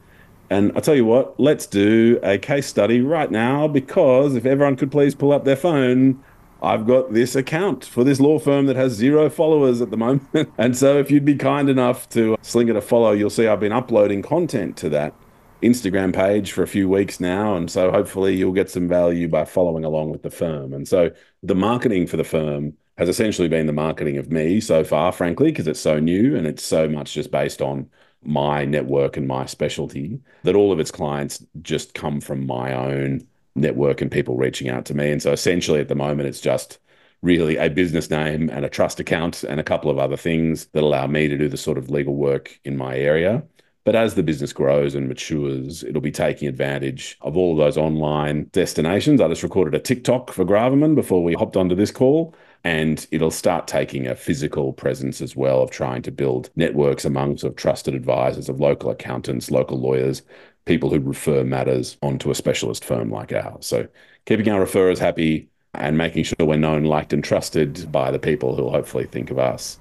And 0.50 0.72
I 0.76 0.80
tell 0.80 0.94
you 0.94 1.04
what, 1.04 1.38
let's 1.38 1.66
do 1.66 2.18
a 2.22 2.38
case 2.38 2.66
study 2.66 3.00
right 3.00 3.30
now 3.30 3.68
because 3.68 4.34
if 4.34 4.46
everyone 4.46 4.76
could 4.76 4.90
please 4.90 5.14
pull 5.14 5.32
up 5.32 5.44
their 5.44 5.56
phone, 5.56 6.22
I've 6.62 6.86
got 6.86 7.12
this 7.12 7.36
account 7.36 7.84
for 7.84 8.02
this 8.02 8.18
law 8.18 8.38
firm 8.38 8.66
that 8.66 8.76
has 8.76 8.92
zero 8.92 9.28
followers 9.30 9.80
at 9.80 9.90
the 9.90 9.96
moment. 9.98 10.50
and 10.56 10.76
so 10.76 10.98
if 10.98 11.10
you'd 11.10 11.24
be 11.24 11.36
kind 11.36 11.68
enough 11.68 12.08
to 12.10 12.36
sling 12.42 12.68
it 12.68 12.76
a 12.76 12.80
follow, 12.80 13.12
you'll 13.12 13.30
see 13.30 13.46
I've 13.46 13.60
been 13.60 13.72
uploading 13.72 14.22
content 14.22 14.76
to 14.78 14.88
that 14.90 15.14
Instagram 15.62 16.14
page 16.14 16.52
for 16.52 16.62
a 16.62 16.68
few 16.68 16.88
weeks 16.88 17.20
now. 17.20 17.54
And 17.54 17.70
so 17.70 17.90
hopefully 17.90 18.34
you'll 18.34 18.52
get 18.52 18.70
some 18.70 18.88
value 18.88 19.28
by 19.28 19.44
following 19.44 19.84
along 19.84 20.10
with 20.10 20.22
the 20.22 20.30
firm. 20.30 20.72
And 20.72 20.86
so 20.86 21.10
the 21.42 21.54
marketing 21.54 22.06
for 22.06 22.16
the 22.16 22.24
firm 22.24 22.74
has 22.96 23.08
essentially 23.08 23.48
been 23.48 23.66
the 23.66 23.72
marketing 23.72 24.18
of 24.18 24.30
me 24.30 24.60
so 24.60 24.82
far, 24.82 25.12
frankly, 25.12 25.50
because 25.50 25.68
it's 25.68 25.80
so 25.80 26.00
new 26.00 26.36
and 26.36 26.46
it's 26.46 26.64
so 26.64 26.88
much 26.88 27.14
just 27.14 27.30
based 27.30 27.60
on 27.60 27.88
my 28.22 28.64
network 28.64 29.16
and 29.16 29.26
my 29.26 29.46
specialty 29.46 30.20
that 30.42 30.54
all 30.54 30.72
of 30.72 30.80
its 30.80 30.90
clients 30.90 31.44
just 31.62 31.94
come 31.94 32.20
from 32.20 32.46
my 32.46 32.72
own 32.72 33.26
network 33.54 34.00
and 34.00 34.10
people 34.10 34.36
reaching 34.36 34.68
out 34.68 34.84
to 34.86 34.94
me. 34.94 35.10
And 35.10 35.22
so 35.22 35.32
essentially 35.32 35.80
at 35.80 35.88
the 35.88 35.94
moment, 35.94 36.28
it's 36.28 36.40
just 36.40 36.78
really 37.22 37.56
a 37.56 37.68
business 37.68 38.10
name 38.10 38.48
and 38.50 38.64
a 38.64 38.68
trust 38.68 39.00
account 39.00 39.42
and 39.44 39.58
a 39.58 39.64
couple 39.64 39.90
of 39.90 39.98
other 39.98 40.16
things 40.16 40.66
that 40.66 40.82
allow 40.82 41.06
me 41.06 41.28
to 41.28 41.36
do 41.36 41.48
the 41.48 41.56
sort 41.56 41.78
of 41.78 41.90
legal 41.90 42.14
work 42.14 42.58
in 42.64 42.76
my 42.76 42.96
area. 42.96 43.42
But 43.84 43.96
as 43.96 44.14
the 44.14 44.22
business 44.22 44.52
grows 44.52 44.94
and 44.94 45.08
matures, 45.08 45.82
it'll 45.82 46.02
be 46.02 46.10
taking 46.10 46.46
advantage 46.46 47.16
of 47.22 47.36
all 47.36 47.56
those 47.56 47.78
online 47.78 48.50
destinations. 48.52 49.20
I 49.20 49.28
just 49.28 49.42
recorded 49.42 49.74
a 49.74 49.82
TikTok 49.82 50.30
for 50.30 50.44
Gravamen 50.44 50.94
before 50.94 51.24
we 51.24 51.32
hopped 51.32 51.56
onto 51.56 51.74
this 51.74 51.90
call 51.90 52.34
and 52.64 53.06
it'll 53.10 53.30
start 53.30 53.66
taking 53.66 54.06
a 54.06 54.16
physical 54.16 54.72
presence 54.72 55.20
as 55.20 55.36
well 55.36 55.62
of 55.62 55.70
trying 55.70 56.02
to 56.02 56.10
build 56.10 56.50
networks 56.56 57.04
among 57.04 57.38
sort 57.38 57.52
of 57.52 57.56
trusted 57.56 57.94
advisors 57.94 58.48
of 58.48 58.60
local 58.60 58.90
accountants, 58.90 59.50
local 59.50 59.78
lawyers, 59.78 60.22
people 60.64 60.90
who 60.90 61.00
refer 61.00 61.44
matters 61.44 61.96
onto 62.02 62.30
a 62.30 62.34
specialist 62.34 62.84
firm 62.84 63.10
like 63.10 63.32
ours. 63.32 63.66
So 63.66 63.88
keeping 64.26 64.48
our 64.50 64.64
referrers 64.64 64.98
happy 64.98 65.48
and 65.74 65.96
making 65.96 66.24
sure 66.24 66.36
we're 66.40 66.56
known, 66.56 66.84
liked, 66.84 67.12
and 67.12 67.22
trusted 67.22 67.90
by 67.92 68.10
the 68.10 68.18
people 68.18 68.56
who'll 68.56 68.70
hopefully 68.70 69.04
think 69.04 69.30
of 69.30 69.38
us. 69.38 69.78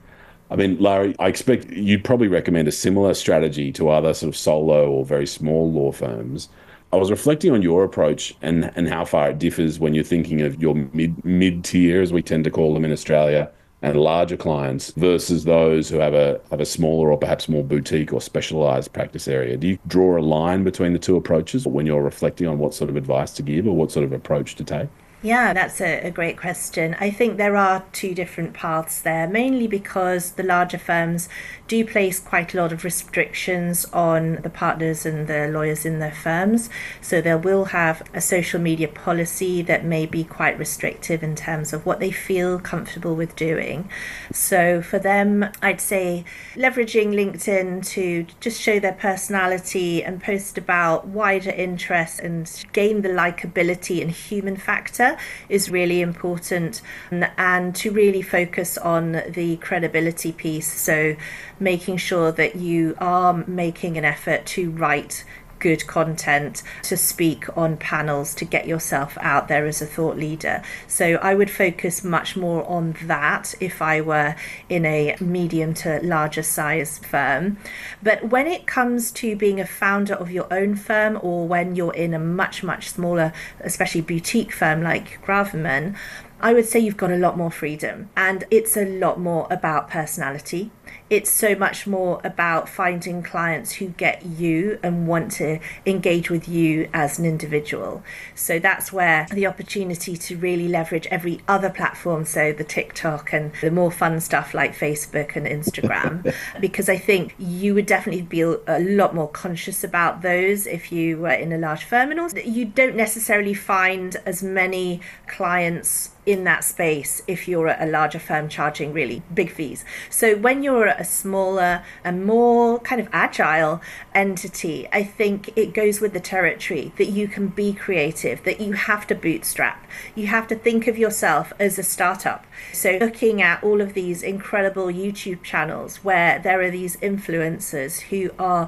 I 0.50 0.56
mean, 0.56 0.80
Lara, 0.80 1.14
I 1.20 1.28
expect 1.28 1.70
you'd 1.72 2.06
probably 2.06 2.28
recommend 2.30 2.68
a 2.68 2.72
similar 2.72 3.14
strategy 3.14 3.72
to 3.74 3.90
other 3.90 4.14
sort 4.14 4.30
of 4.30 4.38
solo 4.38 4.90
or 4.90 5.06
very 5.06 5.28
small 5.28 5.72
law 5.72 5.92
firms 5.92 6.48
I 6.94 6.96
was 6.96 7.12
reflecting 7.12 7.52
on 7.52 7.62
your 7.62 7.84
approach 7.84 8.34
and 8.42 8.72
and 8.76 8.88
how 8.88 9.04
far 9.04 9.30
it 9.30 9.40
differs 9.40 9.80
when 9.80 9.94
you're 9.94 10.04
thinking 10.04 10.42
of 10.42 10.62
your 10.62 10.76
mid 10.76 11.24
mid 11.26 11.64
tier, 11.66 12.02
as 12.02 12.14
we 12.14 12.22
tend 12.22 12.44
to 12.46 12.52
call 12.52 12.74
them 12.74 12.86
in 12.86 12.92
Australia, 12.92 13.52
and 13.82 14.00
larger 14.00 14.38
clients 14.38 14.92
versus 14.92 15.44
those 15.44 15.90
who 15.90 15.98
have 15.98 16.14
a 16.14 16.40
have 16.50 16.62
a 16.62 16.66
smaller 16.66 17.12
or 17.12 17.18
perhaps 17.18 17.50
more 17.50 17.64
boutique 17.64 18.14
or 18.14 18.22
specialized 18.22 18.94
practice 18.94 19.28
area. 19.28 19.58
Do 19.58 19.68
you 19.68 19.80
draw 19.88 20.18
a 20.18 20.22
line 20.22 20.64
between 20.64 20.94
the 20.94 21.00
two 21.00 21.18
approaches 21.18 21.68
when 21.68 21.86
you're 21.86 22.02
reflecting 22.02 22.48
on 22.48 22.58
what 22.58 22.74
sort 22.74 22.90
of 22.90 22.96
advice 22.96 23.32
to 23.34 23.44
give 23.44 23.68
or 23.68 23.76
what 23.76 23.92
sort 23.92 24.06
of 24.06 24.14
approach 24.14 24.56
to 24.56 24.64
take? 24.64 24.88
Yeah, 25.24 25.52
that's 25.54 25.82
a, 25.82 26.08
a, 26.08 26.12
great 26.12 26.38
question. 26.38 26.96
I 27.00 27.10
think 27.10 27.38
there 27.38 27.58
are 27.58 27.84
two 27.92 28.14
different 28.14 28.54
paths 28.54 29.02
there, 29.02 29.28
mainly 29.28 29.66
because 29.66 30.34
the 30.34 30.44
larger 30.44 30.78
firms 30.78 31.28
do 31.68 31.86
place 31.86 32.20
quite 32.20 32.54
a 32.54 32.58
lot 32.58 32.72
of 32.72 32.84
restrictions 32.84 33.86
on 33.94 34.40
the 34.42 34.50
partners 34.50 35.06
and 35.06 35.28
the 35.28 35.48
lawyers 35.48 35.86
in 35.86 36.00
their 36.00 36.12
firms. 36.12 36.70
So 37.02 37.22
they 37.22 37.36
will 37.36 37.66
have 37.66 38.02
a 38.14 38.22
social 38.22 38.60
media 38.60 38.88
policy 38.88 39.62
that 39.64 39.84
may 39.84 40.06
be 40.06 40.24
quite 40.24 40.58
restrictive 40.58 41.24
in 41.24 41.36
terms 41.36 41.74
of 41.74 41.86
what 41.86 42.00
they 42.00 42.12
feel 42.12 42.60
comfortable 42.60 43.16
with 43.16 43.36
doing. 43.36 43.90
So 44.32 44.82
for 44.82 45.00
them, 45.00 45.50
I'd 45.62 45.82
say 45.82 46.24
leveraging 46.56 47.14
LinkedIn 47.14 47.86
to 47.88 48.26
just 48.40 48.62
show 48.62 48.80
their 48.80 48.94
personality 48.94 50.04
and 50.04 50.22
post 50.22 50.58
about 50.58 51.08
wider 51.08 51.52
interests 51.52 52.20
and 52.20 52.50
gain 52.74 53.02
the 53.02 53.10
likability 53.10 54.02
and 54.02 54.12
human 54.12 54.56
factor 54.56 55.18
is 55.50 55.70
really 55.70 56.02
important 56.02 56.82
and 57.12 57.76
to 57.76 57.92
really 57.92 58.22
focus 58.22 58.78
on 58.78 59.24
the 59.30 59.58
credibility 59.58 60.32
piece. 60.32 60.72
So 60.72 61.16
making 61.60 61.98
sure 61.98 62.32
that 62.32 62.56
you 62.56 62.96
are 63.00 63.34
making 63.48 63.98
an 63.98 64.06
effort 64.06 64.46
to 64.46 64.72
write 64.72 65.24
good 65.60 65.88
content 65.88 66.64
to 66.84 66.98
speak 66.98 67.46
on 67.58 67.78
panels 67.78 68.34
to 68.36 68.46
get 68.46 68.68
yourself 68.68 69.18
out 69.22 69.48
there 69.48 69.66
as 69.66 69.82
a 69.82 69.86
thought 69.86 70.18
leader. 70.18 70.62
So 70.88 71.16
I 71.16 71.36
would 71.36 71.50
focus 71.50 72.04
much 72.04 72.36
more 72.36 72.68
on 72.68 72.96
that 73.04 73.56
if 73.60 73.82
I 73.82 74.02
were 74.02 74.36
in 74.70 74.86
a 74.86 75.16
medium 75.20 75.74
to 75.76 76.00
larger 76.04 76.44
size 76.44 77.00
firm. 77.00 77.58
But 78.02 78.30
when 78.30 78.48
it 78.48 78.68
comes 78.68 79.12
to 79.14 79.36
being 79.36 79.60
a 79.60 79.66
founder 79.66 80.14
of 80.14 80.32
your 80.32 80.52
own 80.52 80.76
firm 80.76 81.20
or 81.22 81.48
when 81.48 81.76
you're 81.76 81.94
in 81.94 82.14
a 82.14 82.20
much, 82.20 82.64
much 82.64 82.90
smaller, 82.90 83.34
especially 83.62 84.02
boutique 84.02 84.52
firm 84.52 84.82
like 84.82 85.22
Gravamen, 85.24 85.96
I 86.40 86.54
would 86.54 86.66
say 86.66 86.80
you've 86.80 86.98
got 86.98 87.12
a 87.12 87.18
lot 87.18 87.36
more 87.36 87.50
freedom 87.50 88.10
and 88.16 88.44
it's 88.52 88.78
a 88.78 88.86
lot 88.86 89.20
more 89.20 89.48
about 89.50 89.90
personality. 89.90 90.70
It's 91.10 91.32
so 91.32 91.56
much 91.56 91.88
more 91.88 92.20
about 92.24 92.68
finding 92.68 93.24
clients 93.24 93.74
who 93.74 93.88
get 93.90 94.26
you 94.26 94.78
and 94.84 95.08
want 95.08 95.32
to 95.34 95.60
engage 95.86 96.30
with 96.30 96.50
you 96.50 96.90
as 96.94 97.18
an 97.18 97.26
individual. 97.26 98.04
So 98.36 98.60
that's 98.60 98.92
where 98.92 99.26
the 99.32 99.48
opportunity 99.48 100.18
to 100.18 100.38
really 100.38 100.68
leverage 100.68 101.08
every 101.08 101.42
other 101.48 101.70
platform, 101.70 102.26
so 102.26 102.52
the 102.52 102.64
TikTok 102.64 103.32
and 103.34 103.52
the 103.62 103.72
more 103.72 103.92
fun 103.92 104.20
stuff 104.20 104.54
like 104.54 104.76
Facebook 104.76 105.36
and 105.36 105.46
Instagram, 105.48 106.34
because 106.60 106.90
I 106.90 106.98
think 106.98 107.36
you 107.40 107.74
would 107.74 107.86
definitely 107.86 108.24
be 108.24 108.42
a 108.42 108.80
lot 108.80 109.16
more 109.16 109.30
conscious 109.30 109.84
about 109.84 110.22
those 110.22 110.68
if 110.68 110.92
you 110.92 111.18
were 111.18 111.30
in 111.30 111.54
a 111.54 111.58
large 111.58 111.84
firm. 111.84 112.12
And 112.12 112.20
also, 112.20 112.40
you 112.40 112.66
don't 112.66 112.96
necessarily 112.96 113.54
find 113.54 114.18
as 114.26 114.44
many 114.44 115.02
clients 115.28 116.12
in 116.28 116.44
that 116.44 116.64
space 116.64 117.22
if 117.26 117.48
you're 117.48 117.68
a 117.68 117.86
larger 117.86 118.20
firm 118.20 118.50
charging 118.50 118.92
really 118.92 119.24
big 119.34 119.50
fees. 119.50 119.86
So 120.10 120.36
when 120.36 120.62
you're 120.62 120.88
a 120.88 121.06
smaller 121.06 121.84
and 122.04 122.26
more 122.26 122.80
kind 122.80 123.00
of 123.00 123.08
agile 123.14 123.82
entity, 124.14 124.88
I 124.92 125.04
think 125.04 125.58
it 125.58 125.74
goes 125.74 126.02
with 126.02 126.12
the 126.12 126.20
territory 126.20 126.92
that 126.98 127.06
you 127.06 127.30
can 127.30 127.48
be 127.48 127.72
creative, 127.72 128.44
that 128.44 128.60
you 128.60 128.74
have 128.74 129.08
to 129.08 129.16
bootstrap. 129.16 129.88
You 130.16 130.28
have 130.28 130.48
to 130.50 130.56
think 130.56 130.88
of 130.88 130.98
yourself 130.98 131.54
as 131.60 131.80
a 131.80 131.84
startup. 131.84 132.46
So 132.74 132.98
looking 133.00 133.42
at 133.42 133.64
all 133.64 133.80
of 133.80 133.94
these 133.94 134.22
incredible 134.22 134.88
YouTube 134.88 135.44
channels 135.44 136.04
where 136.04 136.40
there 136.40 136.62
are 136.62 136.70
these 136.70 136.98
influencers 136.98 138.02
who 138.02 138.32
are 138.38 138.68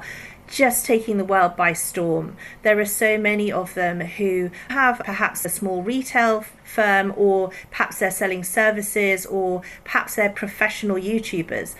just 0.49 0.85
taking 0.85 1.17
the 1.17 1.23
world 1.23 1.55
by 1.55 1.73
storm. 1.73 2.35
There 2.63 2.79
are 2.79 2.85
so 2.85 3.17
many 3.17 3.51
of 3.51 3.73
them 3.73 4.01
who 4.01 4.51
have 4.69 4.99
perhaps 4.99 5.45
a 5.45 5.49
small 5.49 5.83
retail 5.83 6.43
firm, 6.63 7.13
or 7.15 7.51
perhaps 7.71 7.99
they're 7.99 8.11
selling 8.11 8.43
services, 8.43 9.25
or 9.25 9.61
perhaps 9.83 10.15
they're 10.15 10.29
professional 10.29 10.97
YouTubers 10.97 11.75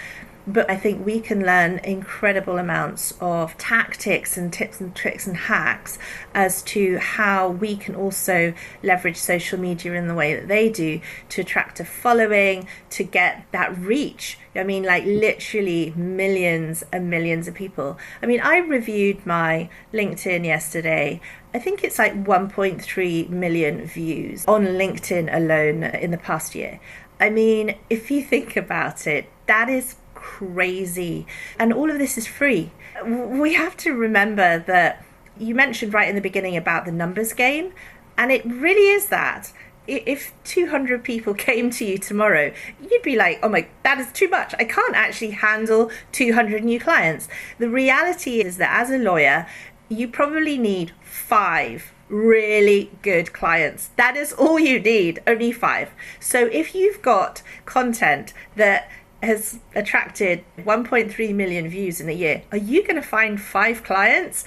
but 0.52 0.70
I 0.70 0.78
think 0.78 1.06
we 1.06 1.20
can 1.20 1.46
learn 1.46 1.78
incredible 1.84 2.58
amounts 2.58 3.14
of 3.22 3.56
tactics 3.60 4.36
and 4.36 4.52
tips 4.52 4.82
and 4.82 4.96
tricks 4.96 5.28
and 5.28 5.38
hacks 5.38 6.00
as 6.34 6.64
to 6.64 6.98
how 6.98 7.50
we 7.50 7.76
can 7.76 7.94
also 7.94 8.56
leverage 8.82 9.18
social 9.18 9.60
media 9.60 9.94
in 9.94 10.08
the 10.08 10.16
way 10.16 10.34
that 10.34 10.48
they 10.48 10.68
do 10.68 11.02
to 11.30 11.42
attract 11.42 11.80
a 11.80 11.86
following, 11.86 12.68
to 12.90 13.04
get 13.04 13.46
that 13.52 13.78
reach. 13.78 14.40
I 14.56 14.64
mean, 14.64 14.84
like 14.84 15.06
literally 15.06 15.94
millions 15.96 16.84
and 16.92 17.12
millions 17.12 17.48
of 17.48 17.54
people. 17.54 18.00
I 18.24 18.26
mean, 18.26 18.42
I 18.42 18.58
reviewed 18.58 19.26
my 19.28 19.70
LinkedIn 19.94 20.46
yesterday. 20.46 21.22
I 21.54 21.60
think 21.60 21.84
it's 21.84 22.00
like 22.00 22.24
1.3 22.24 23.30
million 23.30 23.86
views 23.86 24.46
on 24.48 24.66
LinkedIn 24.66 25.34
alone 25.34 25.84
in 25.84 26.10
the 26.10 26.18
past 26.18 26.56
year. 26.56 26.80
I 27.20 27.30
mean, 27.30 27.76
if 27.90 28.10
you 28.10 28.24
think 28.24 28.56
about 28.56 29.06
it, 29.06 29.30
that 29.48 29.68
is 29.68 29.96
crazy. 30.20 31.26
And 31.58 31.72
all 31.74 31.90
of 31.90 31.98
this 31.98 32.18
is 32.18 32.28
free. 32.28 32.72
We 33.06 33.54
have 33.54 33.78
to 33.78 33.94
remember 33.94 34.60
that 34.60 35.04
you 35.38 35.56
mentioned 35.56 35.94
right 35.94 36.10
in 36.10 36.16
the 36.16 36.22
beginning 36.22 36.58
about 36.58 36.86
the 36.86 36.92
numbers 36.92 37.32
game, 37.32 37.74
and 38.18 38.32
it 38.32 38.46
really 38.46 38.90
is 38.90 39.08
that. 39.08 39.54
If 39.88 40.34
200 40.44 41.04
people 41.04 41.34
came 41.50 41.70
to 41.72 41.86
you 41.86 41.98
tomorrow, 41.98 42.52
you'd 42.82 43.02
be 43.02 43.16
like, 43.16 43.40
oh 43.42 43.50
my, 43.50 43.68
that 43.84 44.00
is 44.00 44.12
too 44.12 44.30
much. 44.30 44.54
I 44.60 44.66
can't 44.66 44.96
actually 44.96 45.32
handle 45.32 45.90
200 46.12 46.64
new 46.64 46.80
clients. 46.80 47.28
The 47.58 47.70
reality 47.70 48.42
is 48.42 48.58
that 48.58 48.78
as 48.78 48.92
a 48.92 48.98
lawyer, 48.98 49.48
you 49.88 50.08
probably 50.08 50.58
need 50.58 50.92
five 51.02 51.94
really 52.10 52.92
good 53.02 53.32
clients. 53.34 53.92
That 53.96 54.18
is 54.18 54.34
all 54.34 54.60
you 54.60 54.80
need, 54.80 55.22
only 55.26 55.52
five. 55.52 55.92
So 56.20 56.48
if 56.48 56.76
you've 56.76 57.02
got 57.02 57.42
content 57.66 58.34
that 58.56 58.90
has 59.22 59.60
attracted 59.76 60.44
1.3 60.60 61.36
million 61.36 61.68
views 61.68 62.00
in 62.00 62.10
a 62.10 62.14
year, 62.14 62.44
are 62.52 62.58
you 62.58 62.84
going 62.84 62.96
to 62.96 63.02
find 63.02 63.40
five 63.40 63.84
clients? 63.84 64.46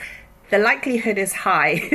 The 0.51 0.59
likelihood 0.59 1.19
is 1.19 1.33
high 1.33 1.89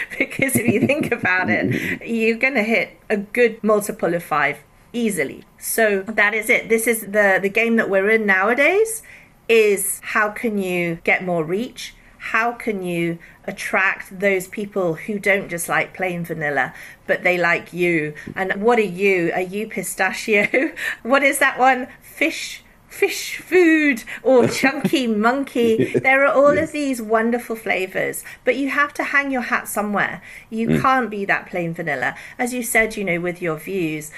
because 0.18 0.56
if 0.56 0.66
you 0.66 0.86
think 0.86 1.12
about 1.12 1.48
it, 1.48 2.02
you're 2.06 2.38
going 2.38 2.54
to 2.54 2.62
hit 2.62 2.98
a 3.08 3.16
good 3.16 3.62
multiple 3.62 4.14
of 4.14 4.22
five 4.22 4.58
easily. 4.92 5.44
So 5.58 6.02
that 6.02 6.34
is 6.34 6.50
it. 6.50 6.68
This 6.68 6.86
is 6.86 7.00
the 7.02 7.38
the 7.40 7.48
game 7.48 7.76
that 7.76 7.88
we're 7.88 8.10
in 8.10 8.26
nowadays 8.26 9.02
is 9.48 10.00
how 10.02 10.30
can 10.30 10.58
you 10.58 10.98
get 11.04 11.24
more 11.24 11.44
reach? 11.44 11.94
How 12.30 12.52
can 12.52 12.84
you 12.84 13.18
attract 13.44 14.20
those 14.20 14.46
people 14.46 14.94
who 14.94 15.18
don't 15.18 15.48
just 15.48 15.68
like 15.68 15.92
plain 15.92 16.24
vanilla, 16.24 16.72
but 17.06 17.24
they 17.24 17.36
like 17.36 17.72
you? 17.72 18.14
And 18.36 18.62
what 18.62 18.78
are 18.78 18.82
you? 18.82 19.32
Are 19.34 19.40
you 19.40 19.66
pistachio? 19.66 20.72
what 21.02 21.24
is 21.24 21.40
that 21.40 21.58
one? 21.58 21.88
fish 22.00 22.62
Phish 22.92 23.36
Food 23.36 24.04
or 24.22 24.46
chunky 24.60 25.06
monkey. 25.06 25.98
There 25.98 26.26
are 26.26 26.32
all 26.32 26.58
of 26.58 26.72
these 26.72 27.00
wonderful 27.00 27.56
flavors, 27.56 28.22
but 28.44 28.56
you 28.56 28.68
have 28.68 28.92
to 28.94 29.02
hang 29.02 29.30
your 29.30 29.42
hat 29.42 29.66
somewhere. 29.66 30.22
You 30.50 30.68
mm. 30.68 30.82
can't 30.82 31.08
be 31.10 31.24
that 31.24 31.46
plain 31.46 31.72
vanilla. 31.72 32.14
As 32.38 32.52
you 32.52 32.62
said, 32.62 32.96
you 32.98 33.04
know, 33.04 33.18
with 33.18 33.40
your 33.40 33.56
views, 33.56 34.12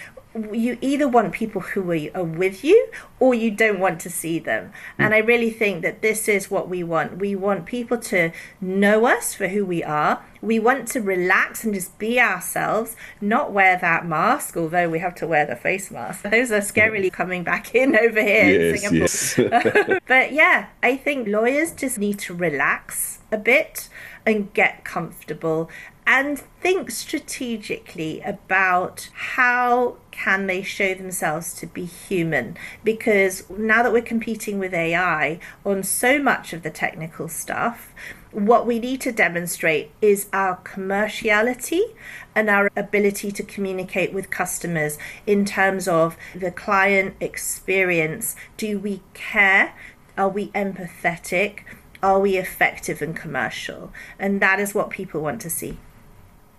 you 0.53 0.79
either 0.81 1.07
want 1.07 1.33
people 1.33 1.61
who 1.61 2.11
are 2.15 2.25
with 2.25 2.65
you 2.65 2.89
or 3.21 3.35
you 3.35 3.51
don't 3.51 3.79
want 3.79 4.01
to 4.01 4.11
see 4.11 4.39
them. 4.39 4.73
And 4.99 5.13
mm. 5.13 5.17
I 5.17 5.21
really 5.21 5.51
think 5.51 5.83
that 5.83 6.03
this 6.03 6.29
is 6.29 6.51
what 6.51 6.69
we 6.69 6.83
want. 6.83 7.19
We 7.19 7.37
want 7.37 7.67
people 7.67 7.99
to 7.99 8.33
know 8.61 9.07
us 9.07 9.35
for 9.35 9.47
who 9.49 9.65
we 9.65 9.85
are. 9.85 10.25
We 10.43 10.59
want 10.59 10.89
to 10.89 11.01
relax 11.01 11.65
and 11.65 11.73
just 11.73 11.99
be 11.99 12.21
ourselves, 12.21 12.97
not 13.21 13.53
wear 13.53 13.79
that 13.79 14.07
mask, 14.07 14.57
although 14.57 14.89
we 14.89 14.99
have 14.99 15.15
to 15.17 15.27
wear 15.27 15.47
the 15.47 15.57
face 15.57 15.91
mask. 15.91 16.23
Those 16.23 16.51
are 16.51 16.61
scarily 16.61 17.13
coming 17.13 17.45
back 17.45 17.75
in 17.75 17.97
over 17.97 18.21
here 18.21 18.73
yes, 18.73 18.85
in 18.85 19.09
Singapore. 19.09 19.53
Yes. 19.53 20.01
but 20.07 20.33
yeah, 20.33 20.67
I 20.83 20.97
think 20.97 21.29
lawyers 21.29 21.73
just 21.73 21.99
need 21.99 22.19
to 22.21 22.35
relax 22.35 23.21
a 23.31 23.39
bit 23.39 23.89
and 24.27 24.53
get 24.55 24.85
comfortable 24.85 25.71
and 26.07 26.39
think 26.61 26.91
strategically 26.91 28.21
about 28.21 29.09
how 29.15 29.97
can 30.11 30.47
they 30.47 30.63
show 30.63 30.95
themselves 30.95 31.55
to 31.55 31.67
be 31.67 31.85
human. 31.85 32.57
Because 32.83 33.49
now 33.51 33.83
that 33.83 33.93
we're 33.93 34.03
competing 34.03 34.59
with 34.59 34.75
AI 34.75 35.41
on 35.65 35.83
so 35.83 36.19
much 36.19 36.53
of 36.53 36.63
the 36.63 36.71
technical 36.71 37.29
stuff 37.29 37.93
what 38.35 38.67
we 38.67 38.81
need 38.81 39.01
to 39.01 39.13
demonstrate 39.13 39.93
is 40.03 40.27
our 40.33 40.57
commerciality 40.59 41.95
and 42.35 42.51
our 42.51 42.69
ability 42.77 43.31
to 43.31 43.45
communicate 43.45 44.13
with 44.13 44.29
customers 44.29 44.99
in 45.25 45.45
terms 45.45 45.87
of 45.87 46.17
the 46.35 46.51
client 46.51 47.15
experience. 47.21 48.35
Do 48.57 48.79
we 48.81 49.03
care? 49.15 49.75
Are 50.19 50.29
we 50.29 50.49
empathetic? 50.49 51.61
Are 52.03 52.19
we 52.19 52.37
effective 52.37 53.01
and 53.01 53.15
commercial? 53.15 53.93
And 54.19 54.41
that 54.41 54.59
is 54.59 54.75
what 54.75 54.91
people 54.91 55.21
want 55.21 55.41
to 55.43 55.51
see 55.51 55.79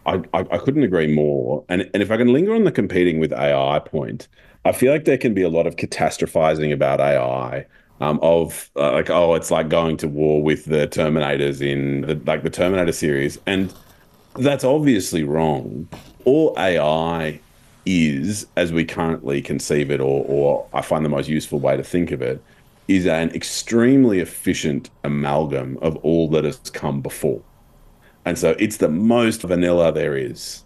I, 0.06 0.22
I, 0.34 0.58
couldn't 0.58 0.84
agree 0.84 1.08
more. 1.08 1.64
And 1.70 1.90
and 1.94 2.04
if 2.04 2.12
I 2.12 2.18
can 2.18 2.32
linger 2.32 2.54
on 2.54 2.64
the 2.64 2.72
competing 2.72 3.20
with 3.20 3.34
AI 3.34 3.80
point, 3.80 4.28
I 4.64 4.72
feel 4.72 4.92
like 4.92 5.06
there 5.06 5.18
can 5.18 5.34
be 5.34 5.42
a 5.42 5.50
lot 5.50 5.68
of 5.68 5.76
catastrophizing 5.76 6.72
about 6.74 7.00
AI. 7.00 7.66
Um, 8.02 8.20
of 8.22 8.70
uh, 8.76 8.92
like, 8.92 9.10
oh, 9.10 9.36
it's 9.36 9.52
like 9.52 9.70
going 9.70 9.96
to 9.98 10.10
war 10.10 10.44
with 10.44 10.66
the 10.66 10.86
Terminators 10.86 11.62
in 11.62 12.02
the, 12.02 12.16
like 12.26 12.44
the 12.44 12.50
Terminator 12.50 12.92
series, 12.92 13.40
and 13.46 13.74
that's 14.36 14.66
obviously 14.66 15.24
wrong. 15.24 15.88
all 16.26 16.54
AI 16.58 17.40
is, 17.86 18.48
as 18.58 18.74
we 18.74 18.84
currently 18.84 19.42
conceive 19.42 19.92
it, 19.92 20.02
or, 20.02 20.26
or 20.28 20.68
I 20.74 20.82
find 20.82 21.06
the 21.06 21.10
most 21.10 21.30
useful 21.30 21.60
way 21.60 21.78
to 21.78 21.84
think 21.84 22.12
of 22.12 22.22
it, 22.22 22.44
is 22.88 23.06
an 23.06 23.30
extremely 23.32 24.20
efficient 24.20 24.90
amalgam 25.04 25.78
of 25.82 25.96
all 25.98 26.28
that 26.30 26.44
has 26.44 26.58
come 26.72 27.02
before. 27.02 27.42
And 28.26 28.38
so 28.38 28.56
it's 28.60 28.78
the 28.78 28.90
most 28.90 29.42
vanilla 29.44 29.92
there 29.92 30.18
is. 30.18 30.64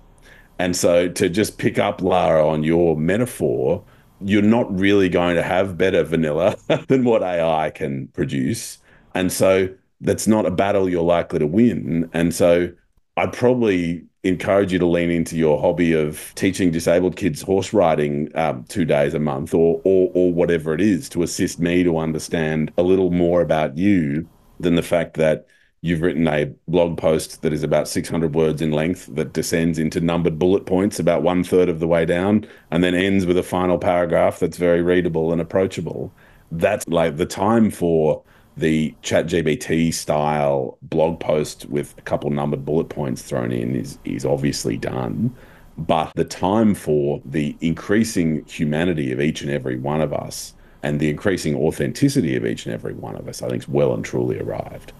And 0.59 0.75
so 0.75 1.09
to 1.09 1.29
just 1.29 1.57
pick 1.57 1.79
up, 1.79 2.01
Lara, 2.01 2.47
on 2.47 2.63
your 2.63 2.97
metaphor, 2.97 3.85
you're 4.19 4.41
not 4.41 4.77
really 4.77 5.09
going 5.09 5.35
to 5.35 5.43
have 5.43 5.77
better 5.77 6.03
vanilla 6.03 6.55
than 6.87 7.03
what 7.05 7.23
AI 7.23 7.71
can 7.71 8.07
produce. 8.09 8.79
And 9.15 9.31
so 9.31 9.69
that's 10.01 10.27
not 10.27 10.45
a 10.45 10.51
battle 10.51 10.89
you're 10.89 11.03
likely 11.03 11.39
to 11.39 11.47
win. 11.47 12.09
And 12.13 12.33
so 12.35 12.71
I'd 13.17 13.33
probably 13.33 14.05
encourage 14.23 14.73
you 14.73 14.79
to 14.79 14.85
lean 14.85 15.09
into 15.11 15.37
your 15.37 15.59
hobby 15.61 15.93
of 15.93 16.33
teaching 16.35 16.71
disabled 16.71 17.15
kids 17.15 17.41
horse 17.41 17.73
riding 17.73 18.29
um, 18.35 18.65
two 18.65 18.83
days 18.85 19.13
a 19.13 19.19
month 19.19 19.53
or, 19.53 19.81
or 19.85 20.11
or 20.13 20.33
whatever 20.33 20.73
it 20.73 20.81
is 20.81 21.07
to 21.09 21.23
assist 21.23 21.59
me 21.59 21.83
to 21.83 21.97
understand 21.97 22.71
a 22.77 22.83
little 22.83 23.11
more 23.11 23.41
about 23.41 23.77
you 23.77 24.27
than 24.59 24.75
the 24.75 24.81
fact 24.83 25.13
that 25.15 25.47
you've 25.81 26.01
written 26.01 26.27
a 26.27 26.45
blog 26.67 26.97
post 26.97 27.41
that 27.41 27.53
is 27.53 27.63
about 27.63 27.87
600 27.87 28.35
words 28.35 28.61
in 28.61 28.71
length 28.71 29.07
that 29.15 29.33
descends 29.33 29.79
into 29.79 30.01
numbered 30.01 30.37
bullet 30.37 30.65
points 30.65 30.99
about 30.99 31.23
one 31.23 31.43
third 31.43 31.69
of 31.69 31.79
the 31.79 31.87
way 31.87 32.05
down 32.05 32.45
and 32.71 32.83
then 32.83 32.93
ends 32.93 33.25
with 33.25 33.37
a 33.37 33.43
final 33.43 33.77
paragraph 33.77 34.39
that's 34.39 34.57
very 34.57 34.81
readable 34.81 35.31
and 35.31 35.41
approachable 35.41 36.11
that's 36.51 36.87
like 36.87 37.17
the 37.17 37.25
time 37.25 37.69
for 37.69 38.23
the 38.57 38.93
ChatGPT 39.03 39.93
style 39.93 40.77
blog 40.81 41.19
post 41.19 41.65
with 41.69 41.95
a 41.97 42.01
couple 42.01 42.29
numbered 42.29 42.65
bullet 42.65 42.89
points 42.89 43.21
thrown 43.21 43.51
in 43.51 43.75
is 43.75 43.97
is 44.03 44.25
obviously 44.25 44.77
done. 44.77 45.33
But 45.77 46.11
the 46.15 46.25
time 46.25 46.75
for 46.75 47.21
the 47.23 47.55
increasing 47.61 48.43
humanity 48.45 49.13
of 49.13 49.21
each 49.21 49.41
and 49.41 49.49
every 49.49 49.77
one 49.77 50.01
of 50.01 50.11
us 50.13 50.53
and 50.83 50.99
the 50.99 51.09
increasing 51.09 51.55
authenticity 51.55 52.35
of 52.35 52.45
each 52.45 52.65
and 52.65 52.73
every 52.73 52.93
one 52.93 53.15
of 53.15 53.29
us, 53.29 53.41
I 53.41 53.47
think, 53.47 53.63
is 53.63 53.69
well 53.69 53.93
and 53.93 54.03
truly 54.03 54.39
arrived. 54.39 54.91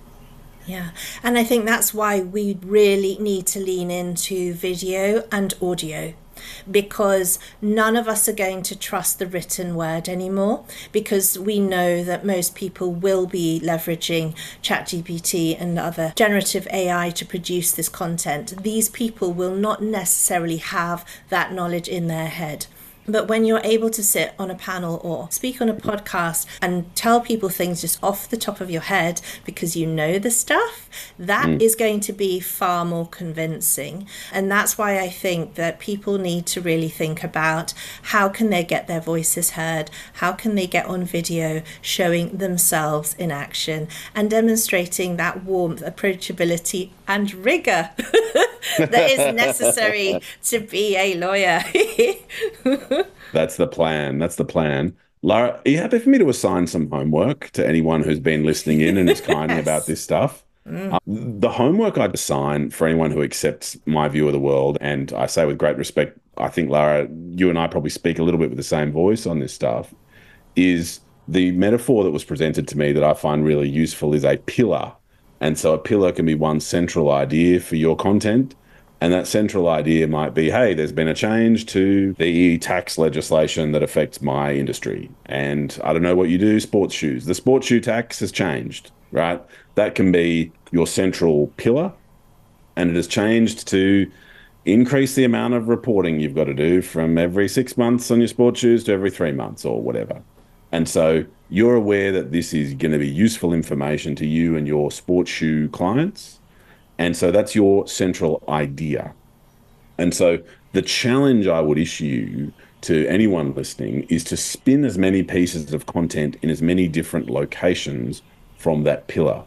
Yeah. 0.70 0.92
And 1.24 1.36
I 1.36 1.44
think 1.44 1.66
that's 1.66 1.96
why 1.96 2.22
we 2.22 2.60
really 2.62 3.18
need 3.20 3.48
to 3.48 3.60
lean 3.60 3.90
into 3.90 4.54
video 4.54 5.24
and 5.32 5.52
audio 5.60 6.14
because 6.70 7.40
none 7.60 7.98
of 7.98 8.08
us 8.08 8.30
are 8.30 8.34
going 8.34 8.62
to 8.62 8.78
trust 8.78 9.18
the 9.18 9.26
written 9.26 9.76
word 9.76 10.08
anymore 10.08 10.64
because 10.92 11.40
we 11.40 11.60
know 11.60 12.04
that 12.04 12.24
most 12.24 12.54
people 12.54 12.94
will 12.94 13.26
be 13.26 13.60
leveraging 13.64 14.36
ChatGPT 14.62 15.60
and 15.60 15.80
other 15.80 16.14
generative 16.16 16.68
AI 16.72 17.10
to 17.10 17.26
produce 17.26 17.72
this 17.72 17.90
content. 17.90 18.62
These 18.62 18.90
people 18.90 19.34
will 19.34 19.56
not 19.56 19.82
necessarily 19.82 20.58
have 20.58 21.04
that 21.30 21.52
knowledge 21.52 21.88
in 21.88 22.06
their 22.06 22.28
head. 22.28 22.68
But 23.10 23.28
when 23.28 23.44
you're 23.44 23.62
able 23.64 23.90
to 23.90 24.04
sit 24.04 24.34
on 24.38 24.52
a 24.52 24.56
panel 24.56 25.02
or 25.04 25.30
speak 25.32 25.62
on 25.62 25.70
a 25.70 25.74
podcast 25.74 26.46
and 26.62 26.94
tell 26.96 27.22
people 27.22 27.50
things 27.50 27.82
just 27.82 28.02
off 28.04 28.30
the 28.30 28.38
top 28.38 28.62
of 28.62 28.70
your 28.70 28.82
head 28.82 29.22
because 29.46 29.76
you 29.76 29.88
know 29.88 30.20
the 30.20 30.30
stuff, 30.30 30.90
that 31.18 31.48
mm. 31.48 31.62
is 31.62 31.76
going 31.76 32.02
to 32.02 32.14
be 32.14 32.40
far 32.40 32.86
more 32.86 33.08
convincing. 33.08 34.08
And 34.32 34.52
that's 34.52 34.78
why 34.78 35.00
I 35.00 35.10
think 35.10 35.56
that 35.56 35.80
people 35.80 36.18
need 36.18 36.46
to 36.48 36.62
really 36.62 36.90
think 36.90 37.24
about 37.24 37.74
how 38.04 38.30
can 38.30 38.52
they 38.52 38.64
get 38.64 38.88
their 38.88 39.02
voices 39.02 39.52
heard? 39.52 39.90
How 40.14 40.34
can 40.34 40.56
they 40.56 40.68
get 40.68 40.86
on 40.86 41.04
video 41.04 41.64
showing 41.82 42.38
themselves 42.38 43.16
in 43.16 43.32
action 43.32 43.88
and 44.14 44.30
demonstrating 44.30 45.18
that 45.18 45.44
warmth, 45.44 45.82
approachability, 45.82 46.92
and 47.10 47.34
rigor 47.34 47.90
that 48.78 49.10
is 49.10 49.36
necessary 49.36 50.22
to 50.44 50.60
be 50.60 50.96
a 50.96 51.16
lawyer. 51.16 51.62
That's 53.34 53.58
the 53.58 53.68
plan. 53.68 54.20
That's 54.20 54.38
the 54.38 54.46
plan. 54.46 54.96
Lara, 55.22 55.60
are 55.66 55.70
you 55.70 55.78
happy 55.78 56.00
for 56.00 56.08
me 56.08 56.18
to 56.20 56.30
assign 56.30 56.68
some 56.68 56.90
homework 56.90 57.50
to 57.52 57.68
anyone 57.68 58.04
who's 58.04 58.20
been 58.20 58.46
listening 58.46 58.80
in 58.80 58.96
and 58.96 59.10
is 59.10 59.20
kind 59.20 59.52
yes. 59.52 59.62
about 59.62 59.86
this 59.86 60.02
stuff? 60.02 60.46
Mm. 60.66 60.94
Uh, 60.94 61.00
the 61.06 61.50
homework 61.50 61.98
I'd 61.98 62.14
assign 62.14 62.70
for 62.70 62.88
anyone 62.88 63.12
who 63.12 63.24
accepts 63.24 63.76
my 63.86 64.08
view 64.08 64.28
of 64.28 64.34
the 64.34 64.40
world, 64.40 64.78
and 64.80 65.12
I 65.14 65.26
say 65.26 65.46
with 65.46 65.58
great 65.58 65.78
respect, 65.78 66.18
I 66.38 66.48
think, 66.48 66.70
Lara, 66.70 67.10
you 67.32 67.50
and 67.50 67.58
I 67.58 67.68
probably 67.68 67.90
speak 67.90 68.20
a 68.20 68.24
little 68.24 68.40
bit 68.40 68.50
with 68.50 68.58
the 68.58 68.64
same 68.64 68.92
voice 68.92 69.26
on 69.26 69.40
this 69.40 69.54
stuff, 69.54 69.94
is 70.56 71.02
the 71.28 71.52
metaphor 71.52 72.04
that 72.04 72.12
was 72.12 72.24
presented 72.24 72.68
to 72.70 72.78
me 72.78 72.94
that 72.94 73.04
I 73.04 73.14
find 73.14 73.44
really 73.44 73.68
useful 73.68 74.14
is 74.14 74.24
a 74.24 74.38
pillar 74.38 74.94
and 75.42 75.58
so 75.58 75.74
a 75.74 75.78
pillar 75.78 76.12
can 76.12 76.26
be 76.26 76.36
one 76.36 76.60
central 76.60 77.12
idea 77.12 77.60
for 77.60 77.76
your 77.76 77.96
content. 77.96 78.56
And 79.02 79.14
that 79.14 79.28
central 79.28 79.70
idea 79.70 80.08
might 80.10 80.34
be 80.34 80.50
hey, 80.50 80.74
there's 80.74 80.92
been 80.92 81.08
a 81.08 81.14
change 81.14 81.66
to 81.68 82.14
the 82.20 82.58
tax 82.58 82.98
legislation 82.98 83.72
that 83.72 83.84
affects 83.84 84.22
my 84.22 84.54
industry. 84.54 85.10
And 85.26 85.80
I 85.84 85.94
don't 85.94 86.02
know 86.02 86.16
what 86.16 86.30
you 86.30 86.38
do, 86.38 86.60
sports 86.60 86.94
shoes. 86.94 87.26
The 87.26 87.34
sports 87.34 87.68
shoe 87.68 87.80
tax 87.80 88.20
has 88.20 88.32
changed, 88.32 88.92
right? 89.12 89.42
That 89.76 89.96
can 89.96 90.12
be 90.12 90.52
your 90.72 90.86
central 90.86 91.48
pillar. 91.56 91.94
And 92.76 92.90
it 92.90 92.96
has 92.98 93.08
changed 93.08 93.68
to 93.70 94.12
increase 94.66 95.16
the 95.16 95.24
amount 95.24 95.54
of 95.54 95.70
reporting 95.70 96.20
you've 96.20 96.36
got 96.36 96.46
to 96.46 96.54
do 96.54 96.82
from 96.82 97.18
every 97.18 97.48
six 97.48 97.78
months 97.78 98.12
on 98.12 98.20
your 98.20 98.28
sports 98.28 98.60
shoes 98.60 98.84
to 98.84 98.92
every 98.92 99.10
three 99.10 99.32
months 99.32 99.64
or 99.64 99.82
whatever. 99.82 100.22
And 100.74 100.88
so 100.88 101.26
you're 101.50 101.76
aware 101.76 102.12
that 102.12 102.32
this 102.32 102.54
is 102.54 102.74
going 102.76 102.92
to 102.92 103.00
be 103.00 103.08
useful 103.08 103.54
information 103.54 104.16
to 104.16 104.26
you 104.26 104.56
and 104.56 104.68
your 104.68 104.92
sports 104.92 105.32
shoe 105.32 105.68
clients. 105.70 106.40
And 106.98 107.16
so 107.16 107.32
that's 107.32 107.56
your 107.56 107.88
central 107.88 108.44
idea. 108.48 109.14
And 109.98 110.14
so 110.14 110.40
the 110.74 110.82
challenge 110.82 111.48
I 111.48 111.62
would 111.62 111.78
issue 111.78 112.52
to 112.82 113.08
anyone 113.08 113.54
listening 113.54 114.04
is 114.10 114.24
to 114.26 114.38
spin 114.38 114.86
as 114.86 114.98
many 114.98 115.24
pieces 115.24 115.74
of 115.74 115.86
content 115.86 116.38
in 116.42 116.50
as 116.50 116.62
many 116.62 116.88
different 116.88 117.30
locations 117.30 118.22
from 118.58 118.84
that 118.84 119.08
pillar. 119.08 119.44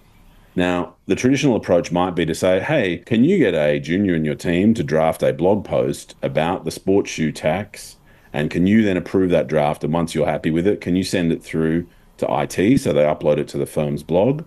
Now, 0.55 0.97
the 1.07 1.15
traditional 1.15 1.57
approach 1.57 1.93
might 1.93 2.15
be 2.15 2.27
to 2.27 2.35
say, 2.35 2.61
hey, 2.61 2.99
can 2.99 3.25
you 3.25 3.39
get 3.39 3.55
a 3.55 3.81
junior 3.81 4.15
in 4.15 4.25
your 4.25 4.35
team 4.35 4.75
to 4.75 4.83
draft 4.83 5.23
a 5.23 5.33
blog 5.33 5.65
post 5.65 6.15
about 6.23 6.65
the 6.65 6.71
sports 6.71 7.11
shoe 7.11 7.33
tax 7.33 7.97
and 8.33 8.51
can 8.51 8.67
you 8.67 8.83
then 8.83 8.97
approve 8.97 9.31
that 9.31 9.47
draft? 9.47 9.85
And 9.85 9.93
once 9.93 10.15
you're 10.15 10.27
happy 10.27 10.51
with 10.51 10.67
it, 10.67 10.81
can 10.81 10.97
you 10.97 11.05
send 11.05 11.33
it 11.33 11.43
through 11.43 11.87
to 12.19 12.27
IT 12.29 12.79
so 12.79 12.93
they 12.93 13.03
upload 13.03 13.39
it 13.39 13.49
to 13.49 13.59
the 13.59 13.67
firm's 13.67 14.03
blog? 14.03 14.45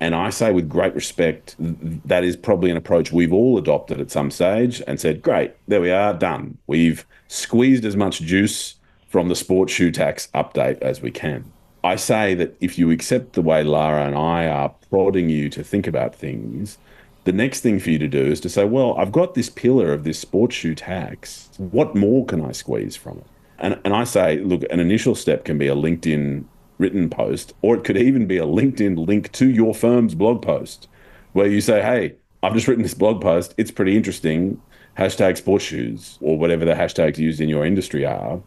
And 0.00 0.14
I 0.14 0.30
say 0.30 0.52
with 0.52 0.68
great 0.68 0.94
respect, 0.94 1.56
that 1.58 2.24
is 2.24 2.36
probably 2.36 2.70
an 2.70 2.76
approach 2.76 3.12
we've 3.12 3.32
all 3.32 3.56
adopted 3.56 4.00
at 4.00 4.10
some 4.10 4.30
stage 4.30 4.82
and 4.86 5.00
said, 5.00 5.22
great, 5.22 5.52
there 5.66 5.80
we 5.80 5.90
are, 5.90 6.12
done. 6.12 6.58
We've 6.66 7.06
squeezed 7.28 7.84
as 7.84 7.96
much 7.96 8.20
juice 8.20 8.74
from 9.08 9.28
the 9.28 9.36
sports 9.36 9.72
shoe 9.72 9.90
tax 9.90 10.28
update 10.34 10.82
as 10.82 11.00
we 11.00 11.10
can. 11.10 11.50
I 11.84 11.96
say 11.96 12.34
that 12.34 12.56
if 12.60 12.78
you 12.78 12.90
accept 12.90 13.34
the 13.34 13.42
way 13.42 13.62
Lara 13.62 14.06
and 14.06 14.16
I 14.16 14.46
are 14.46 14.74
prodding 14.90 15.28
you 15.28 15.48
to 15.50 15.62
think 15.62 15.86
about 15.86 16.14
things, 16.14 16.78
the 17.24 17.32
next 17.32 17.60
thing 17.60 17.80
for 17.80 17.90
you 17.90 17.98
to 17.98 18.08
do 18.08 18.22
is 18.22 18.40
to 18.40 18.48
say, 18.48 18.64
well, 18.64 18.96
I've 18.98 19.12
got 19.12 19.34
this 19.34 19.48
pillar 19.48 19.92
of 19.92 20.04
this 20.04 20.18
sports 20.18 20.54
shoe 20.54 20.74
tax. 20.74 21.50
What 21.58 21.94
more 21.94 22.24
can 22.26 22.44
I 22.44 22.52
squeeze 22.52 22.96
from 22.96 23.18
it? 23.18 23.26
And, 23.58 23.80
and 23.84 23.94
I 23.94 24.04
say, 24.04 24.38
look, 24.40 24.62
an 24.70 24.80
initial 24.80 25.14
step 25.14 25.44
can 25.44 25.56
be 25.56 25.68
a 25.68 25.74
LinkedIn 25.74 26.44
written 26.78 27.08
post, 27.08 27.54
or 27.62 27.76
it 27.76 27.84
could 27.84 27.96
even 27.96 28.26
be 28.26 28.36
a 28.36 28.44
LinkedIn 28.44 29.06
link 29.06 29.32
to 29.32 29.48
your 29.48 29.74
firm's 29.74 30.14
blog 30.14 30.42
post 30.42 30.88
where 31.32 31.46
you 31.46 31.60
say, 31.60 31.82
hey, 31.82 32.14
I've 32.42 32.54
just 32.54 32.68
written 32.68 32.82
this 32.82 32.94
blog 32.94 33.20
post. 33.20 33.54
It's 33.56 33.70
pretty 33.70 33.96
interesting. 33.96 34.60
Hashtag 34.98 35.36
sports 35.36 35.64
shoes 35.64 36.18
or 36.20 36.38
whatever 36.38 36.64
the 36.64 36.74
hashtags 36.74 37.18
used 37.18 37.40
in 37.40 37.48
your 37.48 37.64
industry 37.64 38.04
are. 38.04 38.40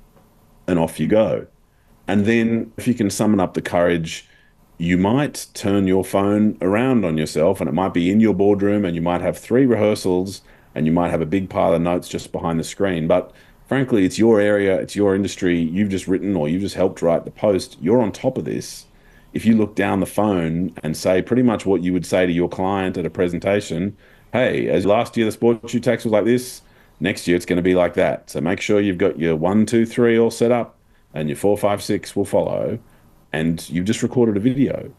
And 0.68 0.78
off 0.78 1.00
you 1.00 1.08
go. 1.08 1.48
And 2.08 2.26
then 2.26 2.72
if 2.78 2.88
you 2.88 2.94
can 2.94 3.10
summon 3.10 3.40
up 3.40 3.54
the 3.54 3.62
courage 3.62 4.28
you 4.78 4.98
might 4.98 5.48
turn 5.54 5.88
your 5.88 6.06
phone 6.06 6.58
around 6.62 7.04
on 7.04 7.18
yourself 7.18 7.60
and 7.60 7.68
it 7.68 7.74
might 7.74 7.94
be 7.94 8.12
in 8.12 8.20
your 8.20 8.34
boardroom 8.34 8.86
and 8.86 8.96
you 8.96 9.02
might 9.02 9.22
have 9.22 9.38
three 9.38 9.66
rehearsals 9.66 10.42
and 10.76 10.86
you 10.86 10.92
might 10.92 11.10
have 11.10 11.22
a 11.22 11.26
big 11.26 11.50
pile 11.50 11.74
of 11.74 11.82
notes 11.82 12.08
just 12.08 12.32
behind 12.32 12.60
the 12.60 12.64
screen. 12.64 13.08
But 13.08 13.34
frankly, 13.68 14.06
it's 14.06 14.20
your 14.20 14.40
area, 14.40 14.80
it's 14.80 14.96
your 14.96 15.16
industry. 15.16 15.60
You've 15.60 15.90
just 15.90 16.08
written 16.08 16.36
or 16.36 16.48
you've 16.48 16.62
just 16.62 16.76
helped 16.76 17.02
write 17.02 17.26
the 17.26 17.32
post. 17.32 17.78
You're 17.82 18.02
on 18.02 18.12
top 18.12 18.38
of 18.38 18.46
this. 18.46 18.86
If 19.34 19.46
you 19.46 19.58
look 19.58 19.76
down 19.76 20.00
the 20.00 20.06
phone 20.06 20.74
and 20.84 20.96
say 20.96 21.24
pretty 21.24 21.44
much 21.44 21.66
what 21.66 21.82
you 21.82 21.92
would 21.94 22.06
say 22.06 22.28
to 22.28 22.32
your 22.32 22.50
client 22.50 22.98
at 22.98 23.06
a 23.06 23.10
presentation, 23.10 23.98
hey, 24.32 24.70
as 24.70 24.86
last 24.86 25.18
year 25.18 25.26
the 25.26 25.32
sports 25.32 25.72
shoe 25.72 25.80
tax 25.80 26.04
was 26.04 26.12
like 26.12 26.26
this, 26.26 26.62
next 27.00 27.28
year 27.28 27.36
it's 27.36 27.46
going 27.48 27.58
to 27.58 27.64
be 27.64 27.76
like 27.76 27.96
that. 27.96 28.30
So 28.30 28.42
make 28.42 28.62
sure 28.62 28.80
you've 28.80 29.00
got 29.00 29.18
your 29.18 29.36
one, 29.36 29.66
two, 29.66 29.88
three 29.88 30.20
all 30.20 30.32
set 30.32 30.52
up 30.52 30.76
and 31.16 31.30
your 31.30 31.36
four, 31.36 31.58
five, 31.58 31.82
six 31.82 32.16
will 32.16 32.26
follow 32.26 32.78
and 33.38 33.70
you've 33.70 33.86
just 33.86 34.02
recorded 34.02 34.36
a 34.36 34.40
video. 34.40 34.92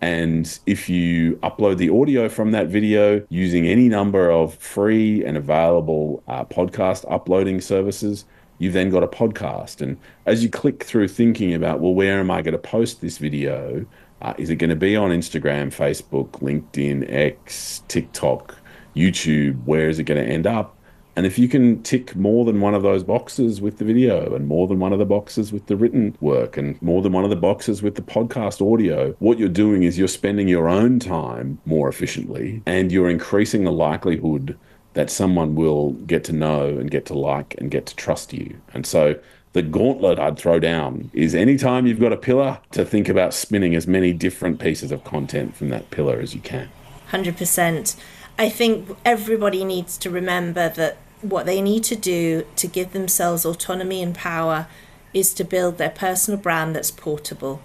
And 0.00 0.58
if 0.64 0.88
you 0.88 1.36
upload 1.42 1.76
the 1.76 1.90
audio 1.90 2.28
from 2.28 2.52
that 2.52 2.68
video 2.68 3.22
using 3.28 3.66
any 3.66 3.88
number 3.88 4.30
of 4.30 4.54
free 4.54 5.24
and 5.24 5.36
available 5.36 6.22
uh, 6.28 6.44
podcast 6.44 7.04
uploading 7.10 7.60
services, 7.60 8.24
you've 8.58 8.72
then 8.74 8.90
got 8.90 9.02
a 9.02 9.08
podcast. 9.08 9.82
And 9.82 9.98
as 10.24 10.42
you 10.42 10.48
click 10.48 10.84
through 10.84 11.08
thinking 11.08 11.52
about, 11.52 11.80
well, 11.80 11.94
where 11.94 12.20
am 12.20 12.30
I 12.30 12.42
going 12.42 12.52
to 12.52 12.58
post 12.58 13.00
this 13.00 13.18
video? 13.18 13.84
Uh, 14.22 14.34
is 14.38 14.50
it 14.50 14.56
going 14.56 14.70
to 14.70 14.76
be 14.76 14.94
on 14.96 15.10
Instagram, 15.10 15.68
Facebook, 15.68 16.30
LinkedIn, 16.40 17.12
X, 17.12 17.82
TikTok, 17.88 18.56
YouTube? 18.94 19.64
Where 19.64 19.88
is 19.88 19.98
it 19.98 20.04
going 20.04 20.24
to 20.24 20.32
end 20.32 20.46
up? 20.46 20.76
And 21.20 21.26
if 21.26 21.38
you 21.38 21.48
can 21.48 21.82
tick 21.82 22.16
more 22.16 22.46
than 22.46 22.62
one 22.62 22.72
of 22.74 22.82
those 22.82 23.04
boxes 23.04 23.60
with 23.60 23.76
the 23.76 23.84
video 23.84 24.34
and 24.34 24.48
more 24.48 24.66
than 24.66 24.78
one 24.78 24.94
of 24.94 24.98
the 24.98 25.04
boxes 25.04 25.52
with 25.52 25.66
the 25.66 25.76
written 25.76 26.16
work 26.22 26.56
and 26.56 26.80
more 26.80 27.02
than 27.02 27.12
one 27.12 27.24
of 27.24 27.28
the 27.28 27.36
boxes 27.36 27.82
with 27.82 27.96
the 27.96 28.00
podcast 28.00 28.66
audio, 28.66 29.14
what 29.18 29.38
you're 29.38 29.50
doing 29.50 29.82
is 29.82 29.98
you're 29.98 30.08
spending 30.08 30.48
your 30.48 30.66
own 30.66 30.98
time 30.98 31.60
more 31.66 31.90
efficiently 31.90 32.62
and 32.64 32.90
you're 32.90 33.10
increasing 33.10 33.64
the 33.64 33.70
likelihood 33.70 34.56
that 34.94 35.10
someone 35.10 35.54
will 35.54 35.90
get 35.90 36.24
to 36.24 36.32
know 36.32 36.68
and 36.68 36.90
get 36.90 37.04
to 37.04 37.12
like 37.12 37.54
and 37.58 37.70
get 37.70 37.84
to 37.84 37.96
trust 37.96 38.32
you. 38.32 38.58
And 38.72 38.86
so 38.86 39.20
the 39.52 39.60
gauntlet 39.60 40.18
I'd 40.18 40.38
throw 40.38 40.58
down 40.58 41.10
is 41.12 41.34
anytime 41.34 41.86
you've 41.86 42.00
got 42.00 42.14
a 42.14 42.16
pillar 42.16 42.60
to 42.70 42.82
think 42.82 43.10
about 43.10 43.34
spinning 43.34 43.74
as 43.74 43.86
many 43.86 44.14
different 44.14 44.58
pieces 44.58 44.90
of 44.90 45.04
content 45.04 45.54
from 45.54 45.68
that 45.68 45.90
pillar 45.90 46.18
as 46.18 46.34
you 46.34 46.40
can. 46.40 46.70
100%. 47.10 47.96
I 48.38 48.48
think 48.48 48.96
everybody 49.04 49.66
needs 49.66 49.98
to 49.98 50.08
remember 50.08 50.70
that 50.70 50.96
what 51.22 51.46
they 51.46 51.60
need 51.60 51.84
to 51.84 51.96
do 51.96 52.46
to 52.56 52.66
give 52.66 52.92
themselves 52.92 53.44
autonomy 53.44 54.02
and 54.02 54.14
power 54.14 54.66
is 55.12 55.34
to 55.34 55.44
build 55.44 55.78
their 55.78 55.90
personal 55.90 56.38
brand 56.38 56.74
that's 56.74 56.90
portable. 56.90 57.60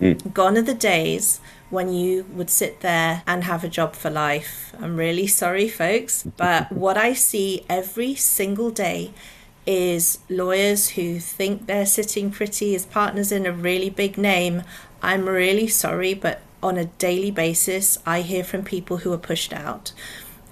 Mm. 0.00 0.32
Gone 0.32 0.56
are 0.56 0.62
the 0.62 0.74
days 0.74 1.40
when 1.70 1.92
you 1.92 2.24
would 2.32 2.50
sit 2.50 2.80
there 2.80 3.22
and 3.26 3.44
have 3.44 3.64
a 3.64 3.68
job 3.68 3.94
for 3.94 4.10
life. 4.10 4.72
I'm 4.80 4.96
really 4.96 5.26
sorry, 5.26 5.68
folks, 5.68 6.22
but 6.22 6.72
what 6.72 6.96
I 6.96 7.12
see 7.12 7.64
every 7.68 8.14
single 8.14 8.70
day 8.70 9.12
is 9.66 10.20
lawyers 10.30 10.90
who 10.90 11.18
think 11.18 11.66
they're 11.66 11.84
sitting 11.84 12.30
pretty 12.30 12.74
as 12.74 12.86
partners 12.86 13.30
in 13.30 13.44
a 13.44 13.52
really 13.52 13.90
big 13.90 14.16
name. 14.16 14.62
I'm 15.02 15.28
really 15.28 15.68
sorry, 15.68 16.14
but 16.14 16.40
on 16.62 16.78
a 16.78 16.86
daily 16.86 17.30
basis, 17.30 17.98
I 18.06 18.22
hear 18.22 18.42
from 18.42 18.64
people 18.64 18.98
who 18.98 19.12
are 19.12 19.18
pushed 19.18 19.52
out. 19.52 19.92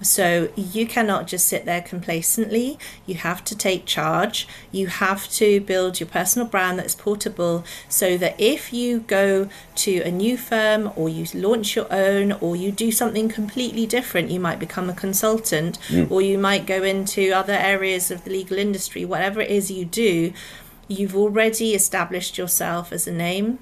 So 0.01 0.49
you 0.55 0.85
cannot 0.85 1.27
just 1.27 1.47
sit 1.47 1.65
there 1.65 1.81
complacently. 1.81 2.77
You 3.05 3.15
have 3.15 3.43
to 3.45 3.55
take 3.55 3.85
charge. 3.85 4.47
You 4.71 4.87
have 4.87 5.29
to 5.33 5.59
build 5.61 5.99
your 5.99 6.07
personal 6.07 6.47
brand 6.47 6.79
that's 6.79 6.95
portable 6.95 7.63
so 7.89 8.17
that 8.17 8.39
if 8.39 8.71
you 8.71 8.99
go 9.01 9.49
to 9.75 10.01
a 10.01 10.11
new 10.11 10.37
firm 10.37 10.91
or 10.95 11.09
you 11.09 11.25
launch 11.33 11.75
your 11.75 11.91
own 11.91 12.33
or 12.33 12.55
you 12.55 12.71
do 12.71 12.91
something 12.91 13.29
completely 13.29 13.85
different, 13.85 14.29
you 14.29 14.39
might 14.39 14.59
become 14.59 14.89
a 14.89 14.93
consultant 14.93 15.79
mm. 15.87 16.09
or 16.11 16.21
you 16.21 16.37
might 16.37 16.65
go 16.65 16.83
into 16.83 17.31
other 17.31 17.53
areas 17.53 18.11
of 18.11 18.23
the 18.23 18.29
legal 18.29 18.57
industry, 18.57 19.03
whatever 19.03 19.41
it 19.41 19.49
is 19.49 19.71
you 19.71 19.85
do, 19.85 20.31
you've 20.87 21.15
already 21.15 21.73
established 21.73 22.37
yourself 22.37 22.91
as 22.91 23.07
a 23.07 23.11
name 23.11 23.59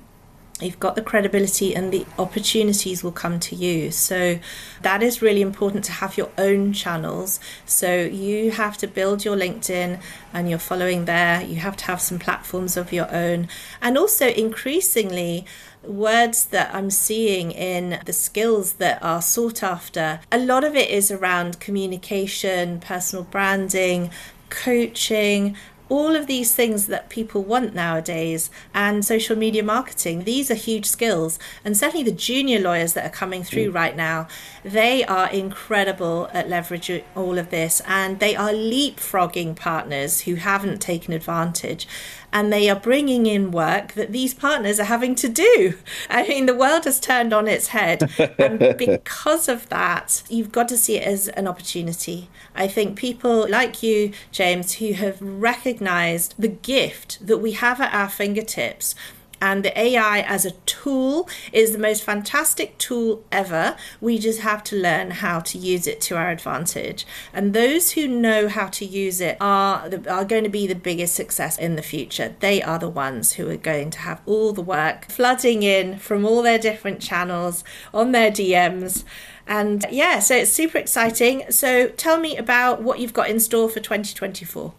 you've 0.61 0.79
got 0.79 0.95
the 0.95 1.01
credibility 1.01 1.75
and 1.75 1.91
the 1.91 2.05
opportunities 2.17 3.03
will 3.03 3.11
come 3.11 3.39
to 3.41 3.55
you. 3.55 3.91
So 3.91 4.39
that 4.81 5.03
is 5.03 5.21
really 5.21 5.41
important 5.41 5.83
to 5.85 5.91
have 5.93 6.17
your 6.17 6.29
own 6.37 6.71
channels. 6.71 7.41
So 7.65 8.03
you 8.03 8.51
have 8.51 8.77
to 8.77 8.87
build 8.87 9.25
your 9.25 9.35
LinkedIn 9.35 9.99
and 10.33 10.49
your 10.49 10.59
following 10.59 11.05
there. 11.05 11.41
You 11.41 11.57
have 11.57 11.75
to 11.77 11.85
have 11.85 11.99
some 11.99 12.19
platforms 12.19 12.77
of 12.77 12.93
your 12.93 13.13
own. 13.13 13.49
And 13.81 13.97
also 13.97 14.29
increasingly 14.29 15.45
words 15.83 16.45
that 16.45 16.73
I'm 16.73 16.89
seeing 16.89 17.51
in 17.51 17.99
the 18.05 18.13
skills 18.13 18.73
that 18.73 19.03
are 19.03 19.21
sought 19.21 19.61
after, 19.61 20.21
a 20.31 20.39
lot 20.39 20.63
of 20.63 20.75
it 20.75 20.89
is 20.89 21.11
around 21.11 21.59
communication, 21.59 22.79
personal 22.79 23.25
branding, 23.25 24.09
coaching, 24.49 25.57
all 25.89 26.15
of 26.15 26.27
these 26.27 26.55
things 26.55 26.87
that 26.87 27.09
people 27.09 27.43
want 27.43 27.73
nowadays 27.75 28.49
and 28.73 29.05
social 29.05 29.35
media 29.35 29.63
marketing 29.63 30.23
these 30.23 30.49
are 30.49 30.55
huge 30.55 30.85
skills. 30.85 31.37
And 31.63 31.77
certainly 31.77 32.03
the 32.03 32.11
junior 32.11 32.59
lawyers 32.59 32.93
that 32.93 33.05
are 33.05 33.09
coming 33.09 33.43
through 33.43 33.71
mm. 33.71 33.75
right 33.75 33.95
now 33.95 34.27
they 34.63 35.03
are 35.05 35.29
incredible 35.29 36.29
at 36.33 36.47
leveraging 36.47 37.03
all 37.15 37.37
of 37.37 37.49
this. 37.49 37.81
And 37.87 38.19
they 38.19 38.35
are 38.35 38.49
leapfrogging 38.49 39.55
partners 39.55 40.21
who 40.21 40.35
haven't 40.35 40.81
taken 40.81 41.13
advantage 41.13 41.87
and 42.35 42.51
they 42.51 42.69
are 42.69 42.75
bringing 42.75 43.25
in 43.27 43.49
work 43.49 43.93
that 43.93 44.11
these 44.11 44.33
partners 44.33 44.77
are 44.77 44.83
having 44.83 45.15
to 45.15 45.29
do. 45.29 45.75
I 46.09 46.27
mean, 46.27 46.47
the 46.47 46.53
world 46.53 46.83
has 46.83 46.99
turned 46.99 47.31
on 47.31 47.47
its 47.47 47.67
head. 47.67 48.11
and 48.37 48.59
because 48.77 49.47
of 49.47 49.69
that, 49.69 50.21
you've 50.27 50.51
got 50.51 50.67
to 50.67 50.77
see 50.77 50.97
it 50.97 51.07
as 51.07 51.29
an 51.29 51.47
opportunity. 51.47 52.27
I 52.53 52.67
think 52.67 52.97
people 52.97 53.47
like 53.49 53.81
you, 53.81 54.11
James, 54.33 54.73
who 54.73 54.91
have 54.93 55.21
recognized 55.21 56.35
the 56.37 56.49
gift 56.49 57.25
that 57.25 57.37
we 57.37 57.53
have 57.53 57.79
at 57.79 57.93
our 57.93 58.09
fingertips 58.09 58.95
and 59.41 59.63
the 59.63 59.77
AI 59.79 60.21
as 60.21 60.45
a 60.45 60.51
tool 60.51 61.29
is 61.51 61.71
the 61.71 61.77
most 61.77 62.03
fantastic 62.03 62.77
tool 62.77 63.23
ever. 63.31 63.75
We 64.01 64.17
just 64.17 64.41
have 64.41 64.63
to 64.65 64.75
learn 64.75 65.11
how 65.11 65.39
to 65.41 65.57
use 65.57 65.87
it 65.87 66.01
to 66.01 66.17
our 66.17 66.29
advantage. 66.29 67.05
And 67.33 67.53
those 67.53 67.91
who 67.91 68.07
know 68.07 68.47
how 68.47 68.67
to 68.67 68.85
use 68.85 69.21
it 69.21 69.37
are 69.39 69.89
the, 69.89 70.09
are 70.11 70.25
going 70.25 70.43
to 70.43 70.49
be 70.49 70.67
the 70.67 70.75
biggest 70.75 71.15
success 71.15 71.57
in 71.57 71.75
the 71.75 71.81
future. 71.81 72.35
They 72.39 72.61
are 72.61 72.79
the 72.79 72.89
ones 72.89 73.33
who 73.33 73.49
are 73.49 73.57
going 73.57 73.89
to 73.91 73.99
have 73.99 74.21
all 74.25 74.53
the 74.53 74.61
work 74.61 75.05
flooding 75.09 75.63
in 75.63 75.99
from 75.99 76.25
all 76.25 76.41
their 76.41 76.59
different 76.59 77.01
channels 77.01 77.63
on 77.93 78.11
their 78.11 78.31
DMs. 78.31 79.03
And 79.47 79.85
yeah, 79.91 80.19
so 80.19 80.35
it's 80.35 80.51
super 80.51 80.77
exciting. 80.77 81.43
So 81.49 81.89
tell 81.89 82.19
me 82.19 82.35
about 82.37 82.81
what 82.81 82.99
you've 82.99 83.13
got 83.13 83.29
in 83.29 83.39
store 83.39 83.69
for 83.69 83.79
2024. 83.79 84.73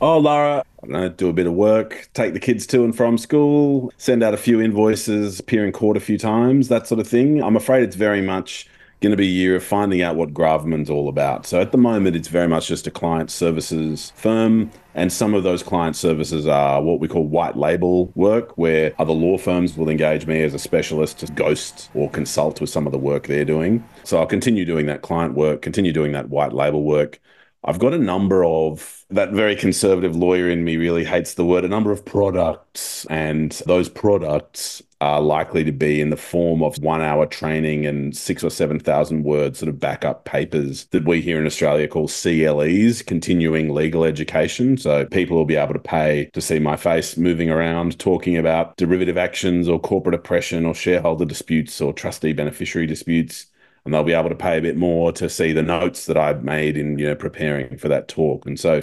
Oh, 0.00 0.18
Lara, 0.18 0.64
know, 0.86 1.08
do 1.08 1.28
a 1.28 1.32
bit 1.32 1.48
of 1.48 1.54
work, 1.54 2.08
take 2.14 2.32
the 2.32 2.38
kids 2.38 2.66
to 2.68 2.84
and 2.84 2.96
from 2.96 3.18
school, 3.18 3.92
send 3.96 4.22
out 4.22 4.32
a 4.32 4.36
few 4.36 4.60
invoices, 4.60 5.40
appear 5.40 5.66
in 5.66 5.72
court 5.72 5.96
a 5.96 6.00
few 6.00 6.16
times, 6.16 6.68
that 6.68 6.86
sort 6.86 7.00
of 7.00 7.08
thing. 7.08 7.42
I'm 7.42 7.56
afraid 7.56 7.82
it's 7.82 7.96
very 7.96 8.22
much 8.22 8.68
going 9.00 9.10
to 9.10 9.16
be 9.16 9.26
a 9.26 9.30
year 9.30 9.56
of 9.56 9.64
finding 9.64 10.02
out 10.02 10.14
what 10.14 10.32
Gravamen's 10.32 10.88
all 10.88 11.08
about. 11.08 11.46
So 11.46 11.60
at 11.60 11.72
the 11.72 11.78
moment, 11.78 12.14
it's 12.14 12.28
very 12.28 12.46
much 12.46 12.68
just 12.68 12.86
a 12.86 12.92
client 12.92 13.30
services 13.30 14.12
firm. 14.14 14.70
And 14.94 15.12
some 15.12 15.34
of 15.34 15.44
those 15.44 15.62
client 15.62 15.94
services 15.94 16.46
are 16.46 16.82
what 16.82 16.98
we 16.98 17.06
call 17.06 17.24
white 17.24 17.56
label 17.56 18.12
work, 18.16 18.56
where 18.58 18.92
other 18.98 19.12
law 19.12 19.38
firms 19.38 19.76
will 19.76 19.88
engage 19.88 20.26
me 20.26 20.42
as 20.42 20.54
a 20.54 20.58
specialist 20.58 21.20
to 21.20 21.32
ghost 21.32 21.90
or 21.94 22.10
consult 22.10 22.60
with 22.60 22.70
some 22.70 22.86
of 22.86 22.92
the 22.92 22.98
work 22.98 23.26
they're 23.26 23.44
doing. 23.44 23.84
So 24.02 24.18
I'll 24.18 24.26
continue 24.26 24.64
doing 24.64 24.86
that 24.86 25.02
client 25.02 25.34
work, 25.34 25.62
continue 25.62 25.92
doing 25.92 26.12
that 26.12 26.28
white 26.28 26.52
label 26.52 26.82
work. 26.82 27.20
I've 27.64 27.78
got 27.80 27.92
a 27.92 27.98
number 27.98 28.44
of 28.44 29.04
that 29.10 29.32
very 29.32 29.56
conservative 29.56 30.14
lawyer 30.14 30.48
in 30.48 30.64
me 30.64 30.76
really 30.76 31.04
hates 31.04 31.34
the 31.34 31.44
word 31.44 31.64
a 31.64 31.68
number 31.68 31.90
of 31.90 32.04
products, 32.04 33.04
and 33.06 33.52
those 33.66 33.88
products 33.88 34.82
are 35.00 35.20
likely 35.20 35.64
to 35.64 35.72
be 35.72 36.00
in 36.00 36.10
the 36.10 36.16
form 36.16 36.62
of 36.62 36.76
one 36.78 37.00
hour 37.00 37.26
training 37.26 37.86
and 37.86 38.16
six 38.16 38.42
or 38.42 38.50
7,000 38.50 39.22
words 39.22 39.58
sort 39.58 39.68
of 39.68 39.78
backup 39.78 40.24
papers 40.24 40.86
that 40.86 41.04
we 41.04 41.20
here 41.20 41.38
in 41.38 41.46
Australia 41.46 41.86
call 41.88 42.08
CLEs, 42.08 43.02
continuing 43.02 43.74
legal 43.74 44.04
education. 44.04 44.76
So 44.76 45.06
people 45.06 45.36
will 45.36 45.44
be 45.44 45.56
able 45.56 45.74
to 45.74 45.80
pay 45.80 46.30
to 46.32 46.40
see 46.40 46.58
my 46.58 46.76
face 46.76 47.16
moving 47.16 47.50
around 47.50 47.98
talking 47.98 48.36
about 48.36 48.76
derivative 48.76 49.18
actions 49.18 49.68
or 49.68 49.80
corporate 49.80 50.14
oppression 50.14 50.64
or 50.64 50.74
shareholder 50.74 51.24
disputes 51.24 51.80
or 51.80 51.92
trustee 51.92 52.32
beneficiary 52.32 52.86
disputes 52.86 53.46
and 53.84 53.92
they'll 53.94 54.04
be 54.04 54.12
able 54.12 54.28
to 54.28 54.34
pay 54.34 54.58
a 54.58 54.62
bit 54.62 54.76
more 54.76 55.12
to 55.12 55.28
see 55.28 55.52
the 55.52 55.62
notes 55.62 56.06
that 56.06 56.16
I've 56.16 56.44
made 56.44 56.76
in 56.76 56.98
you 56.98 57.06
know 57.06 57.14
preparing 57.14 57.78
for 57.78 57.88
that 57.88 58.08
talk. 58.08 58.46
And 58.46 58.58
so 58.58 58.82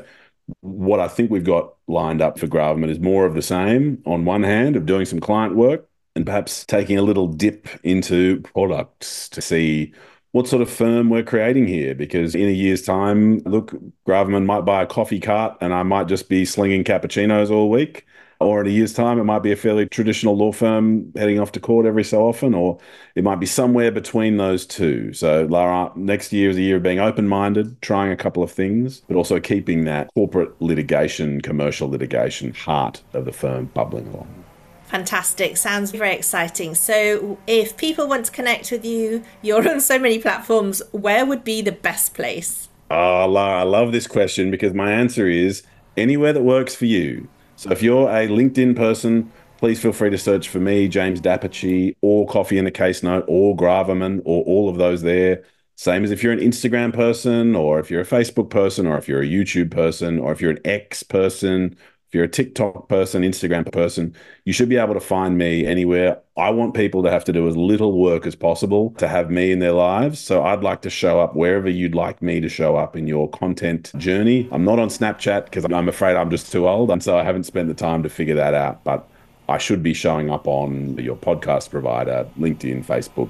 what 0.62 1.00
I 1.00 1.08
think 1.08 1.32
we've 1.32 1.44
got 1.44 1.74
lined 1.88 2.22
up 2.22 2.40
for 2.40 2.48
Gravamen 2.48 2.90
is 2.90 3.00
more 3.00 3.26
of 3.26 3.34
the 3.36 3.42
same 3.42 4.02
on 4.06 4.26
one 4.26 4.44
hand 4.44 4.76
of 4.76 4.86
doing 4.86 5.06
some 5.06 5.20
client 5.20 5.56
work 5.56 5.88
and 6.16 6.26
perhaps 6.26 6.66
taking 6.66 6.98
a 6.98 7.02
little 7.02 7.28
dip 7.28 7.68
into 7.84 8.42
products 8.42 9.28
to 9.30 9.42
see 9.42 9.94
what 10.32 10.48
sort 10.48 10.62
of 10.62 10.70
firm 10.70 11.10
we're 11.10 11.24
creating 11.24 11.68
here. 11.68 11.96
Because 11.96 12.36
in 12.36 12.48
a 12.48 12.52
year's 12.52 12.84
time, 12.84 13.40
look, 13.40 13.74
Gravamen 14.06 14.46
might 14.46 14.62
buy 14.62 14.84
a 14.84 14.88
coffee 14.88 15.20
cart 15.20 15.58
and 15.62 15.74
I 15.74 15.84
might 15.84 16.08
just 16.08 16.30
be 16.30 16.46
slinging 16.46 16.84
cappuccinos 16.84 17.50
all 17.50 17.70
week 17.70 18.06
or 18.40 18.62
in 18.62 18.68
a 18.68 18.70
year's 18.70 18.94
time, 18.94 19.20
it 19.20 19.24
might 19.24 19.40
be 19.40 19.52
a 19.52 19.56
fairly 19.56 19.86
traditional 19.88 20.36
law 20.36 20.52
firm 20.52 21.12
heading 21.16 21.40
off 21.40 21.52
to 21.54 21.60
court 21.60 21.86
every 21.86 22.04
so 22.04 22.28
often, 22.28 22.54
or 22.54 22.78
it 23.16 23.24
might 23.24 23.40
be 23.40 23.46
somewhere 23.46 23.92
between 23.92 24.38
those 24.38 24.66
two. 24.66 25.14
So, 25.14 25.46
Lara, 25.46 25.92
next 25.96 26.34
year 26.34 26.50
is 26.50 26.58
a 26.58 26.62
year 26.62 26.78
of 26.78 26.84
being 26.84 27.00
open 27.00 27.28
minded, 27.28 27.82
trying 27.82 28.12
a 28.12 28.18
couple 28.18 28.44
of 28.44 28.52
things, 28.52 29.02
but 29.08 29.16
also 29.16 29.40
keeping 29.40 29.86
that 29.86 30.10
corporate 30.14 30.60
litigation, 30.62 31.42
commercial 31.42 31.90
litigation 31.90 32.54
heart 32.54 33.02
of 33.14 33.26
the 33.26 33.32
firm 33.32 33.66
bubbling 33.74 34.08
along. 34.08 34.44
Fantastic. 34.86 35.58
Sounds 35.58 35.92
very 35.92 36.14
exciting. 36.14 36.76
So, 36.76 37.38
if 37.48 37.76
people 37.78 38.08
want 38.08 38.26
to 38.26 38.32
connect 38.32 38.72
with 38.72 38.86
you, 38.86 39.24
you're 39.42 39.68
on 39.68 39.82
so 39.82 39.98
many 39.98 40.20
platforms, 40.20 40.82
where 40.92 41.26
would 41.26 41.44
be 41.44 41.62
the 41.62 41.72
best 41.72 42.14
place? 42.14 42.70
Oh, 42.92 43.28
Lara, 43.28 43.62
I 43.62 43.64
love 43.64 43.92
this 43.92 44.06
question 44.06 44.52
because 44.52 44.74
my 44.74 44.92
answer 44.92 45.28
is 45.28 45.64
anywhere 45.98 46.34
that 46.34 46.44
works 46.44 46.76
for 46.76 46.86
you. 46.86 47.28
So 47.66 47.72
if 47.72 47.82
you're 47.82 48.08
a 48.10 48.28
LinkedIn 48.28 48.76
person, 48.76 49.32
please 49.58 49.82
feel 49.82 49.92
free 49.92 50.12
to 50.12 50.20
search 50.20 50.50
for 50.50 50.60
me, 50.60 50.88
James 50.88 51.20
d'Apice, 51.20 51.96
or 52.02 52.28
Coffee 52.28 52.60
in 52.60 52.68
a 52.68 52.72
Case 52.72 53.02
Note, 53.02 53.26
or 53.28 53.56
Gravamen, 53.56 54.22
or 54.24 54.44
all 54.44 54.70
of 54.70 54.78
those 54.78 55.02
there. 55.02 55.44
Same 55.76 56.04
as 56.04 56.12
if 56.12 56.22
you're 56.22 56.32
an 56.32 56.38
Instagram 56.40 56.94
person, 56.94 57.56
or 57.56 57.80
if 57.80 57.90
you're 57.90 58.02
a 58.02 58.06
Facebook 58.06 58.52
person, 58.52 58.86
or 58.86 59.00
if 59.00 59.08
you're 59.08 59.24
a 59.24 59.28
YouTube 59.28 59.72
person, 59.72 60.20
or 60.20 60.32
if 60.32 60.42
you're 60.42 60.52
an 60.52 60.60
X 60.64 61.02
person, 61.02 61.76
If 62.08 62.14
you're 62.14 62.24
a 62.24 62.30
TikTok 62.30 62.88
person, 62.88 63.24
Instagram 63.24 63.72
person, 63.72 64.16
you 64.46 64.54
should 64.54 64.70
be 64.70 64.78
able 64.78 64.94
to 64.94 65.00
find 65.00 65.38
me 65.38 65.66
anywhere. 65.66 66.20
I 66.38 66.52
want 66.52 66.76
people 66.76 67.02
to 67.04 67.10
have 67.10 67.26
to 67.26 67.34
do 67.34 67.48
as 67.48 67.58
little 67.58 68.00
work 68.00 68.28
as 68.28 68.36
possible 68.36 68.92
to 68.98 69.08
have 69.08 69.32
me 69.32 69.52
in 69.52 69.60
their 69.60 69.72
lives. 69.72 70.20
So 70.20 70.44
I'd 70.44 70.64
like 70.64 70.82
to 70.84 70.90
show 70.90 71.20
up 71.20 71.36
wherever 71.36 71.70
you'd 71.70 71.96
like 71.96 72.22
me 72.22 72.40
to 72.42 72.50
show 72.50 72.76
up 72.76 72.96
in 72.96 73.08
your 73.08 73.30
content 73.30 73.92
journey. 73.98 74.48
I'm 74.52 74.64
not 74.64 74.80
on 74.80 74.90
Snapchat 74.90 75.46
because 75.46 75.66
I'm 75.66 75.90
afraid 75.90 76.16
I'm 76.16 76.30
just 76.30 76.52
too 76.52 76.68
old. 76.68 76.92
And 76.92 77.02
so 77.02 77.18
I 77.18 77.24
haven't 77.24 77.46
spent 77.46 77.68
the 77.68 77.74
time 77.74 78.04
to 78.04 78.10
figure 78.10 78.36
that 78.36 78.54
out. 78.54 78.84
But 78.84 79.08
I 79.50 79.58
should 79.58 79.82
be 79.84 79.94
showing 79.94 80.30
up 80.30 80.48
on 80.48 80.98
your 80.98 81.16
podcast 81.16 81.70
provider, 81.70 82.28
LinkedIn, 82.38 82.86
Facebook, 82.86 83.30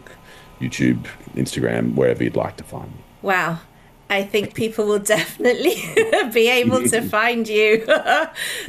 YouTube, 0.60 1.06
Instagram, 1.36 1.96
wherever 1.96 2.24
you'd 2.24 2.36
like 2.36 2.58
to 2.58 2.64
find 2.64 2.92
me. 2.92 3.04
Wow. 3.22 3.60
I 4.10 4.24
think 4.24 4.54
people 4.54 4.86
will 4.86 5.00
definitely 5.18 5.76
be 6.34 6.50
able 6.50 6.88
to 6.90 7.02
find 7.10 7.48
you. 7.48 7.86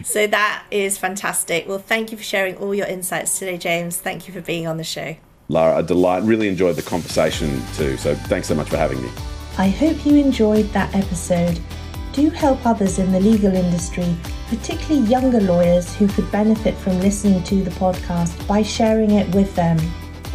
so 0.05 0.27
that 0.27 0.65
is 0.71 0.99
fantastic. 0.99 1.69
Well, 1.69 1.79
thank 1.79 2.11
you 2.13 2.19
for 2.19 2.25
sharing 2.25 2.57
all 2.57 2.75
your 2.75 2.87
insights 2.87 3.39
today, 3.39 3.59
James. 3.59 3.97
Thank 3.99 4.27
you 4.27 4.35
for 4.35 4.41
being 4.41 4.67
on 4.67 4.77
the 4.77 4.85
show. 4.85 5.17
Lara, 5.49 5.79
a 5.79 5.83
delight. 5.83 6.23
Really 6.25 6.49
enjoyed 6.49 6.77
the 6.77 6.83
conversation 6.83 7.63
too. 7.75 7.97
So 7.97 8.15
thanks 8.15 8.49
so 8.49 8.55
much 8.55 8.69
for 8.69 8.77
having 8.77 9.01
me. 9.03 9.11
I 9.59 9.69
hope 9.69 10.05
you 10.05 10.17
enjoyed 10.17 10.67
that 10.73 10.95
episode. 10.95 11.59
Do 12.13 12.31
help 12.31 12.65
others 12.67 12.99
in 12.99 13.13
the 13.13 13.21
legal 13.21 13.55
industry, 13.55 14.17
particularly 14.49 15.07
younger 15.07 15.41
lawyers 15.41 15.95
who 15.95 16.09
could 16.09 16.31
benefit 16.33 16.75
from 16.77 16.99
listening 17.01 17.43
to 17.45 17.63
the 17.63 17.71
podcast 17.73 18.47
by 18.47 18.63
sharing 18.63 19.13
it 19.13 19.33
with 19.35 19.55
them. 19.55 19.79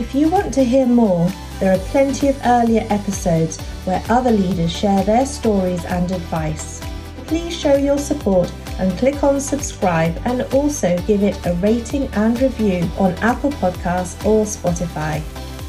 If 0.01 0.15
you 0.15 0.29
want 0.29 0.51
to 0.55 0.63
hear 0.63 0.87
more, 0.87 1.29
there 1.59 1.75
are 1.75 1.85
plenty 1.91 2.27
of 2.27 2.41
earlier 2.43 2.87
episodes 2.89 3.61
where 3.85 4.03
other 4.09 4.31
leaders 4.31 4.75
share 4.75 5.03
their 5.03 5.27
stories 5.27 5.85
and 5.85 6.11
advice. 6.11 6.81
Please 7.27 7.55
show 7.55 7.75
your 7.75 7.99
support 7.99 8.51
and 8.79 8.97
click 8.97 9.23
on 9.23 9.39
subscribe 9.39 10.19
and 10.25 10.41
also 10.55 10.97
give 11.05 11.21
it 11.21 11.45
a 11.45 11.53
rating 11.57 12.07
and 12.15 12.41
review 12.41 12.89
on 12.97 13.13
Apple 13.19 13.51
Podcasts 13.51 14.25
or 14.25 14.43
Spotify. 14.43 15.21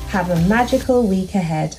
Have 0.09 0.31
a 0.31 0.49
magical 0.49 1.07
week 1.07 1.35
ahead. 1.35 1.77